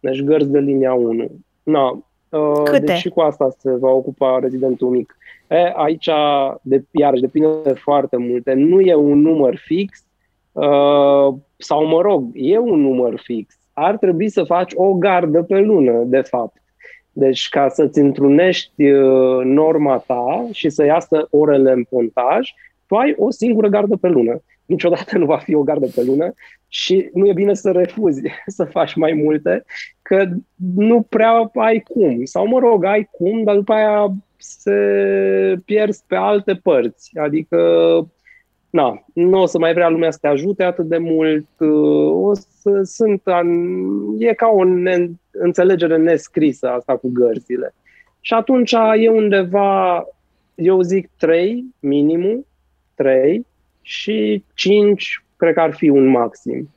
Deci 0.00 0.22
gărzi 0.22 0.50
de 0.50 0.58
linia 0.58 0.94
1. 0.94 1.30
Na, 1.62 2.04
uh, 2.28 2.62
Câte? 2.64 2.78
Deci 2.78 2.96
și 2.96 3.08
cu 3.08 3.20
asta 3.20 3.54
se 3.58 3.70
va 3.70 3.90
ocupa 3.90 4.38
rezidentul 4.38 4.88
mic. 4.88 5.16
E, 5.48 5.72
aici, 5.74 6.08
de, 6.62 6.84
iarăși, 6.90 7.20
depinde 7.20 7.48
de 7.64 7.72
foarte 7.72 8.16
multe. 8.16 8.52
Nu 8.52 8.80
e 8.80 8.94
un 8.94 9.20
număr 9.20 9.56
fix, 9.56 10.04
uh, 10.52 11.34
sau 11.56 11.86
mă 11.86 12.00
rog, 12.00 12.30
e 12.34 12.58
un 12.58 12.80
număr 12.80 13.20
fix. 13.22 13.58
Ar 13.72 13.96
trebui 13.96 14.28
să 14.28 14.44
faci 14.44 14.72
o 14.74 14.94
gardă 14.94 15.42
pe 15.42 15.58
lună, 15.58 16.02
de 16.04 16.20
fapt. 16.20 16.61
Deci 17.12 17.48
ca 17.48 17.68
să-ți 17.68 17.98
întrunești 17.98 18.90
uh, 18.90 19.44
norma 19.44 19.98
ta 19.98 20.48
și 20.52 20.70
să 20.70 20.84
iasă 20.84 21.26
orele 21.30 21.72
în 21.72 21.84
pontaj, 21.84 22.50
tu 22.86 22.94
ai 22.94 23.14
o 23.18 23.30
singură 23.30 23.68
gardă 23.68 23.96
pe 23.96 24.08
lună. 24.08 24.42
Niciodată 24.66 25.18
nu 25.18 25.24
va 25.24 25.36
fi 25.36 25.54
o 25.54 25.62
gardă 25.62 25.86
pe 25.94 26.02
lună 26.02 26.34
și 26.68 27.10
nu 27.14 27.26
e 27.26 27.32
bine 27.32 27.54
să 27.54 27.70
refuzi 27.70 28.22
să 28.46 28.64
faci 28.64 28.94
mai 28.94 29.12
multe, 29.12 29.64
că 30.02 30.28
nu 30.76 31.02
prea 31.02 31.50
ai 31.54 31.80
cum. 31.80 32.24
Sau 32.24 32.46
mă 32.46 32.58
rog, 32.58 32.84
ai 32.84 33.08
cum, 33.10 33.42
dar 33.42 33.54
după 33.54 33.72
aia 33.72 34.14
se 34.36 34.76
pierzi 35.64 36.04
pe 36.06 36.16
alte 36.16 36.54
părți. 36.54 37.18
Adică 37.18 37.58
na, 38.72 39.04
nu 39.12 39.40
o 39.40 39.46
să 39.46 39.58
mai 39.58 39.72
vrea 39.72 39.88
lumea 39.88 40.10
să 40.10 40.18
te 40.20 40.26
ajute 40.26 40.62
atât 40.62 40.84
de 40.84 40.98
mult, 40.98 41.48
o 42.10 42.34
să 42.34 42.80
sunt, 42.82 43.22
e 44.18 44.34
ca 44.34 44.46
o 44.48 44.64
ne, 44.64 45.08
înțelegere 45.30 45.96
nescrisă 45.96 46.70
asta 46.70 46.96
cu 46.96 47.10
gărzile. 47.12 47.74
Și 48.20 48.34
atunci 48.34 48.72
e 48.98 49.08
undeva, 49.08 50.04
eu 50.54 50.80
zic 50.80 51.10
3 51.18 51.64
minimum, 51.80 52.46
3 52.94 53.46
și 53.82 54.44
5 54.54 55.24
cred 55.36 55.54
că 55.54 55.60
ar 55.60 55.72
fi 55.72 55.88
un 55.88 56.06
maxim. 56.06 56.68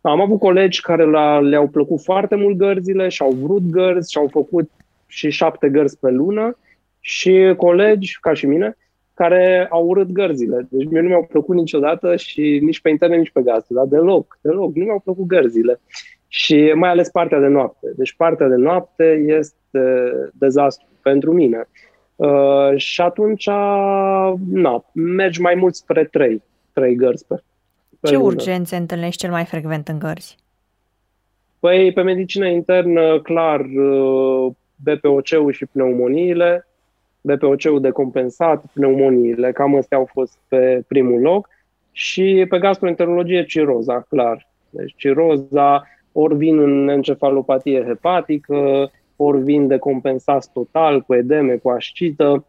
Am 0.00 0.20
avut 0.20 0.38
colegi 0.38 0.80
care 0.80 1.04
le-au 1.40 1.68
plăcut 1.68 2.02
foarte 2.02 2.34
mult 2.36 2.56
gărzile 2.56 3.08
și 3.08 3.22
au 3.22 3.30
vrut 3.30 3.62
gărzi 3.62 4.12
și 4.12 4.18
au 4.18 4.28
făcut 4.30 4.70
și 5.06 5.30
șapte 5.30 5.68
gărzi 5.68 5.98
pe 5.98 6.10
lună 6.10 6.58
și 7.00 7.54
colegi, 7.56 8.18
ca 8.20 8.32
și 8.32 8.46
mine, 8.46 8.76
care 9.14 9.66
au 9.70 9.86
urât 9.86 10.12
gărzile. 10.12 10.66
Deci 10.70 10.88
mie 10.90 11.00
nu 11.00 11.08
mi-au 11.08 11.26
plăcut 11.30 11.56
niciodată 11.56 12.16
și 12.16 12.58
nici 12.62 12.80
pe 12.80 12.88
internet, 12.88 13.18
nici 13.18 13.30
pe 13.30 13.42
gază, 13.42 13.66
dar 13.68 13.84
deloc, 13.86 14.38
deloc, 14.40 14.74
nu 14.74 14.84
mi-au 14.84 15.00
plăcut 15.04 15.26
gărzile. 15.26 15.80
Și 16.28 16.72
mai 16.74 16.90
ales 16.90 17.08
partea 17.08 17.38
de 17.40 17.46
noapte. 17.46 17.92
Deci 17.96 18.14
partea 18.16 18.48
de 18.48 18.56
noapte 18.56 19.24
este 19.26 20.12
dezastru 20.32 20.86
pentru 21.02 21.32
mine. 21.32 21.68
Uh, 22.16 22.76
și 22.76 23.00
atunci, 23.00 23.46
na, 24.50 24.84
mergi 24.92 25.40
mai 25.40 25.54
mult 25.54 25.74
spre 25.74 26.04
trei, 26.04 26.42
trei 26.72 26.94
gărzi 26.94 27.26
pe, 27.26 27.34
pe 28.00 28.08
Ce 28.08 28.14
lună. 28.14 28.26
urgențe 28.26 28.76
întâlnești 28.76 29.20
cel 29.20 29.30
mai 29.30 29.44
frecvent 29.44 29.88
în 29.88 29.98
gărzi? 29.98 30.36
Păi, 31.60 31.92
pe 31.92 32.02
medicină 32.02 32.46
internă, 32.46 33.20
clar, 33.20 33.60
uh, 33.60 34.52
BPOC-ul 34.76 35.52
și 35.52 35.66
pneumoniile, 35.66 36.66
BPOC-ul 37.26 37.80
de 37.80 37.90
compensat, 37.90 38.64
pneumoniile, 38.72 39.52
cam 39.52 39.76
astea 39.76 39.98
au 39.98 40.08
fost 40.12 40.38
pe 40.48 40.82
primul 40.88 41.20
loc 41.20 41.48
și 41.92 42.46
pe 42.48 42.58
gastroenterologie 42.58 43.44
ciroza, 43.44 44.06
clar. 44.08 44.48
Deci 44.70 44.94
ciroza 44.96 45.86
ori 46.12 46.36
vin 46.36 46.58
în 46.58 46.88
encefalopatie 46.88 47.84
hepatică, 47.86 48.90
ori 49.16 49.42
vin 49.42 49.66
de 49.66 49.78
compensat 49.78 50.50
total 50.52 51.00
cu 51.00 51.14
edeme, 51.14 51.54
cu 51.54 51.68
ascită, 51.68 52.44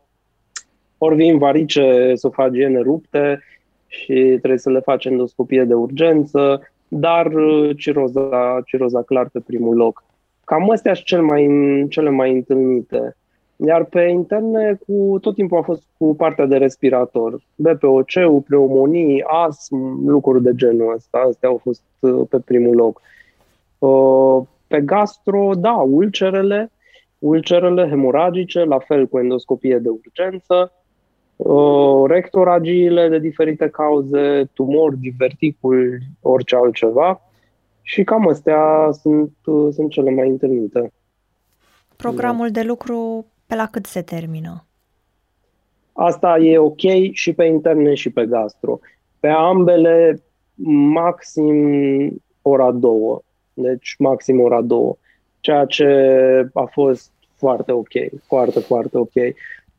ori 0.98 1.16
vin 1.16 1.38
varice 1.38 1.82
esofagiene 2.12 2.80
rupte 2.80 3.44
și 3.88 4.14
trebuie 4.14 4.58
să 4.58 4.70
le 4.70 4.80
faci 4.80 5.06
endoscopie 5.06 5.64
de 5.64 5.74
urgență, 5.74 6.62
dar 6.88 7.26
uh, 7.26 7.78
ciroza, 7.78 8.62
ciroza 8.66 9.02
clar 9.02 9.30
pe 9.30 9.40
primul 9.40 9.76
loc. 9.76 10.04
Cam 10.44 10.70
astea 10.70 10.94
sunt 10.94 11.06
cel 11.06 11.22
mai, 11.22 11.46
cele 11.90 12.10
mai 12.10 12.32
întâlnite. 12.32 13.16
Iar 13.58 13.84
pe 13.84 14.02
interne, 14.02 14.80
cu, 14.88 15.18
tot 15.22 15.36
timpul 15.36 15.58
a 15.58 15.62
fost 15.62 15.84
cu 15.98 16.16
partea 16.16 16.46
de 16.46 16.58
respirator. 16.58 17.42
BPOC-ul, 17.56 18.42
pneumonii, 18.42 19.24
astm, 19.28 20.08
lucruri 20.08 20.44
de 20.44 20.52
genul 20.56 20.94
ăsta. 20.96 21.18
Astea 21.28 21.50
au 21.50 21.58
fost 21.64 21.82
uh, 22.00 22.28
pe 22.30 22.40
primul 22.40 22.76
loc. 22.76 23.02
Uh, 23.78 24.48
pe 24.68 24.82
gastro, 24.82 25.52
da, 25.58 25.72
ulcerele, 25.74 26.72
ulcerele 27.20 27.88
hemoragice, 27.88 28.64
la 28.64 28.80
fel 28.80 29.08
cu 29.08 29.20
endoscopie 29.20 29.78
de 29.78 29.90
urgență, 29.90 30.72
uh, 31.36 32.04
rectoragiile 32.08 33.10
de 33.10 33.20
diferite 33.20 33.70
cauze, 33.70 34.50
tumori, 34.54 34.98
diverticuli, 34.98 35.98
orice 36.22 36.56
altceva. 36.56 37.22
Și 37.82 38.04
cam 38.04 38.28
astea 38.28 38.90
sunt, 38.92 39.32
sunt 39.72 39.90
cele 39.90 40.12
mai 40.12 40.30
întâlnite. 40.30 40.92
Programul 41.96 42.50
de 42.52 42.62
lucru 42.62 43.26
pe 43.46 43.56
la 43.56 43.68
cât 43.68 43.86
se 43.86 44.02
termină? 44.02 44.66
Asta 45.94 46.38
e 46.38 46.58
ok 46.58 47.12
și 47.12 47.34
pe 47.34 47.44
interne 47.44 47.94
și 47.94 48.10
pe 48.10 48.26
gastro. 48.26 48.80
Pe 49.20 49.28
ambele 49.28 50.24
maxim 50.94 52.22
ora 52.42 52.72
două. 52.72 53.22
Deci 53.54 53.96
maxim 54.00 54.40
ora 54.40 54.62
două. 54.62 54.98
Ceea 55.40 55.66
ce 55.66 55.86
a 56.54 56.64
fost 56.72 57.12
foarte 57.36 57.72
ok. 57.72 57.92
Foarte, 58.28 58.60
foarte 58.60 58.98
ok. 58.98 59.14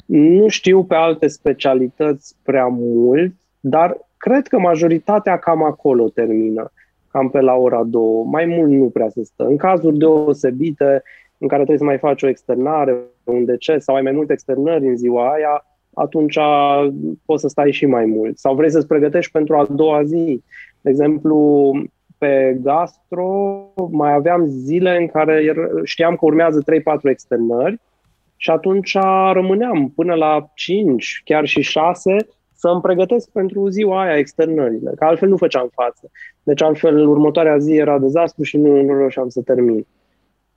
Nu 0.06 0.48
știu 0.48 0.84
pe 0.84 0.94
alte 0.94 1.26
specialități 1.26 2.34
prea 2.42 2.66
mult, 2.66 3.34
dar 3.60 3.98
cred 4.16 4.46
că 4.46 4.58
majoritatea 4.58 5.38
cam 5.38 5.62
acolo 5.62 6.08
termină. 6.08 6.72
Cam 7.10 7.30
pe 7.30 7.40
la 7.40 7.54
ora 7.54 7.84
două. 7.84 8.24
Mai 8.24 8.44
mult 8.44 8.70
nu 8.70 8.88
prea 8.88 9.08
se 9.08 9.24
stă. 9.24 9.44
În 9.44 9.56
cazuri 9.56 9.98
deosebite, 9.98 11.02
în 11.38 11.48
care 11.48 11.64
trebuie 11.64 11.78
să 11.78 11.84
mai 11.84 11.98
faci 11.98 12.22
o 12.22 12.28
externare, 12.28 12.96
un 13.24 13.44
deces 13.44 13.84
sau 13.84 13.94
ai 13.94 14.02
mai 14.02 14.12
multe 14.12 14.32
externări 14.32 14.86
în 14.86 14.96
ziua 14.96 15.32
aia, 15.32 15.66
atunci 15.94 16.38
poți 17.24 17.40
să 17.40 17.48
stai 17.48 17.72
și 17.72 17.86
mai 17.86 18.04
mult. 18.04 18.38
Sau 18.38 18.54
vrei 18.54 18.70
să-ți 18.70 18.86
pregătești 18.86 19.32
pentru 19.32 19.56
a 19.56 19.66
doua 19.70 20.02
zi. 20.02 20.42
De 20.80 20.90
exemplu, 20.90 21.72
pe 22.18 22.58
gastro 22.62 23.60
mai 23.90 24.12
aveam 24.12 24.46
zile 24.46 24.96
în 24.96 25.06
care 25.06 25.54
știam 25.84 26.14
că 26.16 26.24
urmează 26.24 26.62
3-4 26.62 26.64
externări 27.02 27.80
și 28.36 28.50
atunci 28.50 28.96
rămâneam 29.32 29.92
până 29.94 30.14
la 30.14 30.50
5, 30.54 31.20
chiar 31.24 31.46
și 31.46 31.60
6 31.60 32.16
să 32.54 32.68
îmi 32.68 32.80
pregătesc 32.80 33.30
pentru 33.30 33.68
ziua 33.68 34.02
aia 34.02 34.16
externările, 34.16 34.92
că 34.96 35.04
altfel 35.04 35.28
nu 35.28 35.36
făceam 35.36 35.70
față. 35.74 36.10
Deci 36.42 36.62
altfel 36.62 37.08
următoarea 37.08 37.58
zi 37.58 37.74
era 37.74 37.98
dezastru 37.98 38.42
și 38.42 38.56
nu, 38.56 38.82
nu 38.82 38.96
reușeam 38.96 39.28
să 39.28 39.42
termin. 39.42 39.86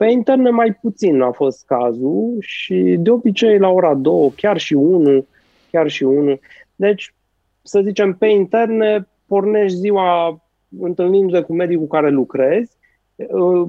Pe 0.00 0.10
interne 0.10 0.50
mai 0.50 0.78
puțin 0.80 1.20
a 1.20 1.30
fost 1.30 1.66
cazul 1.66 2.36
și 2.38 2.96
de 2.98 3.10
obicei 3.10 3.58
la 3.58 3.68
ora 3.68 3.94
2, 3.94 4.32
chiar 4.36 4.58
și 4.58 4.74
1, 4.74 5.26
chiar 5.70 5.88
și 5.88 6.02
1. 6.02 6.38
Deci, 6.76 7.14
să 7.62 7.80
zicem, 7.84 8.14
pe 8.14 8.26
interne 8.26 9.08
pornești 9.26 9.76
ziua 9.76 10.40
întâlnindu-te 10.80 11.40
cu 11.40 11.52
medicul 11.54 11.82
cu 11.82 11.88
care 11.88 12.10
lucrezi. 12.10 12.76
Uh, 13.16 13.68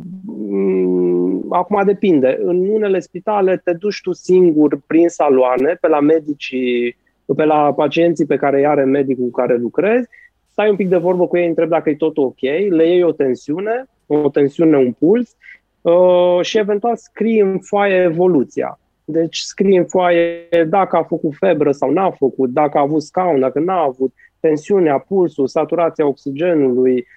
acum 1.50 1.82
depinde. 1.86 2.40
În 2.44 2.70
unele 2.70 3.00
spitale 3.00 3.62
te 3.64 3.74
duci 3.74 4.02
tu 4.02 4.12
singur 4.12 4.80
prin 4.88 5.10
saloane, 5.10 5.78
pe 5.82 5.88
la 5.88 6.00
medicii, 6.00 6.98
pe 7.36 7.44
la 7.44 7.74
pacienții 7.74 8.26
pe 8.26 8.36
care 8.36 8.58
îi 8.58 8.66
are 8.66 8.84
medicul 8.84 9.24
cu 9.24 9.32
care 9.32 9.58
lucrezi, 9.58 10.08
stai 10.52 10.70
un 10.70 10.76
pic 10.76 10.90
de 10.90 10.98
vorbă 10.98 11.28
cu 11.28 11.38
ei, 11.38 11.48
întreb 11.48 11.70
dacă 11.70 11.90
e 11.90 11.96
tot 11.96 12.18
ok, 12.18 12.42
le 12.70 12.88
iei 12.88 13.04
o 13.04 13.12
tensiune, 13.12 13.86
o 14.08 14.30
tensiune, 14.30 14.78
un 14.78 14.92
puls 14.92 15.36
Uh, 15.82 16.40
și 16.42 16.58
eventual 16.58 16.96
scrii 16.96 17.40
în 17.40 17.60
foaie 17.60 18.02
evoluția. 18.02 18.80
Deci 19.06 19.38
scrii 19.38 19.78
în 19.78 19.86
foaie 19.86 20.48
dacă 20.68 20.98
a 20.98 21.04
făcut 21.04 21.36
febră 21.36 21.72
sau 21.72 21.92
n-a 21.92 22.12
făcut, 22.12 22.50
dacă 22.50 22.78
a 22.78 22.82
avut 22.82 23.02
scaun, 23.02 23.40
dacă 23.40 23.60
n-a 23.60 23.82
avut, 23.82 24.14
tensiunea, 24.40 24.98
pulsul, 24.98 25.48
saturația 25.48 26.08
oxigenului, 26.08 27.08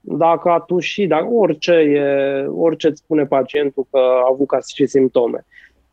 dacă 0.00 0.48
a 0.48 0.58
tușit, 0.58 1.08
dacă 1.08 1.26
orice, 1.26 1.72
e, 1.72 2.02
orice 2.46 2.88
îți 2.88 3.00
spune 3.00 3.26
pacientul 3.26 3.86
că 3.90 3.98
a 3.98 4.28
avut 4.30 4.46
ca 4.46 4.58
și 4.74 4.86
simptome. 4.86 5.44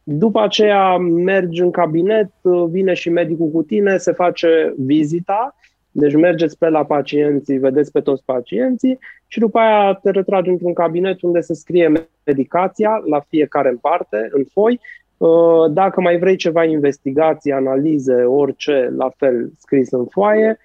După 0.03 0.41
aceea 0.41 0.97
mergi 0.97 1.61
în 1.61 1.71
cabinet, 1.71 2.31
vine 2.69 2.93
și 2.93 3.09
medicul 3.09 3.49
cu 3.49 3.63
tine, 3.63 3.97
se 3.97 4.11
face 4.11 4.73
vizita 4.77 5.55
Deci 5.91 6.15
mergeți 6.15 6.57
pe 6.57 6.69
la 6.69 6.85
pacienții, 6.85 7.57
vedeți 7.57 7.91
pe 7.91 7.99
toți 7.99 8.23
pacienții 8.25 8.99
și 9.27 9.39
după 9.39 9.59
aia 9.59 9.93
te 9.93 10.09
retragi 10.09 10.49
într-un 10.49 10.73
cabinet 10.73 11.21
unde 11.21 11.39
se 11.39 11.53
scrie 11.53 11.91
medicația 12.23 13.01
la 13.09 13.19
fiecare 13.19 13.69
în 13.69 13.77
parte, 13.77 14.29
în 14.31 14.43
foi. 14.51 14.79
Uh, 15.17 15.71
dacă 15.71 16.01
mai 16.01 16.17
vrei 16.17 16.35
ceva 16.35 16.63
investigații, 16.63 17.51
analize, 17.51 18.13
orice, 18.13 18.93
la 18.97 19.11
fel 19.17 19.51
scris 19.57 19.91
în 19.91 20.05
foaie. 20.05 20.57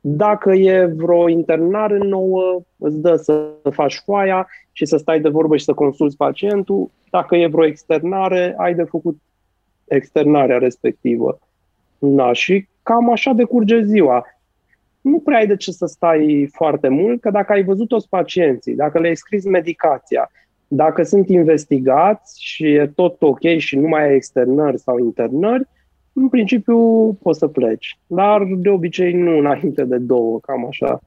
Dacă 0.00 0.52
e 0.52 0.84
vreo 0.84 1.28
internare 1.28 1.98
nouă, 1.98 2.62
îți 2.78 3.00
dă 3.00 3.16
să 3.16 3.48
faci 3.70 4.02
foaia 4.04 4.48
și 4.72 4.86
să 4.86 4.96
stai 4.96 5.20
de 5.20 5.28
vorbă 5.28 5.56
și 5.56 5.64
să 5.64 5.72
consulți 5.72 6.16
pacientul. 6.16 6.90
Dacă 7.10 7.36
e 7.36 7.46
vreo 7.46 7.66
externare, 7.66 8.54
ai 8.56 8.74
de 8.74 8.82
făcut 8.82 9.16
externarea 9.84 10.58
respectivă. 10.58 11.38
Da, 11.98 12.32
și 12.32 12.66
cam 12.82 13.10
așa 13.10 13.32
decurge 13.32 13.82
ziua. 13.82 14.26
Nu 15.02 15.18
prea 15.18 15.38
ai 15.38 15.46
de 15.46 15.56
ce 15.56 15.70
să 15.70 15.86
stai 15.86 16.48
foarte 16.52 16.88
mult, 16.88 17.20
că 17.20 17.30
dacă 17.30 17.52
ai 17.52 17.64
văzut 17.64 17.88
toți 17.88 18.08
pacienții, 18.08 18.74
dacă 18.74 18.98
le-ai 18.98 19.16
scris 19.16 19.44
medicația, 19.44 20.30
dacă 20.68 21.02
sunt 21.02 21.28
investigați 21.28 22.44
și 22.44 22.72
e 22.72 22.92
tot 22.94 23.22
ok 23.22 23.56
și 23.56 23.76
nu 23.76 23.88
mai 23.88 24.08
ai 24.08 24.14
externări 24.14 24.78
sau 24.78 24.98
internări, 24.98 25.68
în 26.12 26.28
principiu 26.28 27.12
poți 27.12 27.38
să 27.38 27.46
pleci. 27.46 27.98
Dar 28.06 28.42
de 28.56 28.68
obicei 28.68 29.12
nu 29.12 29.38
înainte 29.38 29.84
de 29.84 29.96
două, 29.96 30.38
cam 30.40 30.66
așa. 30.66 31.00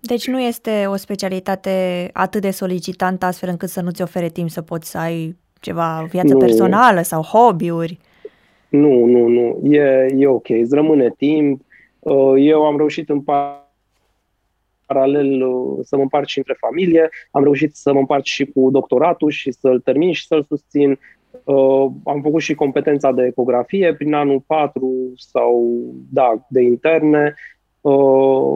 Deci 0.00 0.26
nu 0.26 0.40
este 0.40 0.84
o 0.88 0.96
specialitate 0.96 2.08
atât 2.12 2.40
de 2.40 2.50
solicitantă 2.50 3.26
astfel 3.26 3.48
încât 3.48 3.68
să 3.68 3.80
nu-ți 3.80 4.02
ofere 4.02 4.28
timp 4.28 4.50
să 4.50 4.62
poți 4.62 4.90
să 4.90 4.98
ai 4.98 5.36
ceva 5.60 6.06
viață 6.10 6.32
nu. 6.32 6.38
personală 6.38 7.00
sau 7.00 7.22
hobby-uri? 7.22 7.98
Nu, 8.68 9.04
nu, 9.04 9.26
nu. 9.28 9.74
E, 9.74 10.08
e 10.16 10.26
ok. 10.26 10.48
Îți 10.48 10.74
rămâne 10.74 11.14
timp. 11.16 11.60
Uh, 12.06 12.34
eu 12.36 12.64
am 12.64 12.76
reușit 12.76 13.08
în 13.08 13.24
paralel 14.86 15.42
uh, 15.42 15.78
să 15.82 15.96
mă 15.96 16.02
împart 16.02 16.28
și 16.28 16.38
între 16.38 16.54
familie, 16.58 17.08
am 17.30 17.42
reușit 17.42 17.74
să 17.74 17.92
mă 17.92 17.98
împart 17.98 18.24
și 18.24 18.44
cu 18.44 18.70
doctoratul 18.70 19.30
și 19.30 19.52
să-l 19.52 19.80
termin 19.80 20.12
și 20.12 20.26
să-l 20.26 20.44
susțin. 20.48 20.98
Uh, 21.44 21.86
am 22.04 22.20
făcut 22.22 22.40
și 22.40 22.54
competența 22.54 23.12
de 23.12 23.24
ecografie 23.24 23.94
prin 23.94 24.14
anul 24.14 24.42
4 24.46 25.12
sau, 25.16 25.76
da, 26.10 26.46
de 26.48 26.62
interne. 26.62 27.34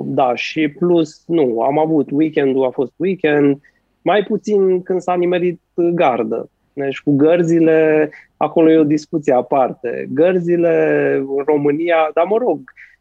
Da, 0.04 0.34
și 0.34 0.68
plus, 0.68 1.22
nu, 1.26 1.60
am 1.60 1.78
avut 1.78 2.10
weekendul, 2.10 2.64
a 2.64 2.70
fost 2.70 2.92
weekend, 2.96 3.60
mai 4.02 4.24
puțin 4.24 4.82
când 4.82 5.00
s-a 5.00 5.14
nimerit 5.14 5.60
gardă. 5.74 6.50
Deci 6.72 7.00
cu 7.00 7.16
gărzile, 7.16 8.10
acolo 8.36 8.70
e 8.70 8.78
o 8.78 8.84
discuție 8.84 9.32
aparte. 9.32 10.08
Gărzile 10.12 11.14
în 11.16 11.42
România, 11.46 12.10
dar 12.14 12.24
mă 12.24 12.36
rog, 12.36 12.60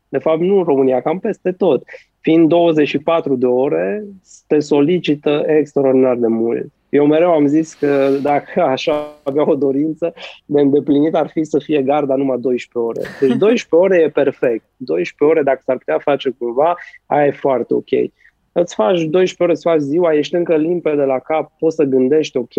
de 0.10 0.18
fapt 0.18 0.40
nu 0.40 0.58
în 0.58 0.64
România, 0.64 1.02
cam 1.02 1.20
peste 1.20 1.52
tot, 1.52 1.84
fiind 2.20 2.48
24 2.48 3.36
de 3.36 3.46
ore, 3.46 4.04
te 4.48 4.60
solicită 4.60 5.44
extraordinar 5.48 6.16
de 6.16 6.28
mult. 6.28 6.72
Eu 6.90 7.06
mereu 7.06 7.32
am 7.32 7.46
zis 7.46 7.74
că 7.74 8.10
dacă 8.22 8.62
așa 8.76 9.08
avea 9.24 9.50
o 9.50 9.56
dorință 9.56 10.14
de 10.46 10.62
îndeplinit 10.62 11.16
ar 11.16 11.30
fi 11.30 11.44
să 11.44 11.60
fie 11.60 11.82
garda 11.82 12.16
numai 12.16 12.38
12 12.40 12.78
ore. 12.78 13.10
Deci 13.20 13.38
12 13.48 13.76
ore 13.76 14.04
e 14.04 14.10
perfect. 14.10 14.64
12 14.78 15.38
ore, 15.38 15.44
dacă 15.44 15.62
s-ar 15.66 15.78
putea 15.78 16.00
face 16.00 16.30
cumva, 16.38 16.76
aia 17.06 17.26
e 17.26 17.32
foarte 17.32 17.74
ok. 17.74 17.90
Îți 18.52 18.76
faci 18.76 19.02
12 19.02 19.44
ore, 19.44 19.52
îți 19.52 19.62
faci 19.62 19.80
ziua, 19.80 20.14
ești 20.14 20.36
încă 20.36 20.56
limpede 20.56 21.04
la 21.04 21.20
cap, 21.20 21.52
poți 21.60 21.76
să 21.76 21.84
gândești 21.84 22.38
ok. 22.38 22.54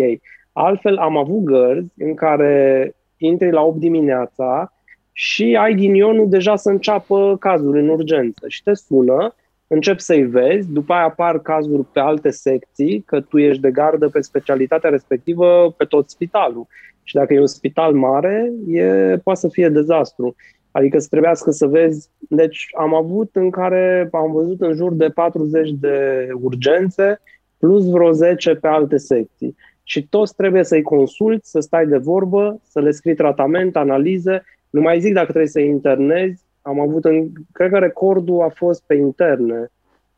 Altfel, 0.51 0.97
am 0.97 1.17
avut 1.17 1.43
gărzi 1.43 1.87
în 1.97 2.13
care 2.13 2.95
intri 3.17 3.51
la 3.51 3.61
8 3.61 3.77
dimineața 3.77 4.73
și 5.11 5.57
ai 5.59 5.75
ghinionul 5.75 6.29
deja 6.29 6.55
să 6.55 6.69
înceapă 6.69 7.37
cazul 7.39 7.75
în 7.75 7.89
urgență 7.89 8.45
și 8.47 8.63
te 8.63 8.73
sună, 8.73 9.35
începi 9.67 10.01
să-i 10.01 10.23
vezi, 10.23 10.71
după 10.71 10.93
aia 10.93 11.03
apar 11.03 11.39
cazuri 11.39 11.85
pe 11.91 11.99
alte 11.99 12.29
secții, 12.29 13.01
că 13.01 13.21
tu 13.21 13.37
ești 13.37 13.61
de 13.61 13.71
gardă 13.71 14.09
pe 14.09 14.21
specialitatea 14.21 14.89
respectivă 14.89 15.73
pe 15.77 15.85
tot 15.85 16.09
spitalul. 16.09 16.67
Și 17.03 17.15
dacă 17.15 17.33
e 17.33 17.39
un 17.39 17.47
spital 17.47 17.93
mare, 17.93 18.51
e, 18.67 19.17
poate 19.23 19.39
să 19.39 19.47
fie 19.47 19.69
dezastru. 19.69 20.35
Adică 20.71 20.99
să 20.99 21.07
trebuiască 21.09 21.51
să 21.51 21.67
vezi. 21.67 22.09
Deci 22.17 22.67
am 22.77 22.95
avut 22.95 23.29
în 23.35 23.49
care 23.49 24.09
am 24.11 24.31
văzut 24.31 24.61
în 24.61 24.73
jur 24.73 24.93
de 24.93 25.09
40 25.09 25.71
de 25.71 26.27
urgențe, 26.41 27.21
plus 27.57 27.89
vreo 27.89 28.11
10 28.11 28.55
pe 28.55 28.67
alte 28.67 28.97
secții 28.97 29.55
și 29.83 30.07
toți 30.07 30.35
trebuie 30.35 30.63
să-i 30.63 30.81
consulți, 30.81 31.49
să 31.49 31.59
stai 31.59 31.87
de 31.87 31.97
vorbă, 31.97 32.61
să 32.63 32.79
le 32.79 32.91
scrii 32.91 33.15
tratament, 33.15 33.75
analize. 33.75 34.43
Nu 34.71 34.81
mai 34.81 34.99
zic 34.99 35.13
dacă 35.13 35.27
trebuie 35.27 35.49
să-i 35.49 35.67
internezi. 35.67 36.43
Am 36.61 36.79
avut, 36.79 37.05
în, 37.05 37.27
cred 37.51 37.71
că 37.71 37.77
recordul 37.77 38.41
a 38.41 38.49
fost 38.49 38.83
pe 38.85 38.95
interne. 38.95 39.71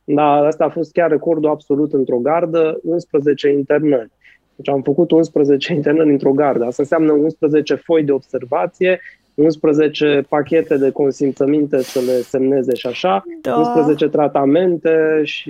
Dar 0.04 0.46
asta 0.46 0.64
a 0.64 0.70
fost 0.70 0.92
chiar 0.92 1.10
recordul 1.10 1.50
absolut 1.50 1.94
într-o 1.94 2.18
gardă, 2.18 2.80
11 2.84 3.50
internări. 3.50 4.12
Deci 4.56 4.70
am 4.70 4.82
făcut 4.82 5.12
11 5.12 5.74
internări 5.80 6.10
într-o 6.10 6.32
gardă. 6.32 6.66
Asta 6.66 6.82
înseamnă 6.82 7.12
11 7.12 7.76
foi 7.76 8.04
de 8.04 8.12
observație, 8.12 9.00
11 9.34 10.26
pachete 10.30 10.78
de 10.78 10.92
consimțăminte 10.92 11.82
să 11.82 12.00
le 12.00 12.22
semneze 12.22 12.74
și 12.74 12.88
așa, 12.88 13.24
da. 13.42 13.58
11 13.58 14.08
tratamente 14.08 15.22
și 15.24 15.50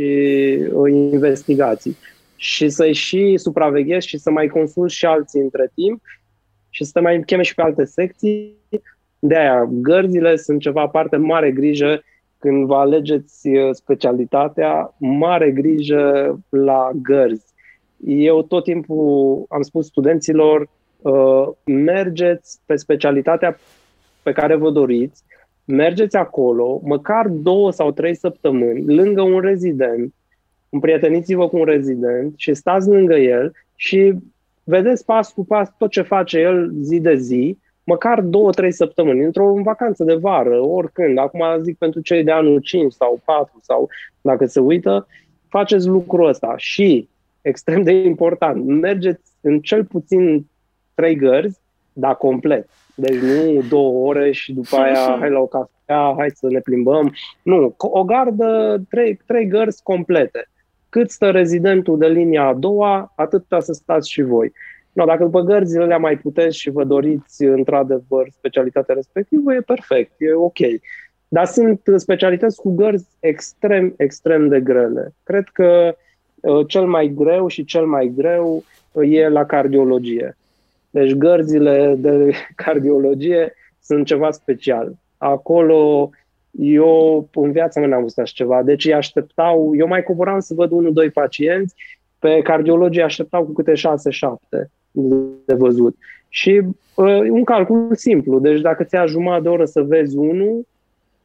uh, 0.73 0.91
investigații 0.91 1.97
și 2.35 2.69
să-i 2.69 2.93
și 2.93 3.37
supraveghezi 3.37 4.07
și 4.07 4.17
să 4.17 4.31
mai 4.31 4.47
consulți 4.47 4.95
și 4.95 5.05
alții 5.05 5.41
între 5.41 5.71
timp 5.73 6.01
și 6.69 6.83
să 6.83 6.89
te 6.93 6.99
mai 6.99 7.21
cheme 7.25 7.41
și 7.41 7.55
pe 7.55 7.61
alte 7.61 7.85
secții. 7.85 8.57
De 9.25 9.37
aia, 9.37 9.69
gărzile 9.71 10.35
sunt 10.35 10.61
ceva 10.61 10.81
aparte, 10.81 11.17
mare 11.17 11.51
grijă 11.51 12.03
când 12.37 12.65
vă 12.65 12.75
alegeți 12.75 13.47
uh, 13.47 13.69
specialitatea, 13.71 14.95
mare 14.97 15.51
grijă 15.51 16.39
la 16.49 16.91
gărzi. 17.01 17.45
Eu 18.05 18.41
tot 18.41 18.63
timpul 18.63 19.45
am 19.49 19.61
spus 19.61 19.85
studenților, 19.85 20.69
uh, 21.01 21.47
mergeți 21.65 22.59
pe 22.65 22.75
specialitatea 22.75 23.57
pe 24.23 24.31
care 24.31 24.55
vă 24.55 24.69
doriți, 24.69 25.23
mergeți 25.65 26.15
acolo, 26.15 26.81
măcar 26.83 27.27
două 27.27 27.71
sau 27.71 27.91
trei 27.91 28.15
săptămâni, 28.15 28.95
lângă 28.95 29.21
un 29.21 29.39
rezident, 29.39 30.13
împrieteniți-vă 30.69 31.47
cu 31.47 31.57
un 31.57 31.65
rezident 31.65 32.33
și 32.37 32.53
stați 32.53 32.87
lângă 32.87 33.15
el 33.15 33.51
și 33.75 34.13
vedeți 34.63 35.05
pas 35.05 35.31
cu 35.31 35.45
pas 35.45 35.77
tot 35.77 35.89
ce 35.89 36.01
face 36.01 36.39
el 36.39 36.71
zi 36.81 36.99
de 36.99 37.15
zi, 37.15 37.57
măcar 37.83 38.21
două, 38.21 38.51
trei 38.51 38.71
săptămâni, 38.71 39.23
într-o 39.23 39.53
vacanță 39.63 40.03
de 40.03 40.13
vară, 40.13 40.59
oricând. 40.59 41.17
Acum 41.17 41.43
zic 41.61 41.77
pentru 41.77 41.99
cei 42.01 42.23
de 42.23 42.31
anul 42.31 42.59
5 42.59 42.93
sau 42.93 43.21
4 43.25 43.59
sau 43.61 43.89
dacă 44.21 44.45
se 44.45 44.59
uită, 44.59 45.07
faceți 45.47 45.87
lucrul 45.87 46.27
ăsta. 46.27 46.53
Și, 46.57 47.09
extrem 47.41 47.83
de 47.83 47.91
important, 47.91 48.65
mergeți 48.65 49.31
în 49.41 49.59
cel 49.59 49.85
puțin 49.85 50.47
trei 50.93 51.15
gărzi, 51.15 51.59
dar 51.93 52.15
complet. 52.15 52.69
Deci 52.95 53.19
nu 53.19 53.61
două 53.69 54.07
ore 54.07 54.31
și 54.31 54.53
după 54.53 54.75
aia 54.75 55.17
hai 55.19 55.29
la 55.29 55.39
o 55.39 55.45
cafea, 55.45 56.13
hai 56.17 56.29
să 56.33 56.47
ne 56.49 56.59
plimbăm. 56.59 57.13
Nu, 57.43 57.75
o 57.77 58.03
gardă, 58.03 58.81
trei, 58.89 59.19
trei 59.25 59.47
gărzi 59.47 59.83
complete. 59.83 60.47
Cât 60.89 61.09
stă 61.09 61.29
rezidentul 61.29 61.97
de 61.97 62.07
linia 62.07 62.43
a 62.43 62.53
doua, 62.53 63.13
atâta 63.15 63.59
să 63.59 63.73
stați 63.73 64.11
și 64.11 64.21
voi. 64.21 64.51
No, 64.93 65.05
dacă 65.05 65.23
după 65.23 65.41
gărzile 65.41 65.85
le 65.85 65.97
mai 65.97 66.17
puteți 66.17 66.57
și 66.57 66.69
vă 66.69 66.83
doriți 66.83 67.43
într-adevăr 67.43 68.27
specialitatea 68.29 68.95
respectivă, 68.95 69.53
e 69.53 69.61
perfect, 69.61 70.11
e 70.17 70.33
ok. 70.33 70.57
Dar 71.27 71.45
sunt 71.45 71.81
specialități 71.95 72.61
cu 72.61 72.75
gărzi 72.75 73.07
extrem, 73.19 73.93
extrem 73.97 74.47
de 74.47 74.61
grele. 74.61 75.13
Cred 75.23 75.43
că 75.53 75.95
uh, 76.41 76.67
cel 76.67 76.85
mai 76.85 77.07
greu 77.07 77.47
și 77.47 77.65
cel 77.65 77.85
mai 77.85 78.13
greu 78.15 78.63
uh, 78.91 79.17
e 79.17 79.29
la 79.29 79.45
cardiologie. 79.45 80.37
Deci 80.89 81.13
gărzile 81.13 81.95
de 81.97 82.31
cardiologie 82.63 83.53
sunt 83.81 84.05
ceva 84.05 84.31
special. 84.31 84.93
Acolo 85.17 86.09
eu 86.51 87.29
în 87.33 87.51
viața 87.51 87.79
mea 87.79 87.89
n-am 87.89 88.01
văzut 88.01 88.17
așa 88.17 88.33
ceva. 88.35 88.63
Deci 88.63 88.85
îi 88.85 88.93
așteptau, 88.93 89.75
eu 89.75 89.87
mai 89.87 90.03
coboram 90.03 90.39
să 90.39 90.53
văd 90.53 90.71
unul, 90.71 90.93
doi 90.93 91.09
pacienți, 91.09 91.75
pe 92.19 92.41
cardiologie 92.41 93.03
așteptau 93.03 93.45
cu 93.45 93.51
câte 93.53 93.73
șase, 93.73 94.09
șapte 94.09 94.71
de 95.45 95.53
văzut. 95.53 95.95
Și 96.29 96.61
uh, 96.95 97.29
un 97.29 97.43
calcul 97.43 97.87
simplu, 97.91 98.39
deci 98.39 98.61
dacă 98.61 98.83
ți-a 98.83 99.05
jumătate 99.05 99.41
de 99.41 99.49
oră 99.49 99.65
să 99.65 99.81
vezi 99.81 100.17
unul, 100.17 100.65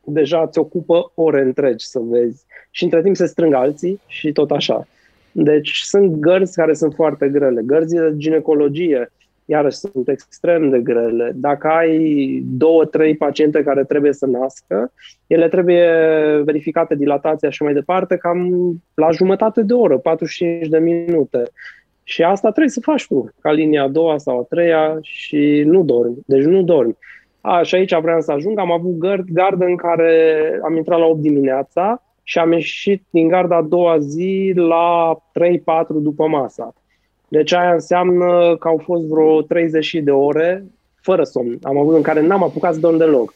deja 0.05 0.47
ți 0.47 0.59
ocupă 0.59 1.12
ore 1.14 1.41
întregi 1.41 1.87
să 1.87 1.99
vezi. 2.03 2.45
Și 2.71 2.85
între 2.85 3.03
timp 3.03 3.16
se 3.16 3.27
strâng 3.27 3.55
alții 3.55 4.01
și 4.07 4.33
tot 4.33 4.51
așa. 4.51 4.87
Deci 5.33 5.81
sunt 5.83 6.14
gărzi 6.14 6.55
care 6.55 6.75
sunt 6.75 6.95
foarte 6.95 7.29
grele. 7.29 7.62
Gărzile 7.64 8.09
de 8.09 8.16
ginecologie, 8.16 9.11
iarăși 9.45 9.77
sunt 9.77 10.09
extrem 10.09 10.71
de 10.71 10.81
grele. 10.81 11.33
Dacă 11.35 11.69
ai 11.69 12.43
două, 12.47 12.85
trei 12.85 13.16
paciente 13.16 13.62
care 13.62 13.85
trebuie 13.85 14.12
să 14.12 14.27
nască, 14.27 14.93
ele 15.27 15.49
trebuie 15.49 15.87
verificate 16.45 16.95
dilatația 16.95 17.51
și 17.51 17.62
mai 17.62 17.73
departe 17.73 18.16
cam 18.16 18.73
la 18.95 19.11
jumătate 19.11 19.62
de 19.62 19.73
oră, 19.73 19.99
45 19.99 20.69
de 20.69 20.79
minute. 20.79 21.43
Și 22.09 22.23
asta 22.23 22.51
trebuie 22.51 22.69
să 22.69 22.81
faci 22.81 23.07
tu, 23.07 23.31
ca 23.41 23.53
linia 23.53 23.83
a 23.83 23.89
doua 23.89 24.19
sau 24.19 24.39
a 24.39 24.43
treia 24.43 24.99
și 25.01 25.63
nu 25.67 25.83
dormi. 25.83 26.17
Deci 26.27 26.43
nu 26.43 26.63
dormi. 26.63 26.97
A, 27.41 27.63
și 27.63 27.75
aici 27.75 27.95
vreau 28.01 28.21
să 28.21 28.33
ajung. 28.33 28.59
Am 28.59 28.73
avut 28.73 28.99
gard, 28.99 29.25
gardă 29.33 29.65
în 29.65 29.77
care 29.77 30.13
am 30.65 30.77
intrat 30.77 30.99
la 30.99 31.05
8 31.05 31.21
dimineața 31.21 32.03
și 32.23 32.39
am 32.39 32.53
ieșit 32.53 33.03
din 33.11 33.29
garda 33.29 33.57
a 33.57 33.63
doua 33.63 33.99
zi 33.99 34.53
la 34.55 35.17
3-4 35.17 35.87
după 35.89 36.27
masa. 36.27 36.75
Deci 37.29 37.53
aia 37.53 37.73
înseamnă 37.73 38.57
că 38.57 38.69
au 38.69 38.81
fost 38.85 39.03
vreo 39.03 39.43
30 39.43 39.95
de 39.95 40.11
ore 40.11 40.65
fără 41.01 41.23
somn. 41.25 41.59
Am 41.63 41.79
avut 41.79 41.95
în 41.95 42.03
care 42.03 42.21
n-am 42.21 42.43
apucat 42.43 42.75
să 42.75 42.81
dorm 42.81 42.97
deloc. 42.97 43.35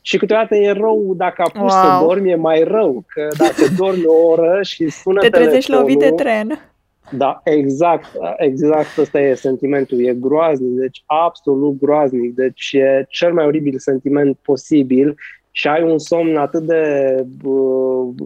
Și 0.00 0.16
câteodată 0.16 0.54
e 0.56 0.72
rău 0.72 1.14
dacă 1.16 1.42
apuci 1.46 1.70
wow. 1.72 1.98
să 1.98 2.04
dormi, 2.04 2.30
e 2.30 2.34
mai 2.34 2.62
rău, 2.62 3.04
că 3.06 3.28
dacă 3.38 3.72
dormi 3.76 4.04
o 4.06 4.26
oră 4.26 4.60
și 4.62 4.88
sună 4.88 5.20
Te 5.20 5.28
trezești 5.28 5.70
lovit 5.70 5.98
de 5.98 6.10
tren. 6.10 6.67
Da, 7.10 7.40
exact, 7.44 8.06
exact 8.36 8.98
ăsta 8.98 9.20
e 9.20 9.34
sentimentul, 9.34 10.04
e 10.04 10.14
groaznic, 10.14 10.78
deci 10.78 11.02
absolut 11.06 11.78
groaznic, 11.78 12.34
deci 12.34 12.72
e 12.72 13.06
cel 13.08 13.32
mai 13.32 13.46
oribil 13.46 13.78
sentiment 13.78 14.36
posibil 14.42 15.16
și 15.50 15.68
ai 15.68 15.82
un 15.82 15.98
somn 15.98 16.36
atât 16.36 16.62
de, 16.62 17.14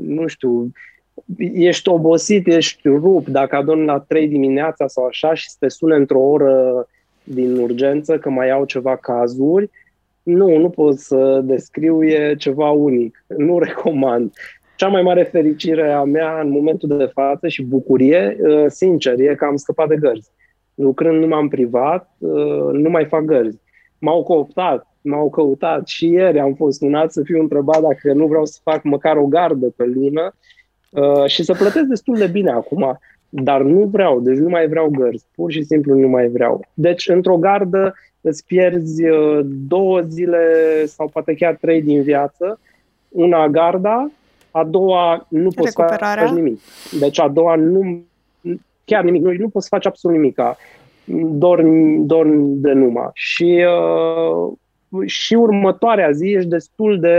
nu 0.03 0.27
știu, 0.27 0.73
ești 1.53 1.89
obosit, 1.89 2.47
ești 2.47 2.89
rupt, 2.89 3.29
dacă 3.29 3.57
adormi 3.57 3.85
la 3.85 3.99
3 3.99 4.29
dimineața 4.29 4.87
sau 4.87 5.05
așa 5.05 5.35
și 5.35 5.49
te 5.59 5.69
sune 5.69 5.95
într-o 5.97 6.21
oră 6.21 6.87
din 7.25 7.57
urgență 7.57 8.19
că 8.19 8.31
mai 8.31 8.51
au 8.51 8.65
ceva 8.65 8.97
cazuri, 8.97 9.71
nu, 10.23 10.59
nu 10.59 10.71
pot 10.71 10.99
să 10.99 11.41
descriu, 11.45 12.05
e 12.05 12.35
ceva 12.39 12.71
unic. 12.71 13.25
Nu 13.27 13.59
recomand. 13.59 14.33
Cea 14.77 14.89
mai 14.89 15.03
mare 15.03 15.23
fericire 15.23 15.91
a 15.91 16.03
mea 16.03 16.41
în 16.41 16.51
momentul 16.51 16.97
de 16.97 17.11
față 17.13 17.49
și 17.49 17.63
bucurie, 17.63 18.37
uh, 18.41 18.65
sincer, 18.69 19.19
e 19.19 19.35
că 19.35 19.45
am 19.45 19.57
scăpat 19.57 19.89
de 19.89 19.97
gărzi. 19.97 20.31
Lucrând 20.75 21.21
numai 21.21 21.41
în 21.41 21.49
privat, 21.49 22.11
uh, 22.19 22.73
nu 22.73 22.91
mai 22.91 23.05
fac 23.05 23.25
gărzi. 23.25 23.59
M-au 23.99 24.23
cooptat, 24.23 24.87
m-au 25.01 25.31
căutat 25.31 25.87
și 25.87 26.09
ieri 26.09 26.41
am 26.41 26.55
fost 26.55 26.79
sunat 26.79 27.13
să 27.13 27.23
fiu 27.23 27.41
întrebat 27.41 27.81
dacă 27.81 28.13
nu 28.13 28.27
vreau 28.27 28.45
să 28.45 28.61
fac 28.63 28.83
măcar 28.83 29.17
o 29.17 29.27
gardă 29.27 29.67
pe 29.77 29.85
lună 29.85 30.35
uh, 30.91 31.27
și 31.27 31.43
să 31.43 31.53
plătesc 31.53 31.85
destul 31.85 32.17
de 32.17 32.27
bine 32.27 32.51
acum, 32.51 32.99
dar 33.29 33.63
nu 33.63 33.85
vreau, 33.85 34.21
deci 34.21 34.37
nu 34.37 34.49
mai 34.49 34.69
vreau 34.69 34.89
gărzi, 34.89 35.27
pur 35.35 35.53
și 35.53 35.63
simplu 35.63 35.95
nu 35.95 36.09
mai 36.09 36.29
vreau. 36.29 36.65
Deci 36.75 37.09
într-o 37.09 37.37
gardă 37.37 37.95
îți 38.21 38.45
pierzi 38.45 39.03
două 39.45 40.01
zile 40.01 40.39
sau 40.85 41.09
poate 41.09 41.35
chiar 41.35 41.55
trei 41.61 41.83
din 41.83 42.03
viață, 42.03 42.61
una 43.09 43.49
garda, 43.49 44.11
a 44.53 44.65
doua 44.65 45.27
nu 45.29 45.49
poți 45.51 45.73
face 45.73 46.35
nimic. 46.35 46.61
Deci 46.99 47.21
a 47.21 47.29
doua 47.29 47.55
nu, 47.55 48.03
chiar 48.85 49.05
nimic, 49.05 49.23
nu, 49.23 49.33
nu 49.33 49.49
poți 49.49 49.69
face 49.69 49.89
absolut 49.89 50.17
nimic. 50.17 50.41
Dormi, 51.39 52.07
dormi 52.07 52.57
de 52.57 52.73
numai. 52.73 53.11
Și, 53.13 53.65
uh, 53.67 54.53
și 55.07 55.35
următoarea 55.35 56.11
zi 56.11 56.27
ești 56.29 56.49
destul 56.49 57.01
de 57.01 57.17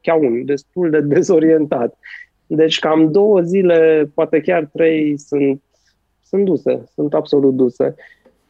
cheaun, 0.00 0.44
destul 0.44 0.90
de 0.90 1.00
dezorientat. 1.00 1.98
Deci 2.46 2.78
cam 2.78 3.10
două 3.10 3.40
zile, 3.40 4.10
poate 4.14 4.40
chiar 4.40 4.68
trei, 4.72 5.18
sunt, 5.18 5.62
sunt 6.24 6.44
duse, 6.44 6.88
sunt 6.94 7.14
absolut 7.14 7.54
duse. 7.54 7.94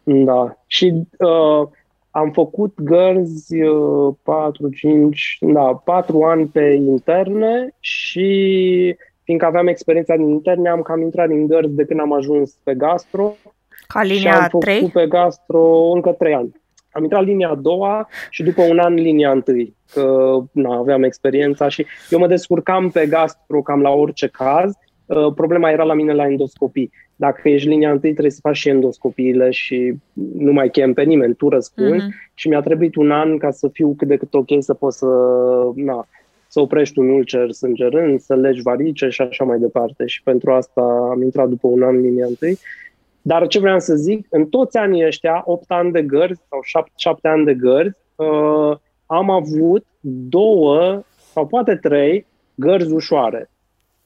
Da. 0.03 0.57
Și 0.67 0.95
uh, 1.19 1.69
am 2.11 2.31
făcut 2.31 2.81
gărzi 2.83 3.57
4, 4.23 4.67
uh, 4.67 4.73
5, 4.77 5.37
da, 5.41 5.83
4 5.85 6.23
ani 6.23 6.47
pe 6.47 6.63
interne 6.73 7.75
și 7.81 8.97
fiindcă 9.23 9.47
aveam 9.47 9.67
experiența 9.67 10.17
din 10.17 10.29
interne, 10.29 10.69
am 10.69 10.83
cam 10.83 11.01
intrat 11.01 11.29
din 11.29 11.47
gărzi 11.47 11.75
de 11.75 11.85
când 11.85 12.01
am 12.01 12.13
ajuns 12.13 12.59
pe 12.63 12.75
gastro. 12.75 13.37
Ca 13.87 14.03
linia 14.03 14.19
și 14.19 14.27
am 14.29 14.43
făcut 14.43 14.61
3? 14.61 14.91
pe 14.93 15.07
gastro 15.07 15.91
încă 15.95 16.11
3 16.11 16.35
ani. 16.35 16.53
Am 16.93 17.03
intrat 17.03 17.25
linia 17.25 17.49
a 17.49 17.55
doua 17.55 18.09
și 18.31 18.43
după 18.43 18.63
un 18.63 18.79
an 18.79 18.95
linia 18.95 19.31
întâi, 19.31 19.77
că 19.93 20.37
na, 20.53 20.77
aveam 20.77 21.03
experiența 21.03 21.69
și 21.69 21.87
eu 22.09 22.19
mă 22.19 22.27
descurcam 22.27 22.91
pe 22.91 23.07
gastro 23.07 23.63
cam 23.63 23.81
la 23.81 23.91
orice 23.91 24.27
caz. 24.27 24.73
Uh, 25.07 25.33
problema 25.35 25.71
era 25.71 25.83
la 25.83 25.95
mine 25.95 26.13
la 26.13 26.27
endoscopii 26.27 26.91
dacă 27.21 27.49
ești 27.49 27.69
linia 27.69 27.91
întâi, 27.91 28.11
trebuie 28.11 28.33
să 28.33 28.41
faci 28.43 28.57
și 28.57 28.69
endoscopiile 28.69 29.51
și 29.51 29.95
nu 30.37 30.53
mai 30.53 30.71
chem 30.71 30.93
pe 30.93 31.03
nimeni, 31.03 31.35
tu 31.35 31.49
răspunzi 31.49 32.07
uh-huh. 32.07 32.31
și 32.35 32.49
mi-a 32.49 32.61
trebuit 32.61 32.95
un 32.95 33.11
an 33.11 33.39
ca 33.39 33.51
să 33.51 33.69
fiu 33.69 33.95
cât 33.97 34.09
de 34.09 34.17
cât 34.17 34.35
ok 34.35 34.49
să 34.59 34.75
pot 34.75 34.93
să, 34.93 35.07
na, 35.75 36.07
să 36.49 36.61
oprești 36.61 36.99
un 36.99 37.09
ulcer 37.09 37.51
sângerând, 37.51 38.21
să 38.21 38.35
legi 38.35 38.63
varice 38.63 39.09
și 39.09 39.23
așa 39.23 39.45
mai 39.45 39.59
departe. 39.59 40.07
Și 40.07 40.23
pentru 40.23 40.53
asta 40.53 40.81
am 41.11 41.23
intrat 41.23 41.49
după 41.49 41.67
un 41.67 41.83
an 41.83 41.97
în 41.97 42.01
linia 42.01 42.27
întâi. 42.27 42.59
Dar 43.23 43.47
ce 43.47 43.59
vreau 43.59 43.79
să 43.79 43.95
zic, 43.95 44.27
în 44.31 44.47
toți 44.47 44.77
anii 44.77 45.07
ăștia, 45.07 45.43
8 45.45 45.71
ani 45.71 45.93
de 45.93 46.03
gărzi 46.03 46.41
sau 46.49 46.61
7, 46.63 46.91
7 46.97 47.29
ani 47.29 47.45
de 47.45 47.55
gărzi, 47.55 47.97
uh, 48.15 48.77
am 49.07 49.31
avut 49.31 49.85
două 50.29 51.03
sau 51.33 51.47
poate 51.47 51.75
trei 51.75 52.27
gărzi 52.55 52.93
ușoare. 52.93 53.51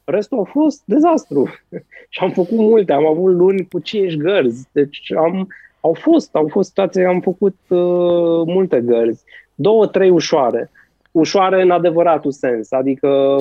Restul 0.05 0.39
a 0.39 0.45
fost 0.45 0.83
dezastru. 0.85 1.49
și 2.15 2.19
am 2.23 2.31
făcut 2.31 2.59
multe, 2.59 2.93
am 2.93 3.07
avut 3.07 3.33
luni 3.33 3.69
cu 3.73 3.79
5 3.79 4.17
gărzi. 4.17 4.69
Deci 4.73 5.13
am, 5.17 5.49
au 5.81 5.93
fost, 5.93 6.35
au 6.35 6.49
fost 6.51 6.69
situații, 6.69 7.05
am 7.05 7.21
făcut 7.21 7.57
uh, 7.69 8.43
multe 8.47 8.81
gărzi. 8.81 9.25
Două, 9.55 9.87
trei 9.87 10.11
ușoare. 10.11 10.71
Ușoare 11.11 11.63
în 11.63 11.71
adevăratul 11.71 12.33
sens, 12.33 12.73
adică 12.73 13.37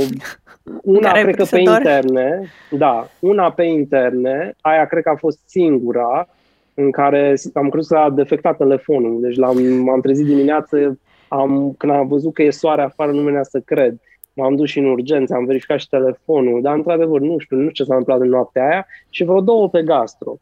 una 0.83 1.11
Care 1.11 1.21
cred 1.21 1.35
că 1.35 1.45
pe 1.49 1.59
interne, 1.59 2.51
da, 2.71 3.07
una 3.19 3.51
pe 3.51 3.63
interne, 3.63 4.55
aia 4.61 4.85
cred 4.85 5.03
că 5.03 5.09
a 5.09 5.15
fost 5.15 5.39
singura 5.45 6.27
în 6.73 6.91
care 6.91 7.35
am 7.53 7.69
crezut 7.69 7.97
că 7.97 8.03
a 8.03 8.09
defectat 8.09 8.57
telefonul. 8.57 9.21
Deci 9.21 9.35
l-am, 9.35 9.63
m-am 9.63 10.01
trezit 10.01 10.25
dimineață, 10.25 10.99
am, 11.27 11.73
când 11.77 11.91
am 11.91 12.07
văzut 12.07 12.33
că 12.33 12.43
e 12.43 12.49
soare 12.49 12.81
afară, 12.81 13.11
nu 13.11 13.21
venea 13.21 13.43
să 13.43 13.59
cred 13.65 13.99
m-am 14.33 14.55
dus 14.55 14.69
și 14.69 14.79
în 14.79 14.85
urgență, 14.85 15.33
am 15.33 15.45
verificat 15.45 15.79
și 15.79 15.89
telefonul, 15.89 16.61
dar 16.61 16.75
într-adevăr 16.75 17.19
nu 17.19 17.37
știu, 17.37 17.57
nu 17.57 17.69
știu 17.69 17.83
ce 17.83 17.83
s-a 17.83 17.95
întâmplat 17.95 18.25
în 18.25 18.33
noaptea 18.33 18.67
aia 18.67 18.87
și 19.09 19.23
vreo 19.23 19.41
două 19.41 19.69
pe 19.69 19.83
gastro. 19.83 20.39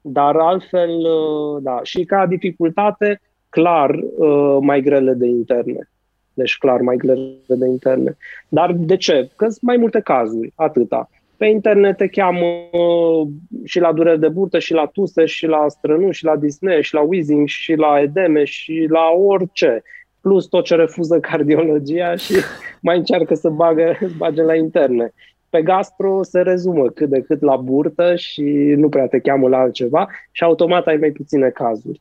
Dar 0.00 0.36
altfel, 0.36 0.90
uh, 0.90 1.62
da, 1.62 1.80
și 1.82 2.04
ca 2.04 2.26
dificultate, 2.26 3.20
clar, 3.48 3.90
uh, 3.90 4.56
mai 4.60 4.80
grele 4.80 5.12
de 5.12 5.26
interne. 5.26 5.90
Deci 6.34 6.58
clar 6.58 6.80
mai 6.80 6.96
grele 6.96 7.36
de 7.46 7.66
interne. 7.66 8.16
Dar 8.48 8.72
de 8.72 8.96
ce? 8.96 9.30
Că 9.36 9.44
sunt 9.44 9.62
mai 9.62 9.76
multe 9.76 10.00
cazuri, 10.00 10.52
atâta. 10.54 11.10
Pe 11.36 11.46
internet 11.46 11.96
te 11.96 12.06
cheamă 12.06 12.46
uh, 12.72 13.28
și 13.64 13.80
la 13.80 13.92
dureri 13.92 14.20
de 14.20 14.28
burtă, 14.28 14.58
și 14.58 14.72
la 14.72 14.86
tuse, 14.86 15.24
și 15.24 15.46
la 15.46 15.64
strănu, 15.68 16.10
și 16.10 16.24
la 16.24 16.36
disney, 16.36 16.82
și 16.82 16.94
la 16.94 17.00
wheezing, 17.00 17.48
și 17.48 17.74
la 17.74 18.00
edeme, 18.00 18.44
și 18.44 18.86
la 18.88 19.10
orice 19.16 19.82
plus 20.20 20.46
tot 20.46 20.64
ce 20.64 20.74
refuză 20.74 21.18
cardiologia 21.20 22.16
și 22.16 22.34
mai 22.82 22.96
încearcă 22.96 23.34
să 23.34 23.48
bagă, 23.48 23.98
bage 24.16 24.42
la 24.42 24.54
interne. 24.54 25.12
Pe 25.50 25.62
gastro 25.62 26.22
se 26.22 26.40
rezumă 26.40 26.88
cât 26.88 27.08
de 27.08 27.20
cât 27.20 27.42
la 27.42 27.56
burtă 27.56 28.14
și 28.16 28.42
nu 28.76 28.88
prea 28.88 29.06
te 29.06 29.18
cheamă 29.18 29.48
la 29.48 29.58
altceva 29.58 30.08
și 30.30 30.44
automat 30.44 30.86
ai 30.86 30.96
mai 30.96 31.10
puține 31.10 31.48
cazuri. 31.48 32.00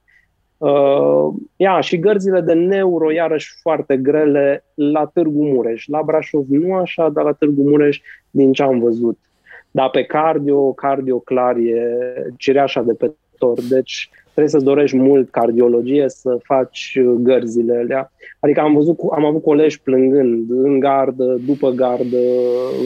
Uh, 0.57 1.33
ia, 1.55 1.79
și 1.79 1.99
gărzile 1.99 2.41
de 2.41 2.53
neuro, 2.53 3.11
iarăși 3.11 3.51
foarte 3.61 3.97
grele, 3.97 4.63
la 4.73 5.05
Târgu 5.13 5.43
Mureș. 5.43 5.85
La 5.87 6.01
Brașov 6.01 6.45
nu 6.47 6.73
așa, 6.73 7.09
dar 7.09 7.23
la 7.23 7.33
Târgu 7.33 7.69
Mureș, 7.69 7.99
din 8.29 8.53
ce 8.53 8.63
am 8.63 8.79
văzut. 8.79 9.19
Dar 9.71 9.89
pe 9.89 10.03
cardio, 10.03 10.73
cardio 10.73 11.19
clar 11.19 11.55
e 11.55 11.81
cireașa 12.37 12.81
de 12.81 12.93
pe 12.93 13.11
tor. 13.37 13.57
Deci 13.69 14.09
trebuie 14.37 14.61
să-ți 14.61 14.73
dorești 14.73 14.97
mult 14.97 15.29
cardiologie 15.29 16.09
să 16.09 16.37
faci 16.43 16.99
gărzile 17.17 17.77
alea. 17.77 18.11
Adică 18.39 18.59
am 18.61 18.73
văzut, 18.73 18.99
am 19.11 19.25
avut 19.25 19.43
colegi 19.43 19.81
plângând 19.81 20.49
în 20.49 20.79
gardă, 20.79 21.39
după 21.45 21.69
gardă, 21.69 22.17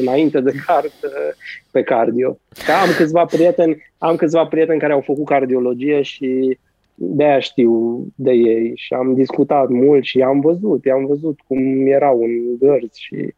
înainte 0.01 0.41
de 0.41 0.51
gardă, 0.67 1.35
pe 1.71 1.83
cardio. 1.83 2.37
Că 2.65 2.71
am 2.71 2.89
câțiva 2.97 3.25
prieteni, 3.25 3.83
am 3.97 4.15
câțiva 4.15 4.45
prieteni 4.45 4.79
care 4.79 4.93
au 4.93 5.01
făcut 5.01 5.25
cardiologie 5.25 6.01
și 6.01 6.57
de 6.95 7.23
aia 7.23 7.39
știu 7.39 8.05
de 8.15 8.31
ei 8.31 8.71
și 8.75 8.93
am 8.93 9.13
discutat 9.13 9.69
mult 9.69 10.03
și 10.03 10.21
am 10.21 10.39
văzut, 10.39 10.85
am 10.93 11.05
văzut 11.05 11.39
cum 11.47 11.87
erau 11.87 12.21
în 12.21 12.57
gărzi 12.59 13.01
și 13.01 13.33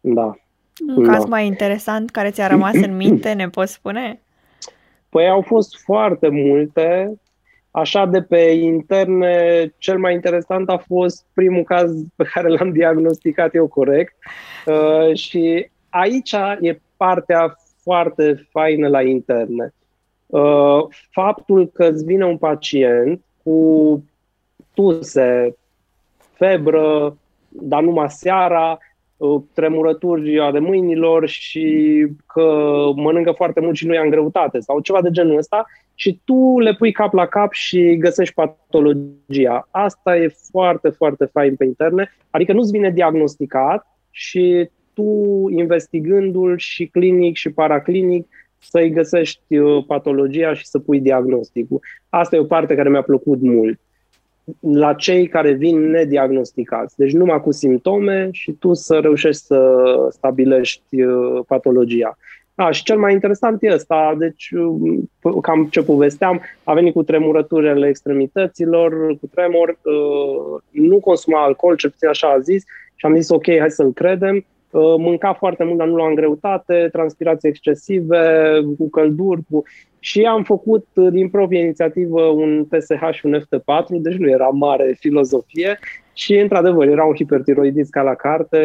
da. 0.00 0.38
Un 0.96 1.04
da. 1.04 1.12
caz 1.12 1.24
mai 1.24 1.46
interesant 1.46 2.10
care 2.10 2.30
ți-a 2.30 2.46
rămas 2.46 2.74
în 2.74 2.96
minte, 2.96 3.32
ne 3.32 3.48
poți 3.48 3.72
spune? 3.72 4.20
Păi 5.08 5.28
au 5.28 5.40
fost 5.40 5.76
foarte 5.84 6.28
multe. 6.28 7.18
Așa 7.78 8.06
de 8.06 8.22
pe 8.22 8.40
interne, 8.40 9.74
cel 9.78 9.98
mai 9.98 10.14
interesant 10.14 10.68
a 10.68 10.76
fost 10.76 11.26
primul 11.34 11.62
caz 11.62 11.92
pe 12.16 12.24
care 12.24 12.48
l-am 12.48 12.72
diagnosticat 12.72 13.54
eu 13.54 13.66
corect 13.66 14.14
uh, 14.66 15.16
și 15.16 15.70
aici 15.88 16.32
e 16.60 16.80
partea 16.96 17.56
foarte 17.82 18.46
faină 18.50 18.88
la 18.88 19.02
interne. 19.02 19.74
Uh, 20.26 20.80
faptul 21.10 21.66
că 21.66 21.84
îți 21.84 22.04
vine 22.04 22.24
un 22.24 22.36
pacient 22.36 23.20
cu 23.42 24.04
tuse, 24.74 25.56
febră, 26.32 27.16
dar 27.48 27.82
numai 27.82 28.10
seara, 28.10 28.78
uh, 29.16 29.40
tremurături 29.54 30.40
ale 30.40 30.58
mâinilor 30.58 31.28
și 31.28 32.06
că 32.26 32.78
mănâncă 32.94 33.30
foarte 33.30 33.60
mult 33.60 33.76
și 33.76 33.86
nu 33.86 33.94
ia 33.94 34.02
în 34.02 34.10
greutate 34.10 34.58
sau 34.60 34.80
ceva 34.80 35.02
de 35.02 35.10
genul 35.10 35.36
ăsta, 35.36 35.66
și 36.00 36.20
tu 36.24 36.58
le 36.58 36.74
pui 36.74 36.92
cap 36.92 37.12
la 37.12 37.26
cap 37.26 37.52
și 37.52 37.96
găsești 37.96 38.34
patologia. 38.34 39.68
Asta 39.70 40.16
e 40.16 40.34
foarte, 40.50 40.88
foarte 40.88 41.24
fain 41.24 41.56
pe 41.56 41.64
interne, 41.64 42.16
adică 42.30 42.52
nu-ți 42.52 42.70
vine 42.70 42.90
diagnosticat 42.90 43.86
și 44.10 44.68
tu, 44.92 45.04
investigându-l 45.50 46.58
și 46.58 46.86
clinic 46.86 47.36
și 47.36 47.50
paraclinic, 47.50 48.28
să-i 48.58 48.90
găsești 48.90 49.58
uh, 49.58 49.84
patologia 49.86 50.54
și 50.54 50.66
să 50.66 50.78
pui 50.78 51.00
diagnosticul. 51.00 51.80
Asta 52.08 52.36
e 52.36 52.38
o 52.38 52.44
parte 52.44 52.74
care 52.74 52.88
mi-a 52.88 53.02
plăcut 53.02 53.40
mult. 53.40 53.80
La 54.60 54.94
cei 54.94 55.28
care 55.28 55.52
vin 55.52 55.90
nediagnosticați, 55.90 56.96
deci 56.96 57.12
numai 57.12 57.40
cu 57.40 57.52
simptome 57.52 58.28
și 58.32 58.52
tu 58.52 58.72
să 58.72 58.98
reușești 58.98 59.42
să 59.42 59.84
stabilești 60.10 61.02
uh, 61.02 61.44
patologia. 61.46 62.16
A, 62.60 62.70
și 62.70 62.82
cel 62.82 62.98
mai 62.98 63.12
interesant 63.12 63.62
e 63.62 63.72
ăsta, 63.72 64.14
deci 64.18 64.50
uh, 64.50 65.40
cam 65.42 65.66
ce 65.66 65.82
povesteam, 65.82 66.40
a 66.64 66.74
venit 66.74 66.92
cu 66.92 67.02
tremurăturile 67.02 67.88
extremităților, 67.88 69.16
cu 69.20 69.26
tremor, 69.34 69.78
nu 70.70 71.00
consuma 71.00 71.42
alcool, 71.42 71.76
ce 71.76 71.88
puțin 71.88 72.08
așa 72.08 72.28
a 72.28 72.38
zis, 72.38 72.64
și 72.94 73.06
am 73.06 73.14
zis 73.14 73.28
ok, 73.28 73.46
hai 73.58 73.70
să-l 73.70 73.92
credem, 73.92 74.34
Uh, 74.36 74.57
mânca 74.98 75.32
foarte 75.32 75.64
mult, 75.64 75.78
dar 75.78 75.86
nu 75.86 75.94
lua 75.94 76.08
în 76.08 76.14
greutate, 76.14 76.88
transpirații 76.92 77.48
excesive, 77.48 78.52
cu 78.78 78.90
călduri. 78.90 79.40
Cu... 79.50 79.62
Și 79.98 80.22
am 80.22 80.42
făcut 80.42 80.86
uh, 80.94 81.08
din 81.10 81.28
proprie 81.28 81.60
inițiativă 81.60 82.22
un 82.22 82.66
TSH 82.68 83.08
și 83.10 83.26
un 83.26 83.40
FT4, 83.40 83.86
deci 83.88 84.16
nu 84.16 84.28
era 84.28 84.48
mare 84.48 84.96
filozofie. 84.98 85.78
Și, 86.12 86.34
într-adevăr, 86.34 86.88
era 86.88 87.04
un 87.04 87.14
hipertiroidist 87.14 87.90
ca 87.90 88.02
la 88.02 88.14
carte, 88.14 88.58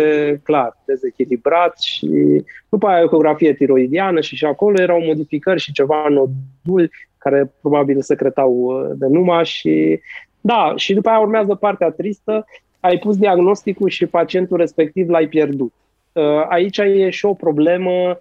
clar, 0.44 0.78
dezechilibrat 0.86 1.80
și 1.80 2.44
după 2.70 2.88
aia 2.88 3.04
ecografie 3.04 3.54
tiroidiană 3.54 4.22
și 4.22 4.36
și 4.36 4.46
acolo 4.46 4.82
erau 4.82 5.02
modificări 5.02 5.60
și 5.60 5.72
ceva 5.72 6.08
noduli 6.10 6.90
care 7.18 7.54
probabil 7.62 8.02
secretau 8.02 8.54
uh, 8.54 8.92
de 8.96 9.08
numai 9.08 9.46
și 9.46 10.00
da, 10.42 10.74
și 10.76 10.94
după 10.94 11.10
aia 11.10 11.20
urmează 11.20 11.56
partea 11.56 11.90
tristă, 11.90 12.46
ai 12.80 12.98
pus 12.98 13.18
diagnosticul 13.18 13.90
și 13.90 14.06
pacientul 14.06 14.58
respectiv 14.58 15.10
l-ai 15.10 15.28
pierdut. 15.28 15.74
Uh, 16.14 16.46
aici 16.48 16.78
e 16.78 17.10
și 17.10 17.26
o 17.26 17.34
problemă 17.34 18.20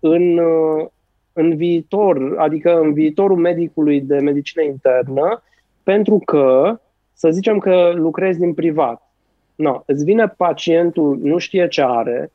în, 0.00 0.38
uh, 0.38 0.86
în 1.32 1.56
viitor, 1.56 2.34
adică 2.38 2.80
în 2.80 2.92
viitorul 2.92 3.36
medicului 3.36 4.00
de 4.00 4.18
medicină 4.18 4.62
internă, 4.62 5.42
pentru 5.82 6.18
că, 6.18 6.78
să 7.12 7.30
zicem 7.30 7.58
că 7.58 7.92
lucrezi 7.94 8.38
din 8.38 8.54
privat. 8.54 9.12
No, 9.54 9.82
îți 9.86 10.04
vine 10.04 10.28
pacientul, 10.28 11.18
nu 11.22 11.38
știe 11.38 11.68
ce 11.68 11.82
are, 11.82 12.30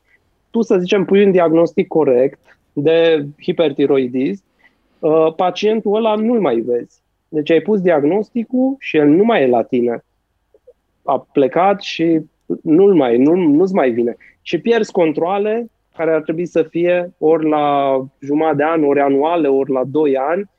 tu, 0.50 0.62
să 0.62 0.78
zicem, 0.78 1.04
pui 1.04 1.24
un 1.24 1.30
diagnostic 1.30 1.86
corect 1.88 2.40
de 2.72 3.26
hipertiroidism, 3.42 4.42
uh, 4.98 5.34
pacientul 5.36 5.94
ăla 5.94 6.14
nu-l 6.14 6.40
mai 6.40 6.56
vezi. 6.56 7.02
Deci 7.28 7.50
ai 7.50 7.60
pus 7.60 7.80
diagnosticul 7.80 8.76
și 8.78 8.96
el 8.96 9.08
nu 9.08 9.24
mai 9.24 9.42
e 9.42 9.46
la 9.46 9.62
tine. 9.62 10.04
A 11.02 11.26
plecat 11.32 11.80
și 11.80 12.20
nu-l 12.62 12.94
mai, 12.94 13.18
nu, 13.18 13.34
nu-ți 13.34 13.74
mai 13.74 13.90
vine 13.90 14.16
și 14.42 14.60
pierzi 14.60 14.92
controle 14.92 15.70
care 15.96 16.12
ar 16.12 16.22
trebui 16.22 16.46
să 16.46 16.62
fie 16.62 17.12
ori 17.18 17.48
la 17.48 17.96
jumătate 18.18 18.56
de 18.56 18.64
an, 18.64 18.84
ori 18.84 19.00
anuale, 19.00 19.48
ori 19.48 19.70
la 19.70 19.84
2 19.84 20.16
ani. 20.16 20.50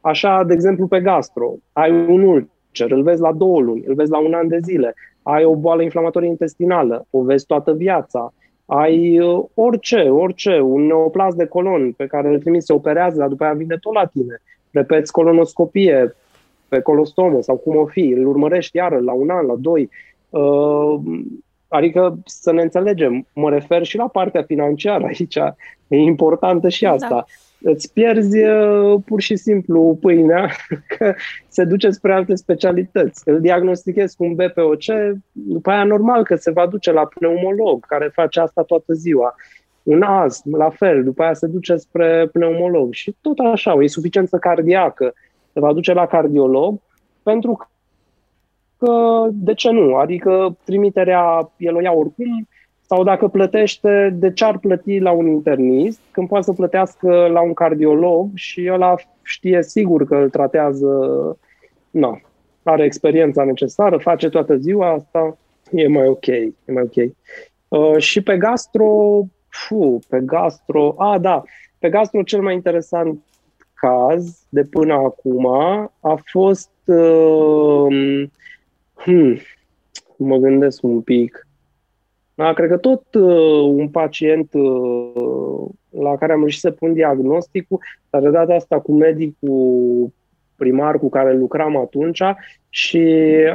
Așa, 0.00 0.44
de 0.46 0.52
exemplu, 0.52 0.86
pe 0.86 1.00
gastro, 1.00 1.54
ai 1.72 1.90
un 1.90 2.22
ulcer, 2.22 2.90
îl 2.90 3.02
vezi 3.02 3.20
la 3.20 3.32
două 3.32 3.60
luni, 3.60 3.84
îl 3.86 3.94
vezi 3.94 4.10
la 4.10 4.18
un 4.18 4.34
an 4.34 4.48
de 4.48 4.58
zile, 4.62 4.94
ai 5.22 5.44
o 5.44 5.56
boală 5.56 5.82
inflamatorie 5.82 6.28
intestinală, 6.28 7.06
o 7.10 7.22
vezi 7.22 7.46
toată 7.46 7.72
viața, 7.72 8.32
ai 8.66 9.18
uh, 9.18 9.44
orice, 9.54 9.96
orice, 9.96 10.60
un 10.60 10.86
neoplas 10.86 11.34
de 11.34 11.46
colon 11.46 11.92
pe 11.92 12.06
care 12.06 12.28
îl 12.28 12.38
trimiți, 12.38 12.66
se 12.66 12.72
operează, 12.72 13.18
dar 13.18 13.28
după 13.28 13.44
aia 13.44 13.52
vine 13.52 13.76
tot 13.80 13.94
la 13.94 14.06
tine. 14.06 14.42
Repeți 14.70 15.12
colonoscopie 15.12 16.14
pe 16.68 16.80
colostomă 16.80 17.40
sau 17.40 17.56
cum 17.56 17.76
o 17.76 17.86
fi, 17.86 18.14
îl 18.16 18.26
urmărești 18.26 18.76
iară 18.76 18.98
la 18.98 19.12
un 19.12 19.30
an, 19.30 19.46
la 19.46 19.54
doi. 19.58 19.90
Uh, 20.30 21.00
Adică 21.72 22.18
să 22.24 22.52
ne 22.52 22.62
înțelegem, 22.62 23.26
mă 23.34 23.50
refer 23.50 23.84
și 23.84 23.96
la 23.96 24.08
partea 24.08 24.42
financiară 24.42 25.04
aici, 25.04 25.36
e 25.88 25.96
importantă 25.96 26.68
și 26.68 26.86
asta. 26.86 27.08
Da. 27.08 27.24
Îți 27.70 27.92
pierzi 27.92 28.38
uh, 28.38 29.00
pur 29.04 29.20
și 29.20 29.36
simplu 29.36 29.98
pâinea 30.00 30.50
că 30.96 31.14
se 31.48 31.64
duce 31.64 31.90
spre 31.90 32.12
alte 32.12 32.34
specialități. 32.34 33.28
Îl 33.28 33.40
diagnostichezi 33.40 34.16
cu 34.16 34.24
un 34.24 34.34
BPOC, 34.34 34.84
după 35.32 35.70
aia 35.70 35.84
normal 35.84 36.24
că 36.24 36.36
se 36.36 36.50
va 36.50 36.66
duce 36.66 36.92
la 36.92 37.04
pneumolog, 37.04 37.86
care 37.86 38.10
face 38.14 38.40
asta 38.40 38.62
toată 38.62 38.92
ziua. 38.92 39.34
Un 39.82 40.02
astm, 40.02 40.56
la 40.56 40.70
fel, 40.70 41.04
după 41.04 41.22
aia 41.22 41.34
se 41.34 41.46
duce 41.46 41.76
spre 41.76 42.28
pneumolog 42.32 42.92
și 42.92 43.14
tot 43.20 43.38
așa, 43.38 43.74
o 43.74 43.82
insuficiență 43.82 44.36
cardiacă, 44.36 45.14
se 45.52 45.60
va 45.60 45.72
duce 45.72 45.92
la 45.92 46.06
cardiolog, 46.06 46.80
pentru 47.22 47.68
că 48.80 48.90
că 48.90 49.28
de 49.32 49.54
ce 49.54 49.70
nu? 49.70 49.94
Adică 49.94 50.56
trimiterea 50.64 51.50
el 51.56 51.76
o 51.76 51.80
ia 51.80 51.92
oricum 51.92 52.48
sau 52.80 53.04
dacă 53.04 53.28
plătește, 53.28 54.16
de 54.18 54.32
ce 54.32 54.44
ar 54.44 54.58
plăti 54.58 54.98
la 54.98 55.10
un 55.10 55.26
internist 55.26 56.00
când 56.10 56.28
poate 56.28 56.44
să 56.44 56.52
plătească 56.52 57.28
la 57.32 57.40
un 57.40 57.52
cardiolog 57.52 58.28
și 58.34 58.68
ăla 58.72 58.94
știe 59.22 59.62
sigur 59.62 60.04
că 60.04 60.14
îl 60.14 60.30
tratează, 60.30 60.88
nu, 61.90 62.20
are 62.62 62.84
experiența 62.84 63.44
necesară, 63.44 63.96
face 63.96 64.28
toată 64.28 64.56
ziua 64.56 64.92
asta, 64.92 65.38
e 65.70 65.88
mai 65.88 66.06
ok, 66.06 66.26
e 66.26 66.52
mai 66.66 66.82
ok. 66.82 67.12
Uh, 67.68 67.98
și 67.98 68.22
pe 68.22 68.36
gastro, 68.36 69.20
fu, 69.48 69.98
pe 70.08 70.20
gastro, 70.24 70.94
a, 70.98 71.18
da, 71.18 71.42
pe 71.78 71.88
gastro 71.88 72.22
cel 72.22 72.42
mai 72.42 72.54
interesant 72.54 73.18
caz 73.74 74.46
de 74.48 74.64
până 74.64 74.92
acum 74.92 75.46
a 76.00 76.20
fost 76.24 76.70
uh, 76.84 78.26
Hmm, 79.04 79.36
mă 80.16 80.36
gândesc 80.36 80.82
un 80.82 81.00
pic. 81.00 81.46
Da, 82.34 82.52
cred 82.52 82.68
că 82.68 82.76
tot 82.76 83.14
uh, 83.14 83.62
un 83.62 83.88
pacient 83.88 84.52
uh, 84.52 85.68
la 85.90 86.16
care 86.16 86.32
am 86.32 86.38
reușit 86.38 86.60
să 86.60 86.70
pun 86.70 86.92
diagnosticul, 86.92 87.80
dar 88.10 88.22
de 88.22 88.30
data 88.30 88.54
asta 88.54 88.80
cu 88.80 88.92
medicul 88.92 90.12
primar 90.56 90.98
cu 90.98 91.08
care 91.08 91.34
lucram 91.34 91.76
atunci 91.76 92.22
și 92.68 92.98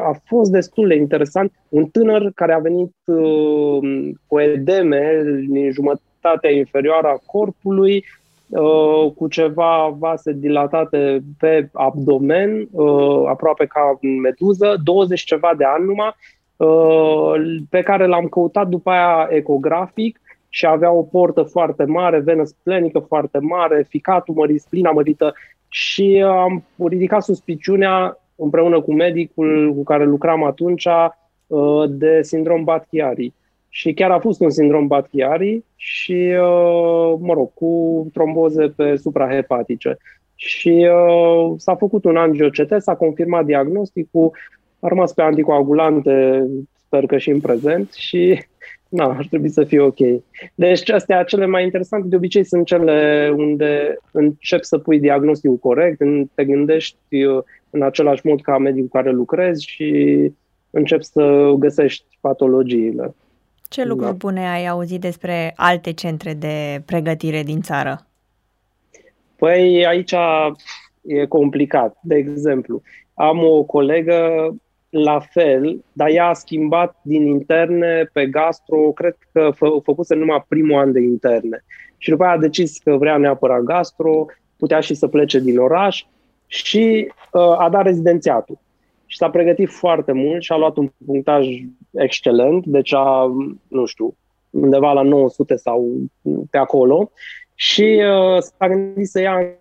a 0.01 0.21
fost 0.25 0.51
destul 0.51 0.87
de 0.87 0.95
interesant. 0.95 1.51
Un 1.69 1.85
tânăr 1.85 2.31
care 2.35 2.53
a 2.53 2.59
venit 2.59 2.95
uh, 3.05 4.09
cu 4.27 4.39
edeme 4.39 5.23
din 5.47 5.71
jumătatea 5.71 6.51
inferioară 6.51 7.07
a 7.07 7.21
corpului, 7.25 7.95
Uh, 7.95 8.24
cu 9.15 9.27
ceva 9.27 9.95
vase 9.99 10.33
dilatate 10.33 11.23
pe 11.39 11.69
abdomen, 11.73 12.67
uh, 12.71 13.23
aproape 13.27 13.65
ca 13.65 13.99
meduză, 14.21 14.75
20 14.83 15.23
ceva 15.23 15.53
de 15.57 15.63
ani 15.63 15.85
numai, 15.85 16.15
uh, 16.55 17.61
pe 17.69 17.81
care 17.81 18.05
l-am 18.05 18.27
căutat 18.27 18.67
după 18.67 18.89
aia 18.89 19.27
ecografic 19.29 20.19
și 20.49 20.65
avea 20.65 20.91
o 20.91 21.01
portă 21.01 21.43
foarte 21.43 21.83
mare, 21.83 22.19
venă 22.19 22.43
splenică 22.43 22.99
foarte 22.99 23.39
mare, 23.39 23.85
ficatul 23.89 24.33
mărit, 24.33 24.61
splina 24.61 24.91
mărită 24.91 25.33
și 25.67 26.23
am 26.27 26.63
ridicat 26.87 27.23
suspiciunea 27.23 28.17
împreună 28.35 28.81
cu 28.81 28.93
medicul 28.93 29.73
cu 29.75 29.83
care 29.83 30.05
lucram 30.05 30.43
atunci 30.43 30.87
de 31.87 32.21
sindrom 32.21 32.63
Batchiari 32.63 33.33
și 33.75 33.93
chiar 33.93 34.11
a 34.11 34.19
fost 34.19 34.39
un 34.39 34.49
sindrom 34.49 34.87
Batchiari 34.87 35.63
și, 35.75 36.31
uh, 36.31 37.15
mă 37.19 37.33
rog, 37.33 37.53
cu 37.53 38.07
tromboze 38.13 38.67
pe 38.75 38.95
suprahepatice. 38.95 39.97
Și 40.35 40.87
uh, 40.91 41.53
s-a 41.57 41.75
făcut 41.75 42.05
un 42.05 42.15
angioCT, 42.15 42.81
s-a 42.81 42.95
confirmat 42.95 43.45
diagnosticul, 43.45 44.31
a 44.79 44.87
rămas 44.87 45.13
pe 45.13 45.21
anticoagulante, 45.21 46.45
sper 46.85 47.05
că 47.05 47.17
și 47.17 47.29
în 47.29 47.39
prezent, 47.39 47.93
și 47.93 48.43
na, 48.97 49.05
ar 49.05 49.25
trebui 49.29 49.49
să 49.49 49.63
fie 49.63 49.79
ok. 49.79 49.99
Deci 50.55 50.89
astea 50.89 51.23
cele 51.23 51.45
mai 51.45 51.63
interesante 51.63 52.07
de 52.07 52.15
obicei 52.15 52.43
sunt 52.43 52.65
cele 52.65 53.29
unde 53.37 53.97
începi 54.11 54.65
să 54.65 54.77
pui 54.77 54.99
diagnosticul 54.99 55.57
corect, 55.57 56.01
te 56.33 56.45
gândești 56.45 57.23
uh, 57.23 57.43
în 57.69 57.81
același 57.81 58.27
mod 58.27 58.41
ca 58.41 58.57
medicul 58.57 58.89
care 58.91 59.11
lucrezi 59.11 59.65
și 59.65 60.31
începi 60.69 61.03
să 61.03 61.53
găsești 61.57 62.05
patologiile. 62.21 63.13
Ce 63.69 63.81
da. 63.81 63.87
lucruri 63.87 64.11
da. 64.11 64.17
bune 64.17 64.49
ai 64.49 64.67
auzit 64.67 65.01
despre 65.01 65.53
alte 65.55 65.91
centre 65.91 66.33
de 66.33 66.81
pregătire 66.85 67.43
din 67.43 67.61
țară? 67.61 68.05
Păi 69.35 69.85
aici 69.85 70.13
e 71.01 71.25
complicat. 71.25 71.97
De 72.01 72.15
exemplu, 72.15 72.81
am 73.13 73.43
o 73.43 73.63
colegă 73.63 74.49
la 74.89 75.19
fel, 75.19 75.83
dar 75.93 76.09
ea 76.09 76.27
a 76.27 76.33
schimbat 76.33 76.99
din 77.01 77.25
interne 77.25 78.09
pe 78.13 78.25
gastro, 78.25 78.77
cred 78.77 79.15
că 79.31 79.51
fă, 79.55 79.67
făcuse 79.83 80.15
numai 80.15 80.45
primul 80.47 80.79
an 80.79 80.91
de 80.91 81.01
interne. 81.01 81.63
Și 81.97 82.09
după 82.09 82.23
aia 82.23 82.33
a 82.33 82.37
decis 82.37 82.77
că 82.77 82.97
vrea 82.97 83.17
neapărat 83.17 83.61
gastro, 83.61 84.25
putea 84.57 84.79
și 84.79 84.93
să 84.93 85.07
plece 85.07 85.39
din 85.39 85.59
oraș 85.59 86.03
și 86.47 87.11
uh, 87.31 87.41
a 87.41 87.69
dat 87.71 87.83
rezidențiatul 87.83 88.57
și 89.05 89.17
s-a 89.17 89.29
pregătit 89.29 89.69
foarte 89.69 90.11
mult 90.11 90.41
și 90.41 90.51
a 90.51 90.57
luat 90.57 90.77
un 90.77 90.91
punctaj 91.05 91.47
excelent, 91.95 92.65
deci 92.65 92.93
a, 92.93 93.31
nu 93.67 93.85
știu, 93.85 94.15
undeva 94.49 94.91
la 94.91 95.01
900 95.01 95.55
sau 95.55 95.95
pe 96.49 96.57
acolo 96.57 97.11
și 97.55 98.01
uh, 98.03 98.41
s-a 98.41 98.67
gândit 98.67 99.07
să 99.07 99.21
ia 99.21 99.57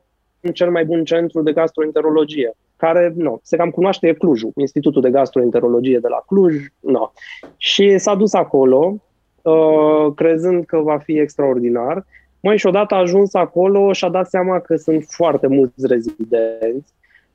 cel 0.52 0.70
mai 0.70 0.84
bun 0.84 1.04
centru 1.04 1.42
de 1.42 1.52
gastroenterologie, 1.52 2.52
care 2.76 3.12
nu, 3.16 3.40
se 3.42 3.56
cam 3.56 3.70
cunoaște, 3.70 4.08
e 4.08 4.12
Clujul, 4.12 4.52
Institutul 4.56 5.02
de 5.02 5.10
Gastroenterologie 5.10 5.98
de 5.98 6.08
la 6.08 6.22
Cluj. 6.26 6.66
Nu. 6.80 7.12
Și 7.56 7.98
s-a 7.98 8.14
dus 8.14 8.32
acolo, 8.32 8.96
uh, 9.42 10.12
crezând 10.14 10.64
că 10.64 10.78
va 10.78 10.98
fi 10.98 11.18
extraordinar. 11.18 12.06
Mai 12.40 12.58
și 12.58 12.66
odată 12.66 12.94
a 12.94 12.98
ajuns 12.98 13.34
acolo 13.34 13.92
și 13.92 14.04
a 14.04 14.08
dat 14.08 14.28
seama 14.28 14.60
că 14.60 14.76
sunt 14.76 15.04
foarte 15.08 15.46
mulți 15.46 15.86
rezidenți. 15.86 16.92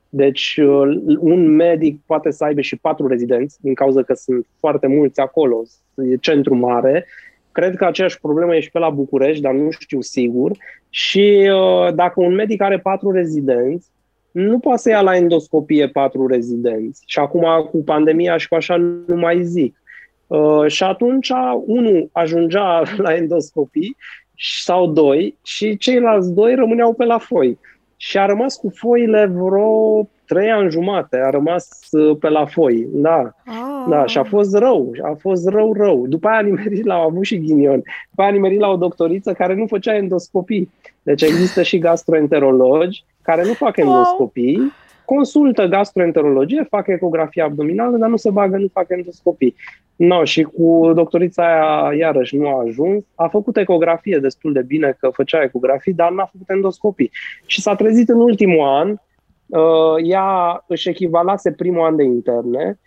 Deci 0.09 0.59
uh, 0.61 1.01
un 1.19 1.55
medic 1.55 1.99
poate 2.05 2.31
să 2.31 2.43
aibă 2.43 2.61
și 2.61 2.75
patru 2.75 3.07
rezidenți, 3.07 3.57
din 3.61 3.73
cauza 3.73 4.03
că 4.03 4.13
sunt 4.13 4.45
foarte 4.59 4.87
mulți 4.87 5.19
acolo, 5.19 5.61
e 5.95 6.15
centru 6.15 6.55
mare. 6.55 7.05
Cred 7.51 7.75
că 7.75 7.85
aceeași 7.85 8.19
problemă 8.19 8.55
e 8.55 8.59
și 8.59 8.71
pe 8.71 8.79
la 8.79 8.89
București, 8.89 9.41
dar 9.41 9.53
nu 9.53 9.69
știu 9.69 10.01
sigur. 10.01 10.51
Și 10.89 11.49
uh, 11.53 11.93
dacă 11.93 12.21
un 12.21 12.33
medic 12.33 12.61
are 12.61 12.79
patru 12.79 13.11
rezidenți, 13.11 13.89
nu 14.31 14.59
poate 14.59 14.81
să 14.81 14.89
ia 14.89 15.01
la 15.01 15.15
endoscopie 15.15 15.87
patru 15.87 16.27
rezidenți. 16.27 17.03
Și 17.05 17.19
acum 17.19 17.67
cu 17.71 17.83
pandemia 17.83 18.37
și 18.37 18.47
cu 18.47 18.55
așa 18.55 18.75
nu 19.07 19.15
mai 19.15 19.43
zic. 19.43 19.81
Uh, 20.27 20.67
și 20.67 20.83
atunci 20.83 21.31
unul 21.65 22.09
ajungea 22.11 22.83
la 22.97 23.15
endoscopii 23.15 23.95
sau 24.63 24.87
doi 24.87 25.37
și 25.43 25.77
ceilalți 25.77 26.33
doi 26.33 26.55
rămâneau 26.55 26.93
pe 26.93 27.05
la 27.05 27.17
foi. 27.17 27.57
Și 28.01 28.17
a 28.17 28.25
rămas 28.25 28.55
cu 28.55 28.71
foile 28.75 29.25
vreo 29.25 30.07
trei 30.25 30.51
ani 30.51 30.71
jumate, 30.71 31.17
a 31.17 31.29
rămas 31.29 31.79
uh, 31.91 32.17
pe 32.19 32.29
la 32.29 32.45
foi, 32.45 32.87
da. 32.91 33.35
Ah. 33.45 33.85
Da, 33.89 34.05
și 34.05 34.17
a 34.17 34.23
fost 34.23 34.57
rău, 34.57 34.91
a 35.03 35.15
fost 35.19 35.47
rău, 35.47 35.73
rău. 35.73 36.07
După 36.07 36.27
aia 36.27 36.37
a 36.37 36.41
nimerit 36.41 36.85
la, 36.85 36.93
au 36.93 37.07
avut 37.07 37.23
și 37.23 37.39
ghinion, 37.39 37.81
după 38.09 38.21
aia 38.21 38.29
a 38.29 38.33
nimerit 38.33 38.59
la 38.59 38.67
o 38.67 38.75
doctoriță 38.75 39.33
care 39.33 39.55
nu 39.55 39.65
făcea 39.67 39.95
endoscopii. 39.95 40.71
Deci 41.03 41.21
există 41.21 41.63
și 41.63 41.77
gastroenterologi 41.77 43.03
care 43.21 43.45
nu 43.45 43.53
fac 43.53 43.77
endoscopii, 43.77 44.57
wow. 44.57 44.71
consultă 45.05 45.65
gastroenterologie, 45.65 46.67
fac 46.69 46.87
ecografie 46.87 47.41
abdominală, 47.41 47.97
dar 47.97 48.09
nu 48.09 48.17
se 48.17 48.29
bagă, 48.29 48.57
nu 48.57 48.67
fac 48.73 48.85
endoscopii. 48.89 49.55
No, 49.99 50.23
și 50.23 50.41
cu 50.43 50.91
doctorița 50.95 51.43
aia 51.43 51.97
iarăși 51.97 52.35
nu 52.35 52.47
a 52.47 52.63
ajuns. 52.67 53.03
A 53.15 53.27
făcut 53.27 53.57
ecografie 53.57 54.17
destul 54.17 54.53
de 54.53 54.61
bine 54.61 54.97
că 54.99 55.09
făcea 55.09 55.41
ecografii, 55.43 55.93
dar 55.93 56.11
n-a 56.11 56.25
făcut 56.25 56.49
endoscopii. 56.49 57.11
Și 57.45 57.61
s-a 57.61 57.75
trezit 57.75 58.09
în 58.09 58.19
ultimul 58.19 58.67
an, 58.67 58.89
uh, 59.45 59.95
ea 60.03 60.63
își 60.67 60.89
echivalase 60.89 61.51
primul 61.51 61.85
an 61.85 61.95
de 61.95 62.03
interne 62.03 62.79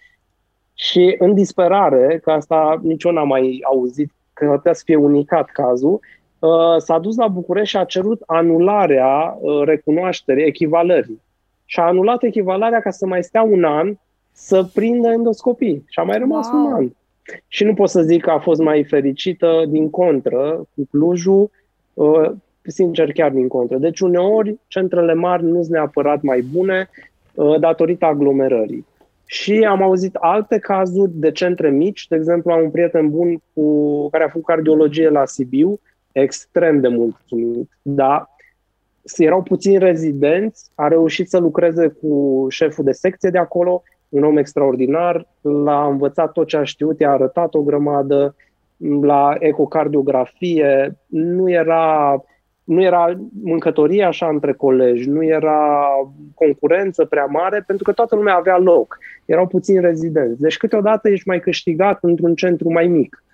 și 0.74 1.14
în 1.18 1.34
disperare, 1.34 2.20
că 2.22 2.30
asta 2.30 2.80
nici 2.82 3.04
eu 3.04 3.12
n-am 3.12 3.28
mai 3.28 3.60
auzit, 3.64 4.12
că 4.32 4.46
putea 4.46 4.72
să 4.72 4.82
fie 4.84 4.96
unicat 4.96 5.50
cazul, 5.50 6.00
uh, 6.38 6.76
s-a 6.78 6.98
dus 6.98 7.16
la 7.16 7.28
București 7.28 7.68
și 7.68 7.76
a 7.76 7.84
cerut 7.84 8.22
anularea 8.26 9.36
uh, 9.40 9.62
recunoașterii, 9.64 10.46
echivalării. 10.46 11.20
Și 11.64 11.80
a 11.80 11.82
anulat 11.82 12.22
echivalarea 12.22 12.80
ca 12.80 12.90
să 12.90 13.06
mai 13.06 13.22
stea 13.22 13.42
un 13.42 13.64
an 13.64 13.94
să 14.32 14.64
prindă 14.74 15.08
endoscopii. 15.08 15.84
Și 15.88 15.98
a 15.98 16.02
mai 16.02 16.18
rămas 16.18 16.50
wow. 16.50 16.66
un 16.66 16.72
an. 16.72 16.90
Și 17.48 17.64
nu 17.64 17.74
pot 17.74 17.88
să 17.88 18.02
zic 18.02 18.22
că 18.22 18.30
a 18.30 18.38
fost 18.38 18.60
mai 18.60 18.84
fericită, 18.84 19.64
din 19.68 19.90
contră, 19.90 20.66
cu 20.74 20.86
Clujul, 20.90 21.50
uh, 21.94 22.30
sincer 22.62 23.12
chiar 23.12 23.30
din 23.30 23.48
contră. 23.48 23.76
Deci 23.76 24.00
uneori 24.00 24.58
centrele 24.66 25.14
mari 25.14 25.44
nu 25.44 25.62
sunt 25.62 25.74
neapărat 25.74 26.22
mai 26.22 26.40
bune 26.40 26.90
uh, 27.34 27.60
datorită 27.60 28.04
aglomerării. 28.04 28.86
Și 29.24 29.66
am 29.68 29.82
auzit 29.82 30.14
alte 30.14 30.58
cazuri 30.58 31.10
de 31.14 31.30
centre 31.30 31.70
mici, 31.70 32.06
de 32.08 32.16
exemplu 32.16 32.52
am 32.52 32.62
un 32.62 32.70
prieten 32.70 33.10
bun 33.10 33.42
cu 33.52 34.08
care 34.08 34.24
a 34.24 34.28
făcut 34.28 34.46
cardiologie 34.46 35.08
la 35.08 35.26
Sibiu, 35.26 35.80
extrem 36.12 36.80
de 36.80 36.88
mulțumit, 36.88 37.70
da, 37.82 38.30
erau 39.16 39.42
puțini 39.42 39.78
rezidenți, 39.78 40.70
a 40.74 40.88
reușit 40.88 41.28
să 41.28 41.38
lucreze 41.38 41.88
cu 41.88 42.46
șeful 42.48 42.84
de 42.84 42.92
secție 42.92 43.30
de 43.30 43.38
acolo 43.38 43.82
un 44.12 44.24
om 44.24 44.36
extraordinar, 44.36 45.26
l-a 45.40 45.86
învățat 45.86 46.32
tot 46.32 46.46
ce 46.46 46.56
a 46.56 46.64
știut, 46.64 47.00
i-a 47.00 47.10
arătat 47.10 47.54
o 47.54 47.62
grămadă, 47.62 48.34
la 49.02 49.34
ecocardiografie, 49.38 50.98
nu 51.06 51.50
era, 51.50 52.16
nu 52.64 52.82
era 52.82 53.18
mâncătorie 53.42 54.04
așa 54.04 54.28
între 54.28 54.52
colegi, 54.52 55.08
nu 55.08 55.24
era 55.24 55.88
concurență 56.34 57.04
prea 57.04 57.24
mare, 57.24 57.64
pentru 57.66 57.84
că 57.84 57.92
toată 57.92 58.16
lumea 58.16 58.34
avea 58.34 58.58
loc. 58.58 58.98
Erau 59.24 59.46
puțini 59.46 59.80
rezidenți. 59.80 60.40
Deci 60.40 60.56
câteodată 60.56 61.08
ești 61.08 61.28
mai 61.28 61.40
câștigat 61.40 61.98
într-un 62.02 62.34
centru 62.34 62.72
mai 62.72 62.86
mic. 62.86 63.24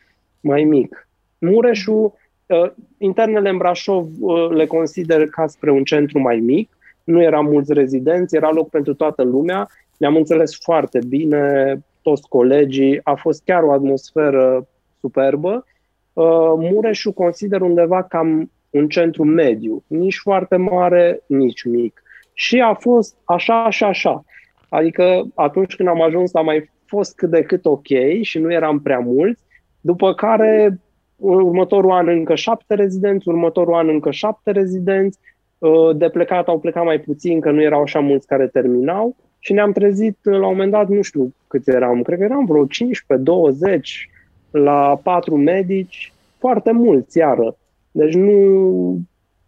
Mai 0.40 0.64
mic. 0.64 1.08
Mureșul, 1.38 2.12
uh, 2.46 2.70
internele 2.98 3.48
în 3.48 3.56
Brașov 3.56 4.08
uh, 4.20 4.48
le 4.50 4.66
consider 4.66 5.28
ca 5.28 5.46
spre 5.46 5.70
un 5.70 5.84
centru 5.84 6.18
mai 6.18 6.36
mic, 6.36 6.76
nu 7.04 7.22
eram 7.22 7.46
mulți 7.46 7.72
rezidenți, 7.72 8.36
era 8.36 8.50
loc 8.50 8.70
pentru 8.70 8.94
toată 8.94 9.22
lumea 9.22 9.68
ne-am 9.98 10.16
înțeles 10.16 10.58
foarte 10.60 10.98
bine, 11.08 11.74
toți 12.02 12.28
colegii, 12.28 13.00
a 13.02 13.14
fost 13.14 13.42
chiar 13.44 13.62
o 13.62 13.72
atmosferă 13.72 14.68
superbă. 15.00 15.64
Uh, 16.12 16.52
Mureșul 16.56 17.12
consider 17.12 17.60
undeva 17.60 18.02
cam 18.02 18.50
un 18.70 18.88
centru 18.88 19.24
mediu, 19.24 19.84
nici 19.86 20.18
foarte 20.22 20.56
mare, 20.56 21.20
nici 21.26 21.64
mic. 21.64 22.02
Și 22.32 22.60
a 22.60 22.74
fost 22.74 23.16
așa 23.24 23.70
și 23.70 23.84
așa. 23.84 24.24
Adică 24.68 25.26
atunci 25.34 25.76
când 25.76 25.88
am 25.88 26.02
ajuns 26.02 26.34
a 26.34 26.40
mai 26.40 26.70
fost 26.86 27.16
cât 27.16 27.30
de 27.30 27.42
cât 27.42 27.64
ok 27.64 27.86
și 28.20 28.38
nu 28.38 28.52
eram 28.52 28.80
prea 28.80 28.98
mulți, 28.98 29.42
după 29.80 30.14
care 30.14 30.80
următorul 31.16 31.90
an 31.90 32.08
încă 32.08 32.34
șapte 32.34 32.74
rezidenți, 32.74 33.28
următorul 33.28 33.74
an 33.74 33.88
încă 33.88 34.10
șapte 34.10 34.50
rezidenți, 34.50 35.18
uh, 35.58 35.96
de 35.96 36.08
plecat 36.08 36.48
au 36.48 36.58
plecat 36.58 36.84
mai 36.84 37.00
puțin, 37.00 37.40
că 37.40 37.50
nu 37.50 37.62
erau 37.62 37.82
așa 37.82 38.00
mulți 38.00 38.26
care 38.26 38.46
terminau 38.46 39.16
și 39.38 39.52
ne-am 39.52 39.72
trezit 39.72 40.18
la 40.22 40.34
un 40.34 40.40
moment 40.40 40.70
dat, 40.70 40.88
nu 40.88 41.02
știu 41.02 41.34
câți 41.46 41.70
eram, 41.70 42.02
cred 42.02 42.18
că 42.18 42.24
eram 42.24 42.44
vreo 42.44 42.66
15, 42.66 43.26
20 43.26 44.10
la 44.50 45.00
patru 45.02 45.36
medici, 45.36 46.12
foarte 46.38 46.72
mulți 46.72 47.18
iară. 47.18 47.56
Deci 47.90 48.14
nu, 48.14 49.00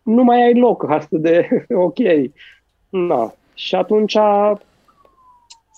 nu 0.02 0.24
mai 0.24 0.42
ai 0.42 0.54
loc 0.54 0.90
atât 0.90 1.20
de 1.20 1.48
ok. 1.86 1.98
Na. 2.88 3.34
Și 3.54 3.74
atunci 3.74 4.16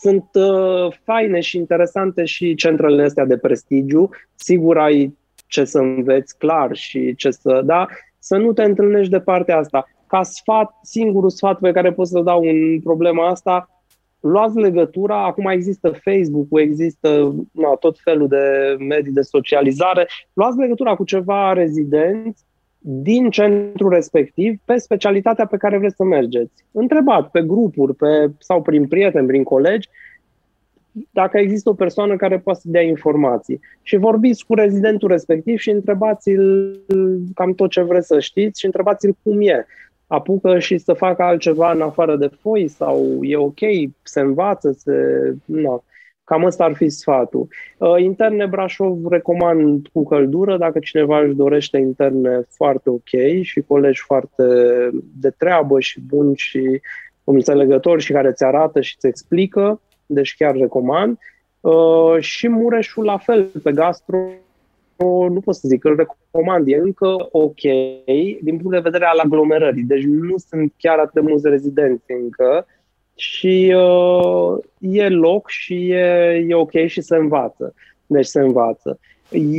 sunt 0.01 0.29
uh, 0.33 0.93
faine 1.05 1.41
și 1.41 1.57
interesante 1.57 2.25
și 2.25 2.55
centrele 2.55 3.03
astea 3.03 3.25
de 3.25 3.37
prestigiu. 3.37 4.11
Sigur 4.35 4.79
ai 4.79 5.19
ce 5.47 5.65
să 5.65 5.79
înveți 5.79 6.39
clar 6.39 6.75
și 6.75 7.15
ce 7.15 7.31
să... 7.31 7.63
Da, 7.65 7.87
să 8.19 8.37
nu 8.37 8.53
te 8.53 8.63
întâlnești 8.63 9.11
de 9.11 9.21
partea 9.21 9.59
asta. 9.59 9.89
Ca 10.07 10.23
sfat, 10.23 10.79
singurul 10.83 11.31
sfat 11.31 11.59
pe 11.59 11.73
care 11.73 11.93
pot 11.93 12.07
să-l 12.07 12.25
dau 12.25 12.43
în 12.43 12.81
problema 12.81 13.29
asta, 13.29 13.71
luați 14.23 14.57
legătura, 14.57 15.25
acum 15.25 15.47
există 15.47 16.01
Facebook-ul, 16.05 16.61
există 16.61 17.35
na, 17.53 17.68
tot 17.68 17.99
felul 18.01 18.29
de 18.29 18.77
medii 18.79 19.12
de 19.12 19.20
socializare, 19.20 20.09
luați 20.33 20.59
legătura 20.59 20.95
cu 20.95 21.05
ceva 21.05 21.53
rezidenți 21.53 22.45
din 22.79 23.31
centrul 23.31 23.91
respectiv 23.91 24.59
pe 24.64 24.77
specialitatea 24.77 25.47
pe 25.47 25.57
care 25.57 25.79
vreți 25.79 25.97
să 25.97 26.05
mergeți. 26.05 26.64
Întrebați 26.73 27.31
pe 27.31 27.43
grupuri 27.43 27.95
pe, 27.95 28.31
sau 28.39 28.62
prin 28.62 28.89
prieteni, 28.89 29.27
prin 29.27 29.43
colegi, 29.43 29.89
dacă 31.11 31.39
există 31.39 31.70
o 31.70 31.75
persoană 31.75 32.16
care 32.16 32.39
poate 32.39 32.61
să 32.61 32.68
dea 32.70 32.83
informații. 32.83 33.61
Și 33.83 33.97
vorbiți 33.97 34.47
cu 34.47 34.55
rezidentul 34.55 35.09
respectiv 35.09 35.59
și 35.59 35.70
întrebați-l 35.70 36.79
cam 37.35 37.55
tot 37.55 37.70
ce 37.70 37.83
vreți 37.83 38.07
să 38.07 38.20
știți 38.20 38.61
și 38.61 38.66
întrebați-l 38.66 39.16
cum 39.23 39.41
e 39.41 39.66
apucă 40.13 40.59
și 40.59 40.79
să 40.79 40.93
facă 40.93 41.23
altceva 41.23 41.73
în 41.73 41.81
afară 41.81 42.17
de 42.17 42.31
foi 42.41 42.69
sau 42.69 43.19
e 43.23 43.37
ok, 43.37 43.59
se 44.03 44.21
învață, 44.21 44.73
se... 44.73 44.93
No. 45.45 45.83
Cam 46.25 46.45
ăsta 46.45 46.65
ar 46.65 46.75
fi 46.75 46.89
sfatul. 46.89 47.49
Uh, 47.79 47.95
interne 47.99 48.47
Brașov 48.47 49.07
recomand 49.07 49.87
cu 49.93 50.05
căldură, 50.05 50.57
dacă 50.57 50.79
cineva 50.79 51.21
își 51.21 51.35
dorește 51.35 51.79
interne 51.79 52.47
foarte 52.51 52.91
ok 52.91 53.43
și 53.43 53.61
colegi 53.61 54.01
foarte 54.01 54.45
de 55.21 55.31
treabă 55.31 55.81
și 55.81 56.01
buni 56.01 56.37
și 56.37 56.81
înțelegători 57.25 58.03
și 58.03 58.13
care 58.13 58.33
ți 58.33 58.45
arată 58.45 58.81
și 58.81 58.95
îți 58.97 59.07
explică, 59.07 59.81
deci 60.07 60.35
chiar 60.37 60.57
recomand. 60.57 61.19
Uh, 61.61 62.17
și 62.21 62.49
Mureșul 62.49 63.05
la 63.05 63.19
fel, 63.19 63.51
pe 63.63 63.73
gastro 63.73 64.19
nu 65.30 65.40
pot 65.45 65.55
să 65.55 65.68
zic, 65.68 65.84
îl 65.84 65.97
recomand, 65.97 66.68
e 66.68 66.76
încă 66.76 67.28
ok 67.30 67.61
din 68.40 68.57
punct 68.57 68.70
de 68.70 68.78
vedere 68.78 69.05
al 69.05 69.18
aglomerării, 69.18 69.82
deci 69.82 70.05
nu 70.05 70.36
sunt 70.36 70.72
chiar 70.76 70.99
atât 70.99 71.12
de 71.12 71.20
mulți 71.20 71.49
rezidenți 71.49 72.12
încă 72.22 72.66
și 73.14 73.74
uh, 73.76 74.59
e 74.78 75.09
loc 75.09 75.49
și 75.49 75.90
e, 75.90 76.45
e 76.49 76.55
ok 76.55 76.72
și 76.86 77.01
se 77.01 77.16
învață. 77.16 77.74
Deci 78.07 78.26
se 78.26 78.40
învață. 78.40 78.99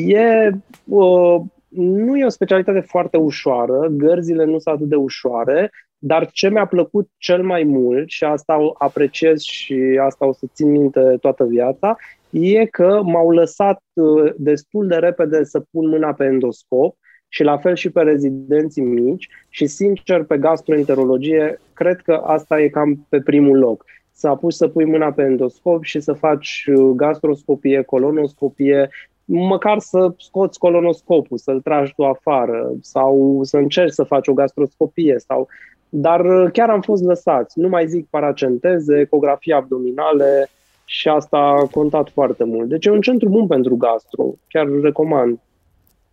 E, 0.05 0.49
uh, 0.86 1.41
nu 1.75 2.17
e 2.17 2.25
o 2.25 2.29
specialitate 2.29 2.79
foarte 2.79 3.17
ușoară, 3.17 3.88
gărzile 3.91 4.45
nu 4.45 4.59
sunt 4.59 4.75
atât 4.75 4.88
de 4.88 4.95
ușoare, 4.95 5.71
dar 5.97 6.31
ce 6.31 6.49
mi-a 6.49 6.65
plăcut 6.65 7.09
cel 7.17 7.43
mai 7.43 7.63
mult, 7.63 8.09
și 8.09 8.23
asta 8.23 8.59
o 8.59 8.73
apreciez 8.77 9.41
și 9.41 9.99
asta 10.03 10.27
o 10.27 10.34
să 10.34 10.45
țin 10.53 10.71
minte 10.71 11.17
toată 11.21 11.43
viața, 11.45 11.95
e 12.34 12.65
că 12.65 13.01
m-au 13.03 13.29
lăsat 13.29 13.81
uh, 13.93 14.34
destul 14.38 14.88
de 14.88 14.95
repede 14.95 15.43
să 15.43 15.59
pun 15.71 15.89
mâna 15.89 16.13
pe 16.13 16.23
endoscop 16.23 16.97
și 17.27 17.43
la 17.43 17.57
fel 17.57 17.75
și 17.75 17.89
pe 17.89 18.01
rezidenții 18.01 18.81
mici 18.81 19.29
și 19.49 19.65
sincer 19.65 20.23
pe 20.23 20.38
gastroenterologie 20.38 21.59
cred 21.73 22.01
că 22.01 22.13
asta 22.13 22.61
e 22.61 22.67
cam 22.67 23.05
pe 23.09 23.21
primul 23.21 23.57
loc. 23.57 23.86
Să 24.11 24.27
apuci 24.27 24.53
să 24.53 24.67
pui 24.67 24.86
mâna 24.86 25.11
pe 25.11 25.21
endoscop 25.21 25.84
și 25.84 25.99
să 25.99 26.13
faci 26.13 26.65
uh, 26.75 26.91
gastroscopie, 26.95 27.81
colonoscopie, 27.81 28.89
măcar 29.25 29.79
să 29.79 30.13
scoți 30.17 30.59
colonoscopul, 30.59 31.38
să-l 31.38 31.61
tragi 31.61 31.93
tu 31.95 32.03
afară 32.03 32.71
sau 32.81 33.39
să 33.43 33.57
încerci 33.57 33.93
să 33.93 34.03
faci 34.03 34.27
o 34.27 34.34
gastroscopie 34.34 35.15
sau 35.17 35.47
dar 35.89 36.25
uh, 36.25 36.51
chiar 36.51 36.69
am 36.69 36.81
fost 36.81 37.03
lăsați. 37.03 37.59
Nu 37.59 37.67
mai 37.67 37.88
zic 37.88 38.07
paracenteze, 38.09 38.99
ecografie 38.99 39.53
abdominale 39.53 40.49
și 40.86 41.07
asta 41.07 41.38
a 41.38 41.67
contat 41.71 42.09
foarte 42.09 42.43
mult. 42.43 42.69
Deci 42.69 42.86
e 42.86 42.91
un 42.91 43.01
centru 43.01 43.29
bun 43.29 43.47
pentru 43.47 43.75
gastro. 43.75 44.23
Chiar 44.47 44.67
recomand. 44.81 45.39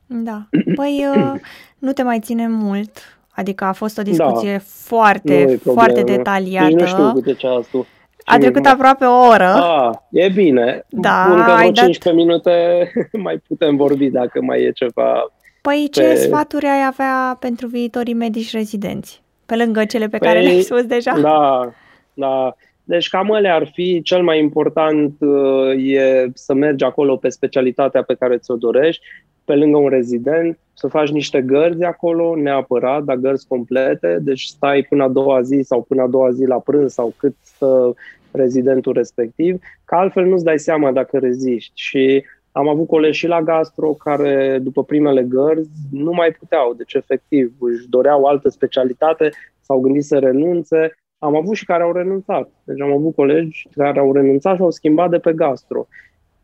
Da. 0.07 0.49
Păi 0.75 1.07
uh, 1.17 1.33
nu 1.79 1.93
te 1.93 2.03
mai 2.03 2.21
ține 2.21 2.49
mult. 2.49 2.91
Adică 3.31 3.65
a 3.65 3.73
fost 3.73 3.99
o 3.99 4.03
discuție 4.03 4.53
da. 4.53 4.63
foarte, 4.65 5.61
foarte 5.65 6.03
detaliată. 6.03 6.67
Nici 6.67 6.81
nu 6.81 6.87
știu 6.87 7.13
câte 7.13 7.33
ceas 7.33 7.67
tu. 7.67 7.87
A 8.25 8.39
trecut 8.39 8.67
aproape 8.67 9.05
o 9.05 9.27
oră. 9.27 9.49
Ah, 9.49 9.91
e 10.11 10.29
bine. 10.29 10.87
Da, 10.89 11.25
Încă 11.25 11.43
vreo 11.43 11.73
15 11.73 11.99
dat... 11.99 12.15
minute 12.15 12.53
mai 13.25 13.43
putem 13.49 13.77
vorbi 13.77 14.11
dacă 14.11 14.43
mai 14.43 14.63
e 14.63 14.71
ceva. 14.71 15.33
Păi 15.61 15.89
ce 15.91 16.03
pe... 16.03 16.15
sfaturi 16.15 16.67
ai 16.67 16.87
avea 16.87 17.37
pentru 17.41 17.67
viitorii 17.67 18.15
medici 18.15 18.53
rezidenți? 18.53 19.23
Pe 19.47 19.57
lângă 19.57 19.85
cele 19.85 20.09
pe 20.09 20.19
păi, 20.19 20.29
care 20.29 20.41
le-ai 20.41 20.61
spus 20.61 20.85
deja? 20.85 21.19
Da, 21.21 21.73
da. 22.15 22.57
Deci 22.91 23.09
cam 23.09 23.35
ele 23.35 23.49
ar 23.49 23.71
fi, 23.73 24.03
cel 24.03 24.23
mai 24.23 24.39
important 24.39 25.15
uh, 25.21 25.93
e 25.95 26.31
să 26.35 26.55
mergi 26.55 26.85
acolo 26.85 27.17
pe 27.17 27.29
specialitatea 27.29 28.03
pe 28.03 28.15
care 28.15 28.37
ți-o 28.37 28.57
dorești, 28.57 29.07
pe 29.45 29.55
lângă 29.55 29.79
un 29.79 29.89
rezident, 29.89 30.59
să 30.75 30.87
faci 30.87 31.11
niște 31.11 31.43
gărzi 31.43 31.83
acolo, 31.83 32.35
neapărat, 32.37 33.03
dar 33.05 33.17
gărzi 33.17 33.47
complete, 33.47 34.19
deci 34.23 34.43
stai 34.43 34.87
până 34.89 35.03
a 35.03 35.09
doua 35.09 35.43
zi 35.43 35.61
sau 35.63 35.83
până 35.83 36.03
a 36.03 36.07
doua 36.07 36.31
zi 36.31 36.45
la 36.45 36.59
prânz 36.59 36.93
sau 36.93 37.15
cât 37.17 37.35
stă 37.43 37.95
rezidentul 38.31 38.93
respectiv, 38.93 39.59
că 39.85 39.95
altfel 39.95 40.25
nu-ți 40.25 40.45
dai 40.45 40.59
seama 40.59 40.93
dacă 40.93 41.19
reziști. 41.19 41.73
Și 41.75 42.25
am 42.53 42.69
avut 42.69 42.87
colegi 42.87 43.19
și 43.19 43.27
la 43.27 43.43
gastro 43.43 43.93
care, 43.93 44.59
după 44.63 44.85
primele 44.85 45.23
gărzi, 45.23 45.71
nu 45.93 46.13
mai 46.13 46.31
puteau, 46.31 46.75
deci 46.75 46.95
efectiv 46.95 47.53
își 47.61 47.89
doreau 47.89 48.25
altă 48.25 48.49
specialitate, 48.49 49.31
s-au 49.61 49.81
gândit 49.81 50.05
să 50.05 50.19
renunțe. 50.19 50.95
Am 51.21 51.37
avut 51.37 51.55
și 51.55 51.65
care 51.65 51.83
au 51.83 51.93
renunțat. 51.93 52.51
Deci 52.65 52.81
am 52.81 52.93
avut 52.93 53.15
colegi 53.15 53.69
care 53.77 53.99
au 53.99 54.13
renunțat 54.13 54.57
și 54.57 54.63
au 54.63 54.71
schimbat 54.71 55.11
de 55.11 55.19
pe 55.19 55.33
gastro. 55.33 55.87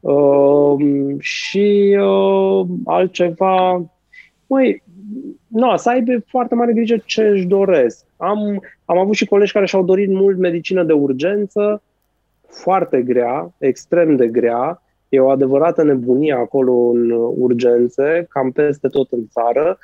Uh, 0.00 0.76
și 1.18 1.96
uh, 2.00 2.66
altceva, 2.84 3.84
măi, 4.46 4.82
nu, 5.46 5.76
să 5.76 5.88
aibă 5.88 6.12
foarte 6.26 6.54
mare 6.54 6.72
grijă 6.72 6.96
ce 7.04 7.22
își 7.22 7.46
doresc. 7.46 8.04
Am, 8.16 8.62
am 8.84 8.98
avut 8.98 9.14
și 9.14 9.26
colegi 9.26 9.52
care 9.52 9.66
și-au 9.66 9.84
dorit 9.84 10.10
mult 10.10 10.38
medicină 10.38 10.84
de 10.84 10.92
urgență, 10.92 11.82
foarte 12.48 13.02
grea, 13.02 13.54
extrem 13.58 14.16
de 14.16 14.28
grea, 14.28 14.80
E 15.08 15.20
o 15.20 15.30
adevărată 15.30 15.82
nebunie 15.82 16.32
acolo 16.32 16.72
în 16.72 17.10
urgențe, 17.38 18.26
cam 18.28 18.50
peste 18.50 18.88
tot 18.88 19.12
în 19.12 19.26
țară. 19.28 19.78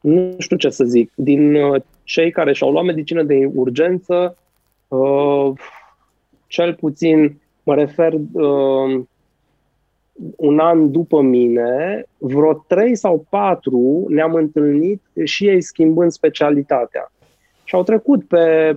Nu 0.00 0.34
știu 0.38 0.56
ce 0.56 0.68
să 0.68 0.84
zic. 0.84 1.12
Din 1.14 1.54
uh, 1.54 1.82
cei 2.04 2.30
care 2.30 2.52
și-au 2.52 2.70
luat 2.70 2.84
medicină 2.84 3.22
de 3.22 3.50
urgență, 3.54 4.36
uh, 4.88 5.52
cel 6.46 6.74
puțin, 6.74 7.40
mă 7.62 7.74
refer 7.74 8.12
uh, 8.12 9.02
un 10.36 10.58
an 10.58 10.90
după 10.90 11.20
mine, 11.20 12.04
vreo 12.18 12.64
trei 12.66 12.96
sau 12.96 13.26
patru 13.28 14.06
ne-am 14.08 14.34
întâlnit 14.34 15.02
și 15.24 15.48
ei 15.48 15.60
schimbând 15.60 16.10
specialitatea. 16.10 17.12
Și 17.64 17.74
au 17.74 17.82
trecut 17.82 18.24
pe 18.24 18.76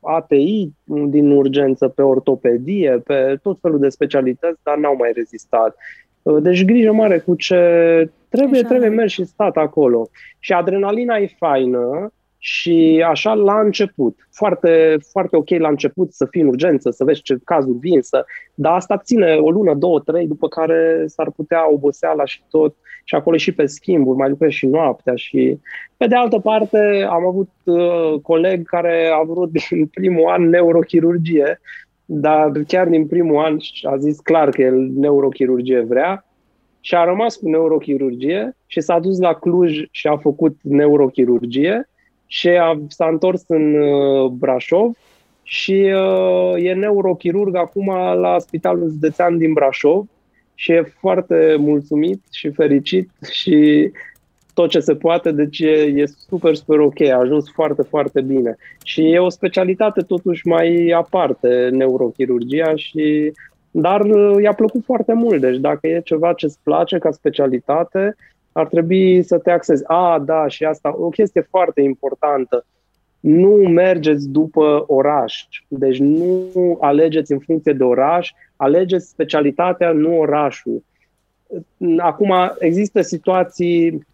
ATI 0.00 0.70
din 0.86 1.30
urgență, 1.30 1.88
pe 1.88 2.02
ortopedie, 2.02 3.02
pe 3.06 3.38
tot 3.42 3.58
felul 3.60 3.78
de 3.78 3.88
specialități, 3.88 4.60
dar 4.62 4.76
n-au 4.76 4.96
mai 4.98 5.12
rezistat. 5.14 5.76
Deci 6.22 6.64
grijă 6.64 6.92
mare 6.92 7.18
cu 7.18 7.34
ce 7.34 7.56
trebuie, 8.28 8.60
Așa. 8.60 8.68
trebuie 8.68 8.88
mers 8.88 9.12
și 9.12 9.24
stat 9.24 9.56
acolo. 9.56 10.08
Și 10.38 10.52
adrenalina 10.52 11.16
e 11.16 11.34
faină, 11.38 12.12
și 12.38 13.04
așa 13.08 13.34
la 13.34 13.60
început, 13.60 14.28
foarte, 14.30 14.96
foarte 15.10 15.36
ok 15.36 15.48
la 15.48 15.68
început 15.68 16.12
să 16.12 16.26
fii 16.30 16.40
în 16.40 16.46
urgență, 16.46 16.90
să 16.90 17.04
vezi 17.04 17.22
ce 17.22 17.38
cazuri 17.44 17.78
vin, 17.78 18.02
să... 18.02 18.24
dar 18.54 18.72
asta 18.72 18.98
ține 18.98 19.34
o 19.34 19.50
lună, 19.50 19.74
două, 19.74 20.00
trei, 20.00 20.26
după 20.26 20.48
care 20.48 21.04
s-ar 21.06 21.30
putea 21.30 21.72
oboseala 21.72 22.24
și 22.24 22.42
tot, 22.50 22.74
și 23.04 23.14
acolo 23.14 23.36
și 23.36 23.52
pe 23.52 23.66
schimburi, 23.66 24.18
mai 24.18 24.28
lucrezi 24.28 24.54
și 24.54 24.66
noaptea 24.66 25.14
și... 25.14 25.58
Pe 25.96 26.06
de 26.06 26.14
altă 26.14 26.38
parte, 26.38 27.06
am 27.10 27.26
avut 27.26 27.50
uh, 27.64 28.20
coleg 28.22 28.66
care 28.66 29.10
a 29.20 29.22
vrut 29.22 29.50
din 29.50 29.86
primul 29.98 30.28
an 30.28 30.48
neurochirurgie, 30.48 31.60
dar 32.04 32.52
chiar 32.66 32.88
din 32.88 33.06
primul 33.06 33.44
an 33.44 33.56
a 33.82 33.96
zis 33.96 34.20
clar 34.20 34.48
că 34.48 34.62
el 34.62 34.90
neurochirurgie 34.94 35.80
vrea 35.80 36.26
și 36.80 36.94
a 36.94 37.04
rămas 37.04 37.36
cu 37.36 37.48
neurochirurgie 37.48 38.56
și 38.66 38.80
s-a 38.80 38.98
dus 38.98 39.18
la 39.18 39.34
Cluj 39.34 39.82
și 39.90 40.06
a 40.06 40.16
făcut 40.16 40.56
neurochirurgie 40.62 41.88
și 42.28 42.48
a, 42.48 42.80
s-a 42.88 43.06
întors 43.06 43.44
în 43.46 43.74
uh, 43.74 44.30
Brașov 44.30 44.96
și 45.42 45.92
uh, 45.94 46.64
e 46.64 46.72
neurochirurg 46.72 47.56
acum 47.56 47.86
la 47.96 48.38
Spitalul 48.38 48.88
Județean 48.88 49.38
din 49.38 49.52
Brașov 49.52 50.06
și 50.54 50.72
e 50.72 50.94
foarte 51.00 51.56
mulțumit 51.58 52.22
și 52.30 52.50
fericit 52.50 53.10
și 53.30 53.90
tot 54.58 54.70
ce 54.70 54.80
se 54.80 54.94
poate, 54.94 55.32
deci 55.32 55.58
e, 55.58 55.92
e 55.96 56.04
super, 56.28 56.54
super 56.54 56.78
ok, 56.78 57.00
a 57.00 57.18
ajuns 57.18 57.50
foarte, 57.50 57.82
foarte 57.82 58.20
bine. 58.20 58.56
Și 58.82 59.10
e 59.10 59.18
o 59.18 59.28
specialitate 59.28 60.00
totuși 60.00 60.46
mai 60.46 60.88
aparte, 60.96 61.68
neurochirurgia, 61.72 62.74
și, 62.74 63.32
dar 63.70 64.00
uh, 64.00 64.42
i-a 64.42 64.52
plăcut 64.52 64.84
foarte 64.84 65.12
mult. 65.12 65.40
Deci 65.40 65.56
dacă 65.56 65.86
e 65.86 66.00
ceva 66.04 66.32
ce 66.32 66.46
îți 66.46 66.58
place 66.62 66.98
ca 66.98 67.10
specialitate, 67.10 68.16
ar 68.58 68.66
trebui 68.66 69.22
să 69.22 69.38
te 69.38 69.50
axezi. 69.50 69.84
A, 69.86 70.22
da, 70.24 70.48
și 70.48 70.64
asta, 70.64 70.94
o 70.98 71.08
chestie 71.08 71.46
foarte 71.50 71.80
importantă. 71.80 72.64
Nu 73.20 73.50
mergeți 73.50 74.28
după 74.28 74.84
oraș. 74.86 75.44
Deci 75.68 75.98
nu 75.98 76.50
alegeți 76.80 77.32
în 77.32 77.38
funcție 77.38 77.72
de 77.72 77.84
oraș, 77.84 78.32
alegeți 78.56 79.08
specialitatea, 79.08 79.92
nu 79.92 80.18
orașul. 80.18 80.82
Acum 81.98 82.32
există 82.58 83.00
situații 83.00 84.06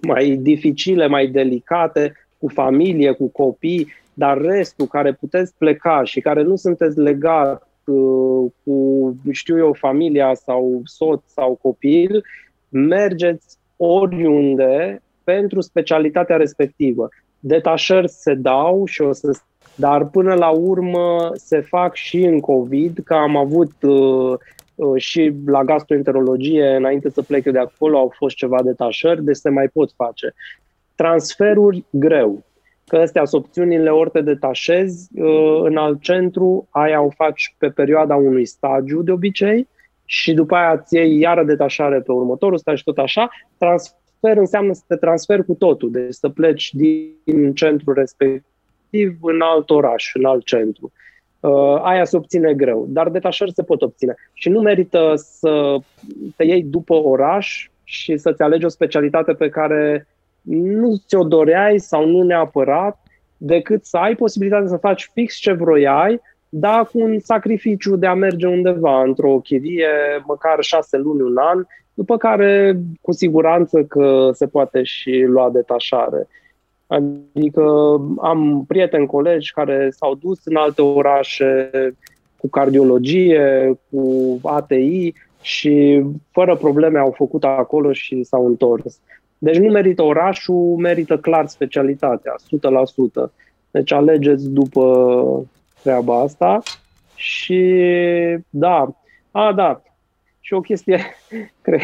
mai 0.00 0.30
dificile, 0.30 1.06
mai 1.06 1.26
delicate, 1.26 2.12
cu 2.38 2.48
familie, 2.48 3.12
cu 3.12 3.26
copii, 3.26 3.88
dar 4.14 4.40
restul 4.40 4.86
care 4.86 5.12
puteți 5.12 5.54
pleca 5.58 6.04
și 6.04 6.20
care 6.20 6.42
nu 6.42 6.56
sunteți 6.56 6.98
legat 6.98 7.68
uh, 7.84 8.50
cu, 8.64 9.16
știu 9.30 9.58
eu, 9.58 9.72
familia 9.72 10.34
sau 10.34 10.80
soț 10.84 11.20
sau 11.26 11.58
copil, 11.62 12.24
mergeți 12.74 13.56
oriunde 13.76 15.02
pentru 15.24 15.60
specialitatea 15.60 16.36
respectivă. 16.36 17.08
Detașări 17.40 18.08
se 18.08 18.34
dau 18.34 18.84
și 18.84 19.02
o 19.02 19.12
să 19.12 19.40
dar 19.74 20.04
până 20.04 20.34
la 20.34 20.48
urmă 20.48 21.30
se 21.34 21.60
fac 21.60 21.94
și 21.94 22.22
în 22.22 22.40
COVID, 22.40 22.98
că 23.04 23.14
am 23.14 23.36
avut 23.36 23.72
uh, 23.80 24.38
uh, 24.74 25.02
și 25.02 25.32
la 25.46 25.64
gastroenterologie, 25.64 26.74
înainte 26.76 27.10
să 27.10 27.22
plec 27.22 27.44
eu 27.44 27.52
de 27.52 27.58
acolo, 27.58 27.98
au 27.98 28.12
fost 28.16 28.36
ceva 28.36 28.62
detașări, 28.62 29.24
deci 29.24 29.36
se 29.36 29.48
mai 29.48 29.68
pot 29.68 29.92
face. 29.96 30.34
Transferuri 30.94 31.84
greu, 31.90 32.44
că 32.86 32.96
astea 32.96 33.24
sunt 33.24 33.44
opțiunile, 33.44 33.90
ori 33.90 34.10
te 34.10 34.20
detașezi 34.20 35.08
uh, 35.14 35.60
în 35.62 35.76
alt 35.76 36.00
centru, 36.00 36.68
aia 36.70 37.02
o 37.02 37.10
faci 37.10 37.54
pe 37.58 37.68
perioada 37.68 38.16
unui 38.16 38.46
stagiu 38.46 39.02
de 39.02 39.12
obicei, 39.12 39.68
și 40.04 40.32
după 40.32 40.54
aia 40.54 40.72
îți 40.72 40.94
iei 40.94 41.18
iară 41.18 41.44
detașare 41.44 42.00
pe 42.00 42.12
următorul 42.12 42.58
stai 42.58 42.76
și 42.76 42.84
tot 42.84 42.98
așa, 42.98 43.30
transfer 43.58 44.36
înseamnă 44.36 44.72
să 44.72 44.82
te 44.86 44.96
transferi 44.96 45.44
cu 45.44 45.54
totul, 45.54 45.90
deci 45.90 46.12
să 46.12 46.28
pleci 46.28 46.70
din 46.72 47.54
centrul 47.54 47.94
respectiv 47.94 49.18
în 49.20 49.40
alt 49.40 49.70
oraș, 49.70 50.10
în 50.14 50.24
alt 50.24 50.44
centru. 50.44 50.92
Uh, 51.40 51.80
aia 51.82 52.04
se 52.04 52.16
obține 52.16 52.54
greu, 52.54 52.86
dar 52.88 53.08
detașări 53.08 53.52
se 53.52 53.62
pot 53.62 53.82
obține. 53.82 54.14
Și 54.32 54.48
nu 54.48 54.60
merită 54.60 55.12
să 55.16 55.76
te 56.36 56.44
iei 56.44 56.62
după 56.62 56.94
oraș 56.94 57.68
și 57.84 58.16
să-ți 58.16 58.42
alegi 58.42 58.64
o 58.64 58.68
specialitate 58.68 59.32
pe 59.32 59.48
care 59.48 60.08
nu 60.50 61.02
ți-o 61.06 61.24
doreai 61.24 61.78
sau 61.78 62.06
nu 62.06 62.22
neapărat, 62.22 62.98
decât 63.36 63.84
să 63.84 63.96
ai 63.96 64.14
posibilitatea 64.14 64.68
să 64.68 64.76
faci 64.76 65.10
fix 65.12 65.34
ce 65.34 65.52
vroiai, 65.52 66.20
dar 66.56 66.86
cu 66.86 67.00
un 67.00 67.18
sacrificiu 67.18 67.96
de 67.96 68.06
a 68.06 68.14
merge 68.14 68.46
undeva 68.46 69.02
într-o 69.02 69.38
chirie, 69.38 69.88
măcar 70.26 70.56
șase 70.60 70.96
luni, 70.96 71.20
un 71.20 71.36
an, 71.36 71.64
după 71.94 72.16
care 72.16 72.80
cu 73.00 73.12
siguranță 73.12 73.82
că 73.82 74.30
se 74.32 74.46
poate 74.46 74.82
și 74.82 75.24
lua 75.26 75.50
detașare. 75.50 76.28
Adică 76.86 77.62
am 78.20 78.64
prieteni, 78.68 79.06
colegi 79.06 79.52
care 79.52 79.90
s-au 79.90 80.14
dus 80.14 80.40
în 80.44 80.56
alte 80.56 80.82
orașe 80.82 81.70
cu 82.36 82.48
cardiologie, 82.48 83.78
cu 83.90 84.38
ATI 84.42 85.12
și 85.40 86.02
fără 86.30 86.56
probleme 86.56 86.98
au 86.98 87.10
făcut 87.10 87.44
acolo 87.44 87.92
și 87.92 88.22
s-au 88.22 88.46
întors. 88.46 89.00
Deci 89.38 89.58
nu 89.58 89.70
merită 89.70 90.02
orașul, 90.02 90.76
merită 90.78 91.16
clar 91.18 91.46
specialitatea, 91.46 92.34
100%. 93.26 93.32
Deci 93.70 93.92
alegeți 93.92 94.50
după 94.50 95.46
treaba 95.84 96.20
asta 96.20 96.62
și 97.14 97.86
da, 98.50 98.96
a, 99.30 99.52
da, 99.52 99.82
și 100.40 100.54
o 100.54 100.60
chestie, 100.60 101.00
cred, 101.62 101.80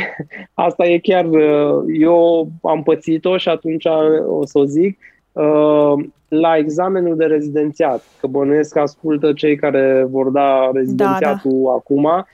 asta 0.55 0.87
e 0.87 0.99
chiar, 0.99 1.29
eu 2.01 2.49
am 2.63 2.83
pățit-o 2.83 3.37
și 3.37 3.49
atunci 3.49 3.85
o 4.27 4.47
să 4.47 4.59
o 4.59 4.65
zic, 4.65 4.99
la 6.29 6.57
examenul 6.57 7.17
de 7.17 7.25
rezidențiat, 7.25 8.03
că 8.21 8.27
bănuiesc 8.27 8.73
că 8.73 8.81
ascultă 8.81 9.33
cei 9.33 9.57
care 9.57 10.07
vor 10.11 10.29
da 10.29 10.71
rezidențiatul 10.73 11.63
da, 11.63 11.71
da. 11.71 11.73
acum, 11.73 12.27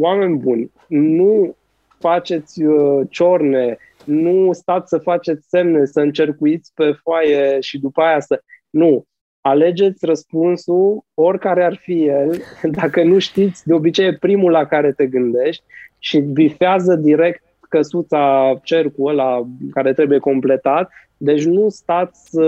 oameni 0.00 0.36
buni, 0.36 0.70
nu 0.86 1.56
faceți 1.98 2.62
ciorne, 3.08 3.78
nu 4.04 4.52
stați 4.52 4.88
să 4.88 4.98
faceți 4.98 5.48
semne, 5.48 5.84
să 5.84 6.00
încercuiți 6.00 6.72
pe 6.74 6.92
foaie 7.02 7.60
și 7.60 7.78
după 7.78 8.02
aia 8.02 8.20
să... 8.20 8.42
Nu, 8.70 9.04
alegeți 9.40 10.06
răspunsul, 10.06 11.04
oricare 11.14 11.64
ar 11.64 11.76
fi 11.76 12.06
el, 12.06 12.42
dacă 12.80 13.02
nu 13.02 13.18
știți, 13.18 13.66
de 13.66 13.74
obicei 13.74 14.06
e 14.06 14.16
primul 14.20 14.50
la 14.50 14.64
care 14.64 14.92
te 14.92 15.06
gândești 15.06 15.64
și 15.98 16.18
bifează 16.18 16.94
direct 16.94 17.42
căsuța, 17.68 18.54
cercul 18.62 19.10
ăla 19.10 19.46
care 19.70 19.92
trebuie 19.92 20.18
completat, 20.18 20.90
deci 21.16 21.44
nu 21.44 21.68
stați 21.68 22.30
să 22.30 22.46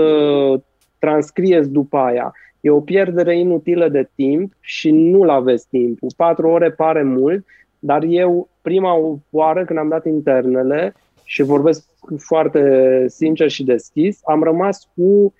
transcrieți 0.99 1.69
după 1.69 1.97
aia. 1.97 2.33
E 2.61 2.69
o 2.69 2.79
pierdere 2.79 3.39
inutilă 3.39 3.89
de 3.89 4.09
timp 4.15 4.53
și 4.59 4.91
nu-l 4.91 5.29
aveți 5.29 5.67
timpul. 5.69 6.09
Patru 6.17 6.47
ore 6.47 6.71
pare 6.71 7.03
mult, 7.03 7.45
dar 7.79 8.03
eu 8.03 8.49
prima 8.61 9.19
oară 9.29 9.65
când 9.65 9.79
am 9.79 9.87
dat 9.89 10.05
internele 10.05 10.93
și 11.23 11.43
vorbesc 11.43 11.87
foarte 12.17 13.05
sincer 13.07 13.49
și 13.49 13.63
deschis, 13.63 14.19
am 14.23 14.43
rămas 14.43 14.89
cu 14.95 15.33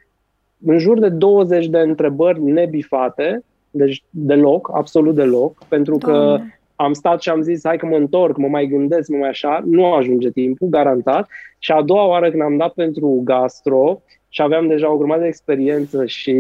în 0.66 0.78
jur 0.78 1.00
de 1.00 1.10
20 1.10 1.68
de 1.68 1.80
întrebări 1.80 2.42
nebifate, 2.42 3.44
deci 3.72 4.04
deloc, 4.10 4.70
absolut 4.74 5.16
deloc, 5.16 5.64
pentru 5.68 5.98
că 5.98 6.12
Doamne. 6.12 6.60
am 6.76 6.94
stat 6.94 7.22
și 7.22 7.30
am 7.30 7.42
zis, 7.42 7.62
hai 7.64 7.78
că 7.78 7.86
mă 7.86 7.96
întorc, 7.96 8.38
mă 8.38 8.48
mai 8.48 8.66
gândesc, 8.66 9.10
mă 9.10 9.18
mai 9.18 9.30
așa, 9.30 9.64
nu 9.66 9.94
ajunge 9.94 10.32
timpul, 10.32 10.68
garantat. 10.68 11.28
Și 11.60 11.72
a 11.72 11.82
doua 11.82 12.08
oară 12.08 12.30
când 12.30 12.42
am 12.42 12.58
dat 12.58 12.74
pentru 12.74 13.22
gastro 13.24 14.02
și 14.30 14.42
aveam 14.42 14.68
deja 14.68 14.92
o 14.92 14.98
grămadă 14.98 15.22
de 15.22 15.28
experiență 15.28 16.06
și 16.06 16.36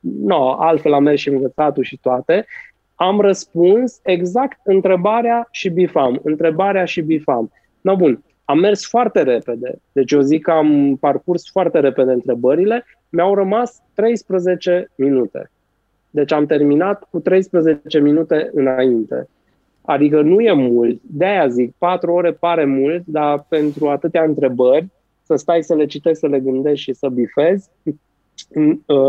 no, 0.00 0.50
altfel 0.58 0.92
am 0.92 1.02
mers 1.02 1.20
și 1.20 1.28
învățatul 1.28 1.82
și 1.82 1.98
toate, 2.02 2.46
am 2.94 3.20
răspuns 3.20 4.00
exact 4.02 4.60
întrebarea 4.64 5.48
și 5.50 5.68
bifam, 5.68 6.20
întrebarea 6.22 6.84
și 6.84 7.00
bifam. 7.00 7.52
No, 7.80 7.96
bun, 7.96 8.22
am 8.50 8.58
mers 8.58 8.86
foarte 8.86 9.22
repede, 9.22 9.78
deci 9.92 10.12
eu 10.12 10.20
zic 10.20 10.42
că 10.42 10.50
am 10.50 10.96
parcurs 11.00 11.50
foarte 11.50 11.80
repede 11.80 12.12
întrebările 12.12 12.84
mi-au 13.08 13.34
rămas 13.34 13.82
13 13.94 14.90
minute. 14.94 15.50
Deci 16.10 16.32
am 16.32 16.46
terminat 16.46 17.08
cu 17.10 17.20
13 17.20 17.98
minute 17.98 18.50
înainte. 18.52 19.28
Adică 19.82 20.22
nu 20.22 20.40
e 20.40 20.52
mult. 20.52 21.00
De 21.02 21.24
aia 21.24 21.48
zic, 21.48 21.74
4 21.78 22.12
ore 22.12 22.32
pare 22.32 22.64
mult, 22.64 23.02
dar 23.06 23.46
pentru 23.48 23.88
atâtea 23.88 24.24
întrebări, 24.24 24.86
să 25.22 25.36
stai 25.36 25.62
să 25.62 25.74
le 25.74 25.86
citești, 25.86 26.18
să 26.18 26.26
le 26.26 26.40
gândești 26.40 26.84
și 26.84 26.92
să 26.92 27.08
bifezi, 27.08 27.68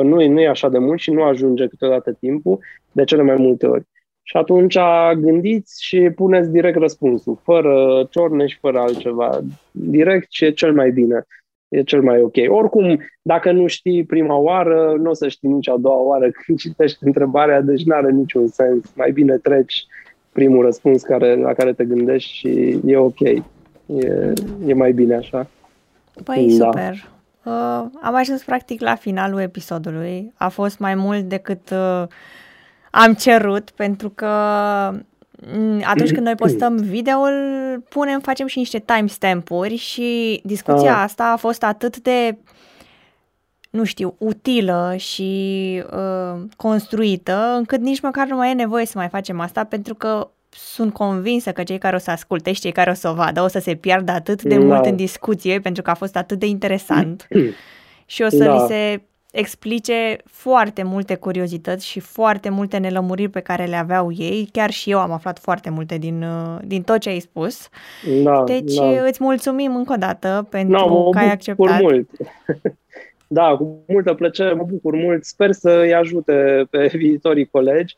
nu 0.04 0.22
e, 0.22 0.28
nu 0.28 0.42
e 0.42 0.48
așa 0.48 0.70
de 0.70 0.78
mult 0.78 1.00
și 1.00 1.12
nu 1.12 1.24
ajunge 1.24 1.68
câteodată 1.68 2.12
timpul, 2.12 2.60
de 2.92 3.04
cele 3.04 3.22
mai 3.22 3.36
multe 3.36 3.68
ori. 3.68 3.86
Și 4.32 4.38
atunci 4.38 4.78
gândiți 5.18 5.84
și 5.84 6.10
puneți 6.16 6.52
direct 6.52 6.78
răspunsul, 6.78 7.40
fără 7.44 8.08
ciorne 8.10 8.46
și 8.48 8.58
fără 8.60 8.80
altceva. 8.80 9.40
Direct 9.72 10.28
și 10.30 10.46
e 10.46 10.52
cel 10.52 10.74
mai 10.74 10.92
bine 10.92 11.26
e 11.68 11.84
cel 11.84 12.02
mai 12.02 12.22
ok. 12.22 12.36
Oricum, 12.48 13.00
dacă 13.22 13.52
nu 13.52 13.68
știi 13.68 14.04
prima 14.04 14.36
oară, 14.36 14.96
nu 15.00 15.10
o 15.10 15.14
să 15.14 15.28
știi 15.28 15.50
nici 15.50 15.70
a 15.70 15.76
doua 15.78 16.02
oară 16.02 16.30
când 16.46 16.58
citești 16.60 17.06
întrebarea, 17.06 17.62
deci 17.62 17.84
nu 17.84 17.96
are 17.96 18.12
niciun 18.12 18.48
sens. 18.48 18.92
Mai 18.96 19.12
bine 19.12 19.38
treci 19.38 19.86
primul 20.32 20.66
răspuns 20.66 21.02
care, 21.02 21.36
la 21.36 21.54
care 21.54 21.74
te 21.74 21.86
gândești 21.86 22.34
și 22.34 22.80
e 22.86 22.98
ok. 22.98 23.20
E, 23.20 23.44
e 24.66 24.74
mai 24.74 24.92
bine 24.92 25.16
așa. 25.16 25.48
Păi, 26.24 26.58
da. 26.58 26.66
super. 26.66 27.10
Uh, 27.44 27.86
am 28.02 28.16
ajuns 28.16 28.44
practic 28.44 28.82
la 28.82 28.96
finalul 28.96 29.40
episodului. 29.40 30.34
A 30.38 30.50
fost 30.50 30.80
mai 30.80 30.96
mult 30.96 31.24
decât 31.24 31.70
uh, 31.70 32.04
am 32.92 33.14
cerut, 33.14 33.70
pentru 33.70 34.10
că 34.10 34.28
Mm, 35.54 35.82
atunci 35.86 36.12
când 36.12 36.26
noi 36.26 36.36
postăm 36.36 36.76
videoul, 36.78 37.34
punem, 37.90 38.20
facem 38.20 38.48
și 38.48 38.58
niște 38.58 38.84
timestamp-uri 38.86 39.76
și 39.76 40.42
discuția 40.44 40.96
ah. 40.96 41.02
asta 41.04 41.24
a 41.24 41.36
fost 41.36 41.64
atât 41.64 41.98
de, 41.98 42.38
nu 43.70 43.84
știu, 43.84 44.16
utilă 44.18 44.94
și 44.98 45.84
uh, 45.94 46.42
construită, 46.58 47.54
încât 47.58 47.80
nici 47.80 48.02
măcar 48.02 48.28
nu 48.28 48.36
mai 48.36 48.52
e 48.52 48.54
nevoie 48.54 48.86
să 48.86 48.94
mai 48.96 49.08
facem 49.08 49.40
asta, 49.40 49.64
pentru 49.64 49.96
că 49.96 50.30
sunt 50.50 50.94
convinsă 50.94 51.52
că 51.52 51.64
cei 51.64 51.78
care 51.78 51.96
o 51.96 52.00
să 52.00 52.12
asculte 52.12 52.52
și 52.52 52.62
cei 52.62 52.72
care 52.72 52.90
o 52.90 52.94
să 52.94 53.10
o 53.10 53.14
vadă 53.14 53.42
o 53.42 53.48
să 53.48 53.60
se 53.60 53.76
piardă 53.76 54.12
atât 54.12 54.42
de 54.42 54.58
da. 54.58 54.66
mult 54.66 54.86
în 54.86 54.96
discuție, 54.96 55.60
pentru 55.60 55.82
că 55.82 55.90
a 55.90 55.94
fost 55.94 56.16
atât 56.16 56.40
de 56.40 56.46
interesant 56.46 57.28
și 58.06 58.22
o 58.22 58.30
să 58.30 58.44
da. 58.44 58.54
li 58.54 58.68
se 58.68 59.02
explice 59.32 60.18
foarte 60.26 60.84
multe 60.84 61.16
curiozități 61.16 61.88
și 61.88 62.00
foarte 62.00 62.50
multe 62.50 62.78
nelămuriri 62.78 63.30
pe 63.30 63.40
care 63.40 63.66
le 63.66 63.76
aveau 63.76 64.12
ei. 64.12 64.50
Chiar 64.52 64.70
și 64.70 64.92
eu 64.92 65.00
am 65.00 65.12
aflat 65.12 65.40
foarte 65.40 65.70
multe 65.70 65.98
din, 65.98 66.24
uh, 66.24 66.60
din 66.66 66.82
tot 66.82 67.00
ce 67.00 67.10
ai 67.10 67.20
spus. 67.20 67.70
Da, 68.24 68.44
deci 68.44 68.76
da. 68.76 69.06
îți 69.06 69.24
mulțumim 69.24 69.76
încă 69.76 69.94
o 69.94 69.98
dată 69.98 70.48
pentru 70.50 70.78
da, 70.78 71.20
că 71.20 71.26
ai 71.26 71.32
acceptat. 71.32 71.82
mult. 71.82 72.10
da, 73.28 73.56
cu 73.58 73.84
multă 73.88 74.14
plăcere, 74.14 74.54
mă 74.54 74.64
bucur 74.64 74.96
mult. 74.96 75.24
Sper 75.24 75.52
să 75.52 75.70
îi 75.70 75.94
ajute 75.94 76.68
pe 76.70 76.92
viitorii 76.98 77.46
colegi 77.46 77.96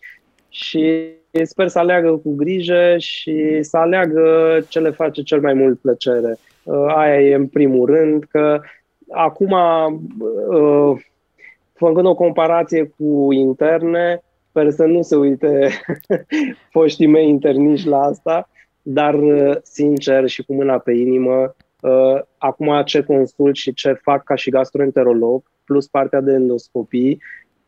și 0.50 1.06
sper 1.44 1.68
să 1.68 1.80
aleagă 1.80 2.12
cu 2.12 2.36
grijă 2.36 2.96
și 2.98 3.58
să 3.62 3.78
aleagă 3.78 4.58
ce 4.68 4.80
le 4.80 4.90
face 4.90 5.22
cel 5.22 5.42
mai 5.42 5.54
mult 5.54 5.80
plăcere. 5.80 6.38
Uh, 6.64 6.94
aia 6.96 7.22
e 7.22 7.36
în 7.36 7.48
primul 7.48 7.86
rând, 7.86 8.24
că 8.24 8.62
acum 9.12 9.52
uh, 9.52 11.02
făcând 11.88 12.08
o 12.08 12.16
comparație 12.16 12.94
cu 12.98 13.34
interne, 13.34 14.22
sper 14.50 14.70
să 14.70 14.86
nu 14.86 15.02
se 15.02 15.16
uite 15.16 15.70
foștii 16.74 17.08
mei 17.08 17.30
interniști 17.30 17.88
la 17.88 18.00
asta, 18.00 18.50
dar 18.82 19.16
sincer 19.64 20.28
și 20.28 20.44
cu 20.44 20.54
mâna 20.54 20.78
pe 20.78 20.92
inimă, 20.92 21.56
uh, 21.82 22.22
acum 22.38 22.82
ce 22.86 23.04
consult 23.04 23.56
și 23.56 23.74
ce 23.74 23.94
fac 23.94 24.24
ca 24.24 24.36
și 24.36 24.50
gastroenterolog, 24.50 25.44
plus 25.66 25.88
partea 25.88 26.22
de 26.22 26.34
endoscopii, 26.34 27.22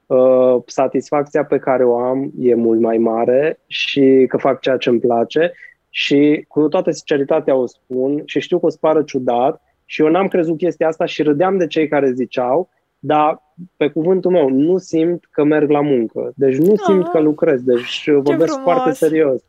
uh, 0.06 0.56
satisfacția 0.66 1.46
pe 1.46 1.58
care 1.58 1.86
o 1.86 1.98
am 1.98 2.32
e 2.40 2.56
mult 2.56 2.80
mai 2.80 2.98
mare 2.98 3.60
și 3.68 4.26
că 4.28 4.38
fac 4.38 4.60
ceea 4.60 4.78
ce 4.78 4.90
îmi 4.90 5.00
place 5.00 5.54
și 5.90 6.46
cu 6.48 6.68
toată 6.68 6.92
sinceritatea 6.92 7.56
o 7.56 7.66
spun 7.66 8.22
și 8.26 8.40
știu 8.40 8.60
că 8.60 8.66
o 8.66 8.70
să 8.70 8.78
pară 8.80 9.04
ciudat 9.04 9.62
și 9.86 10.02
eu 10.02 10.10
n-am 10.10 10.28
crezut 10.28 10.58
chestia 10.58 10.88
asta 10.88 11.06
și 11.06 11.24
râdeam 11.24 11.58
de 11.58 11.68
cei 11.68 11.88
care 11.88 12.12
ziceau, 12.12 12.70
dar 13.00 13.44
pe 13.78 13.88
cuvântul 13.88 14.32
meu 14.32 14.50
nu 14.50 14.78
simt 14.78 15.28
că 15.32 15.44
merg 15.44 15.70
la 15.70 15.82
muncă. 15.82 16.32
Deci 16.36 16.58
nu 16.58 16.76
simt 16.76 17.08
că 17.08 17.18
ah, 17.18 17.24
lucrez, 17.24 17.62
deci 17.62 18.10
vorbesc 18.10 18.54
frumos. 18.54 18.64
foarte 18.64 18.92
serios. 18.92 19.42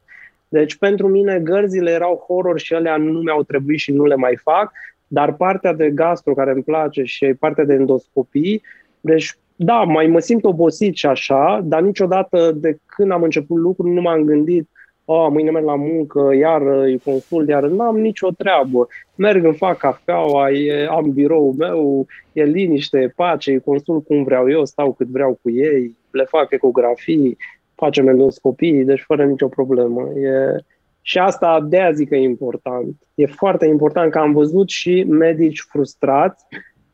Deci 0.49 0.77
pentru 0.77 1.09
mine 1.09 1.41
gărzile 1.41 1.91
erau 1.91 2.25
horror 2.29 2.59
și 2.59 2.75
alea 2.75 2.97
nu 2.97 3.21
mi-au 3.21 3.43
trebuit 3.43 3.79
și 3.79 3.93
nu 3.93 4.05
le 4.05 4.15
mai 4.15 4.37
fac, 4.43 4.73
dar 5.07 5.35
partea 5.35 5.73
de 5.73 5.91
gastro 5.91 6.35
care 6.35 6.51
îmi 6.51 6.63
place 6.63 7.03
și 7.03 7.27
partea 7.27 7.65
de 7.65 7.73
endoscopii, 7.73 8.63
deci 9.01 9.37
da, 9.57 9.83
mai 9.83 10.07
mă 10.07 10.19
simt 10.19 10.45
obosit 10.45 10.97
și 10.97 11.07
așa, 11.07 11.61
dar 11.65 11.81
niciodată 11.81 12.53
de 12.55 12.79
când 12.87 13.11
am 13.11 13.23
început 13.23 13.57
lucrul 13.57 13.93
nu 13.93 14.01
m-am 14.01 14.23
gândit 14.23 14.69
oh, 15.07 15.27
mâine 15.31 15.51
merg 15.51 15.65
la 15.65 15.75
muncă, 15.75 16.35
iar 16.39 16.63
îi 16.63 16.99
consult, 17.05 17.49
iar 17.49 17.65
n-am 17.65 17.99
nicio 17.99 18.31
treabă. 18.31 18.89
Merg, 19.15 19.45
îmi 19.45 19.57
fac 19.57 19.79
cafeaua, 19.79 20.51
e, 20.51 20.87
am 20.91 21.11
birou 21.11 21.55
meu, 21.59 22.07
e 22.33 22.45
liniște, 22.45 22.99
e 22.99 23.09
pace, 23.09 23.51
îi 23.51 23.61
consult 23.61 24.05
cum 24.07 24.25
vreau 24.25 24.51
eu, 24.51 24.65
stau 24.65 24.93
cât 24.93 25.07
vreau 25.07 25.39
cu 25.43 25.51
ei, 25.51 25.97
le 26.11 26.25
fac 26.25 26.51
ecografii, 26.51 27.37
facem 27.75 28.09
endoscopii, 28.09 28.85
deci 28.85 29.01
fără 29.01 29.25
nicio 29.25 29.49
problemă. 29.49 30.09
E... 30.19 30.57
Și 31.03 31.19
asta 31.19 31.61
de 31.69 31.81
aia 31.81 31.93
zic 31.93 32.09
că 32.09 32.15
e 32.15 32.23
important. 32.23 32.97
E 33.15 33.27
foarte 33.27 33.67
important 33.67 34.11
că 34.11 34.19
am 34.19 34.33
văzut 34.33 34.69
și 34.69 35.05
medici 35.09 35.61
frustrați, 35.61 36.45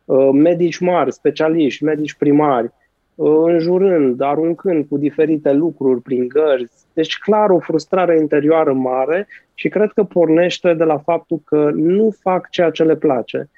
uh, 0.04 0.28
medici 0.32 0.78
mari, 0.78 1.12
specialiști, 1.12 1.84
medici 1.84 2.14
primari, 2.14 2.64
uh, 2.64 2.81
înjurând, 3.14 4.20
aruncând 4.20 4.86
cu 4.88 4.96
diferite 4.96 5.52
lucruri 5.52 6.00
prin 6.00 6.28
gărzi, 6.28 6.82
deci, 6.92 7.18
clar, 7.18 7.50
o 7.50 7.58
frustrare 7.58 8.18
interioară 8.18 8.72
mare 8.72 9.26
și 9.54 9.68
cred 9.68 9.92
că 9.92 10.04
pornește 10.04 10.74
de 10.74 10.84
la 10.84 10.98
faptul 10.98 11.40
că 11.44 11.70
nu 11.74 12.14
fac 12.20 12.50
ceea 12.50 12.70
ce 12.70 12.84
le 12.84 12.96
place. 12.96 13.48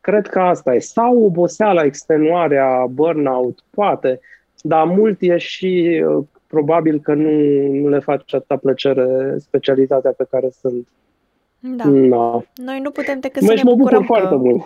Cred 0.00 0.26
că 0.26 0.40
asta 0.40 0.74
e. 0.74 0.78
Sau 0.78 1.24
oboseala, 1.24 1.84
extenuarea, 1.84 2.86
burnout, 2.90 3.58
poate, 3.70 4.20
dar 4.62 4.84
mult 4.84 5.16
e 5.20 5.36
și 5.36 6.02
uh, 6.06 6.24
probabil 6.46 7.00
că 7.00 7.14
nu, 7.14 7.30
nu 7.72 7.88
le 7.88 7.98
face 7.98 8.36
atâta 8.36 8.56
plăcere 8.56 9.36
specialitatea 9.38 10.12
pe 10.16 10.26
care 10.30 10.48
sunt. 10.60 10.88
Da. 11.58 11.84
No. 11.84 12.42
Noi 12.54 12.80
nu 12.80 12.90
putem 12.90 13.20
decât 13.20 13.42
mă, 13.42 13.48
să 13.48 13.54
ne 13.54 13.62
mă 13.64 13.74
bucurăm 13.74 14.00
bucur 14.00 14.18
că 14.18 14.26
foarte 14.26 14.36
mult. 14.36 14.62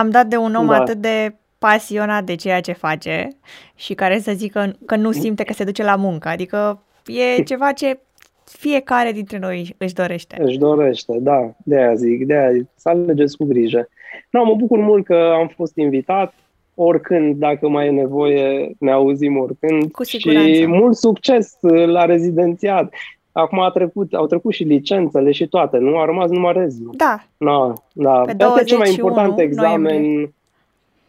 am 0.00 0.10
dat 0.10 0.26
de 0.26 0.36
un 0.36 0.54
om 0.54 0.66
da. 0.66 0.74
atât 0.74 0.96
de 0.96 1.34
pasionat 1.58 2.24
de 2.24 2.34
ceea 2.34 2.60
ce 2.60 2.72
face 2.72 3.28
și 3.74 3.94
care 3.94 4.18
să 4.18 4.32
zică 4.32 4.76
că 4.86 4.96
nu 4.96 5.12
simte 5.12 5.42
că 5.42 5.52
se 5.52 5.64
duce 5.64 5.82
la 5.82 5.96
muncă. 5.96 6.28
Adică 6.28 6.82
e 7.06 7.42
ceva 7.42 7.72
ce 7.72 7.98
fiecare 8.44 9.12
dintre 9.12 9.38
noi 9.38 9.74
își 9.78 9.94
dorește. 9.94 10.36
Își 10.40 10.58
dorește, 10.58 11.16
da. 11.20 11.50
De 11.64 11.76
aia 11.76 11.94
zic, 11.94 12.26
de 12.26 12.34
aia 12.34 12.50
să 12.76 12.88
alegeți 12.88 13.36
cu 13.36 13.44
grijă. 13.44 13.88
Nu, 14.30 14.44
mă 14.44 14.54
bucur 14.54 14.78
mult 14.78 15.04
că 15.04 15.32
am 15.38 15.48
fost 15.56 15.76
invitat. 15.76 16.34
Oricând, 16.74 17.36
dacă 17.36 17.68
mai 17.68 17.86
e 17.86 17.90
nevoie, 17.90 18.74
ne 18.78 18.90
auzim 18.90 19.38
oricând. 19.38 19.90
Cu 19.92 20.04
siguranță. 20.04 20.52
Și 20.52 20.66
mult 20.66 20.96
succes 20.96 21.56
la 21.86 22.04
rezidențiat. 22.04 22.94
Acum 23.32 23.60
a 23.60 23.70
trecut, 23.70 24.12
au 24.12 24.26
trecut 24.26 24.52
și 24.52 24.62
licențele 24.62 25.32
și 25.32 25.46
toate, 25.46 25.76
nu? 25.78 25.98
A 25.98 26.04
rămas 26.04 26.30
numai 26.30 26.52
rezul. 26.52 26.94
Da. 26.96 27.24
Na, 27.36 27.72
da. 27.92 28.20
Pe 28.20 28.44
Asta 28.44 28.60
e 28.60 28.64
cel 28.64 28.78
mai 28.78 28.90
important 28.90 29.38
examen. 29.38 29.82
Noiembrie. 29.82 30.32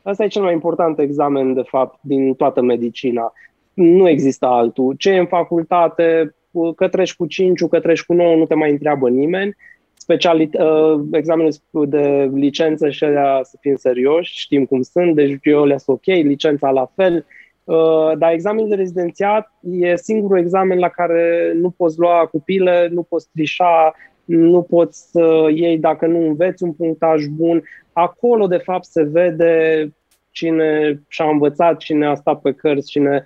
Asta 0.01 0.23
e 0.23 0.27
cel 0.27 0.41
mai 0.41 0.53
important 0.53 0.99
examen, 0.99 1.53
de 1.53 1.61
fapt, 1.61 1.99
din 2.01 2.33
toată 2.33 2.61
medicina. 2.61 3.33
Nu 3.73 4.09
există 4.09 4.45
altul. 4.45 4.95
Ce 4.97 5.09
e 5.09 5.17
în 5.17 5.25
facultate, 5.25 6.35
că 6.75 6.87
treci 6.87 7.15
cu 7.15 7.25
5, 7.25 7.63
că 7.63 7.79
treci 7.79 8.03
cu 8.03 8.13
9, 8.13 8.35
nu 8.35 8.45
te 8.45 8.53
mai 8.53 8.71
întreabă 8.71 9.09
nimeni. 9.09 9.55
Specialit, 9.93 10.53
uh, 10.53 11.01
examenul 11.11 11.51
de 11.71 12.29
licență 12.33 12.89
și 12.89 13.03
alea 13.03 13.39
să 13.43 13.57
fim 13.61 13.75
serioși, 13.75 14.39
știm 14.39 14.65
cum 14.65 14.81
sunt, 14.81 15.15
deci 15.15 15.37
eu 15.41 15.65
le 15.65 15.75
ok, 15.85 16.05
licența 16.05 16.69
la 16.69 16.91
fel. 16.95 17.25
Uh, 17.63 18.17
dar 18.17 18.31
examenul 18.31 18.69
de 18.69 18.75
rezidențiat 18.75 19.51
e 19.71 19.95
singurul 19.95 20.37
examen 20.37 20.79
la 20.79 20.89
care 20.89 21.53
nu 21.55 21.69
poți 21.69 21.99
lua 21.99 22.27
cupile, 22.31 22.89
nu 22.91 23.03
poți 23.03 23.29
trișa, 23.33 23.95
nu 24.29 24.61
poți 24.61 25.09
să 25.11 25.47
iei 25.53 25.77
dacă 25.77 26.07
nu 26.07 26.27
înveți 26.27 26.63
un 26.63 26.71
punctaj 26.73 27.25
bun. 27.25 27.63
Acolo, 27.93 28.47
de 28.47 28.57
fapt, 28.57 28.85
se 28.85 29.03
vede 29.03 29.93
cine 30.31 31.01
și-a 31.07 31.29
învățat, 31.29 31.77
cine 31.77 32.05
a 32.05 32.15
stat 32.15 32.41
pe 32.41 32.51
cărți, 32.51 32.89
cine 32.89 33.25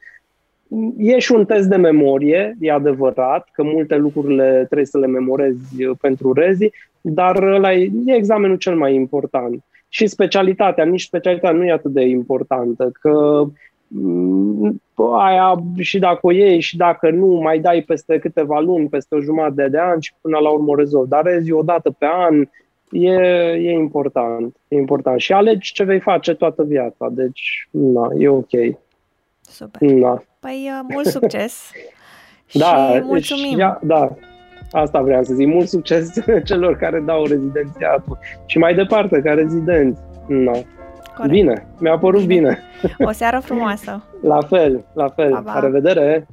E 0.97 1.19
și 1.19 1.31
un 1.31 1.45
test 1.45 1.67
de 1.67 1.75
memorie, 1.75 2.55
e 2.59 2.71
adevărat, 2.71 3.49
că 3.51 3.63
multe 3.63 3.95
lucruri 3.95 4.35
le, 4.35 4.63
trebuie 4.65 4.85
să 4.85 4.97
le 4.97 5.07
memorezi 5.07 5.85
pentru 6.01 6.33
rezi, 6.33 6.69
dar 7.01 7.43
ăla 7.43 7.73
e, 7.73 7.89
e 8.05 8.13
examenul 8.13 8.57
cel 8.57 8.75
mai 8.75 8.95
important. 8.95 9.63
Și 9.89 10.07
specialitatea, 10.07 10.85
nici 10.85 11.01
specialitatea 11.01 11.57
nu 11.57 11.65
e 11.65 11.71
atât 11.71 11.91
de 11.91 12.01
importantă, 12.01 12.91
că 12.99 13.43
mm, 13.43 13.53
aia 15.17 15.63
și 15.79 15.99
dacă 15.99 16.19
o 16.21 16.31
iei 16.31 16.59
și 16.59 16.77
dacă 16.77 17.09
nu, 17.09 17.27
mai 17.27 17.59
dai 17.59 17.81
peste 17.81 18.19
câteva 18.19 18.59
luni, 18.59 18.89
peste 18.89 19.15
o 19.15 19.21
jumătate 19.21 19.69
de 19.69 19.79
an 19.79 19.99
și 19.99 20.13
până 20.21 20.37
la 20.37 20.49
urmă 20.49 20.71
o 20.71 20.75
rezolvi. 20.75 21.09
Dar 21.09 21.23
rezi 21.23 21.51
o 21.51 21.61
dată 21.61 21.89
pe 21.97 22.05
an, 22.05 22.47
e, 22.91 23.11
e 23.51 23.71
important. 23.71 24.55
E 24.67 24.75
important. 24.75 25.19
Și 25.19 25.33
alegi 25.33 25.73
ce 25.73 25.83
vei 25.83 25.99
face 25.99 26.33
toată 26.33 26.63
viața. 26.63 27.09
Deci, 27.11 27.67
na, 27.71 28.09
e 28.17 28.27
ok. 28.27 28.51
Super. 29.41 29.91
Da. 29.91 30.23
Păi, 30.39 30.69
uh, 30.79 30.85
mult 30.89 31.05
succes 31.05 31.71
da, 32.53 32.91
și 32.93 33.01
mulțumim. 33.03 33.59
Și, 33.59 33.65
da, 33.81 34.15
asta 34.71 35.01
vreau 35.01 35.23
să 35.23 35.33
zic. 35.33 35.47
Mult 35.47 35.67
succes 35.67 36.13
celor 36.45 36.77
care 36.77 36.99
dau 36.99 37.25
rezidențiatul 37.25 38.17
și 38.45 38.57
mai 38.57 38.75
departe, 38.75 39.21
ca 39.21 39.33
rezidenți. 39.33 40.01
Da. 40.27 40.51
Corect. 41.15 41.31
Bine, 41.33 41.65
mi-a 41.79 41.97
părut 41.97 42.25
bine. 42.33 42.59
O 43.05 43.11
seară 43.11 43.39
frumoasă. 43.39 44.03
la 44.21 44.37
fel, 44.41 44.83
la 44.93 45.07
fel. 45.07 45.31
Pa, 45.31 45.41
pa. 45.45 45.53
La 45.53 45.59
revedere! 45.59 46.27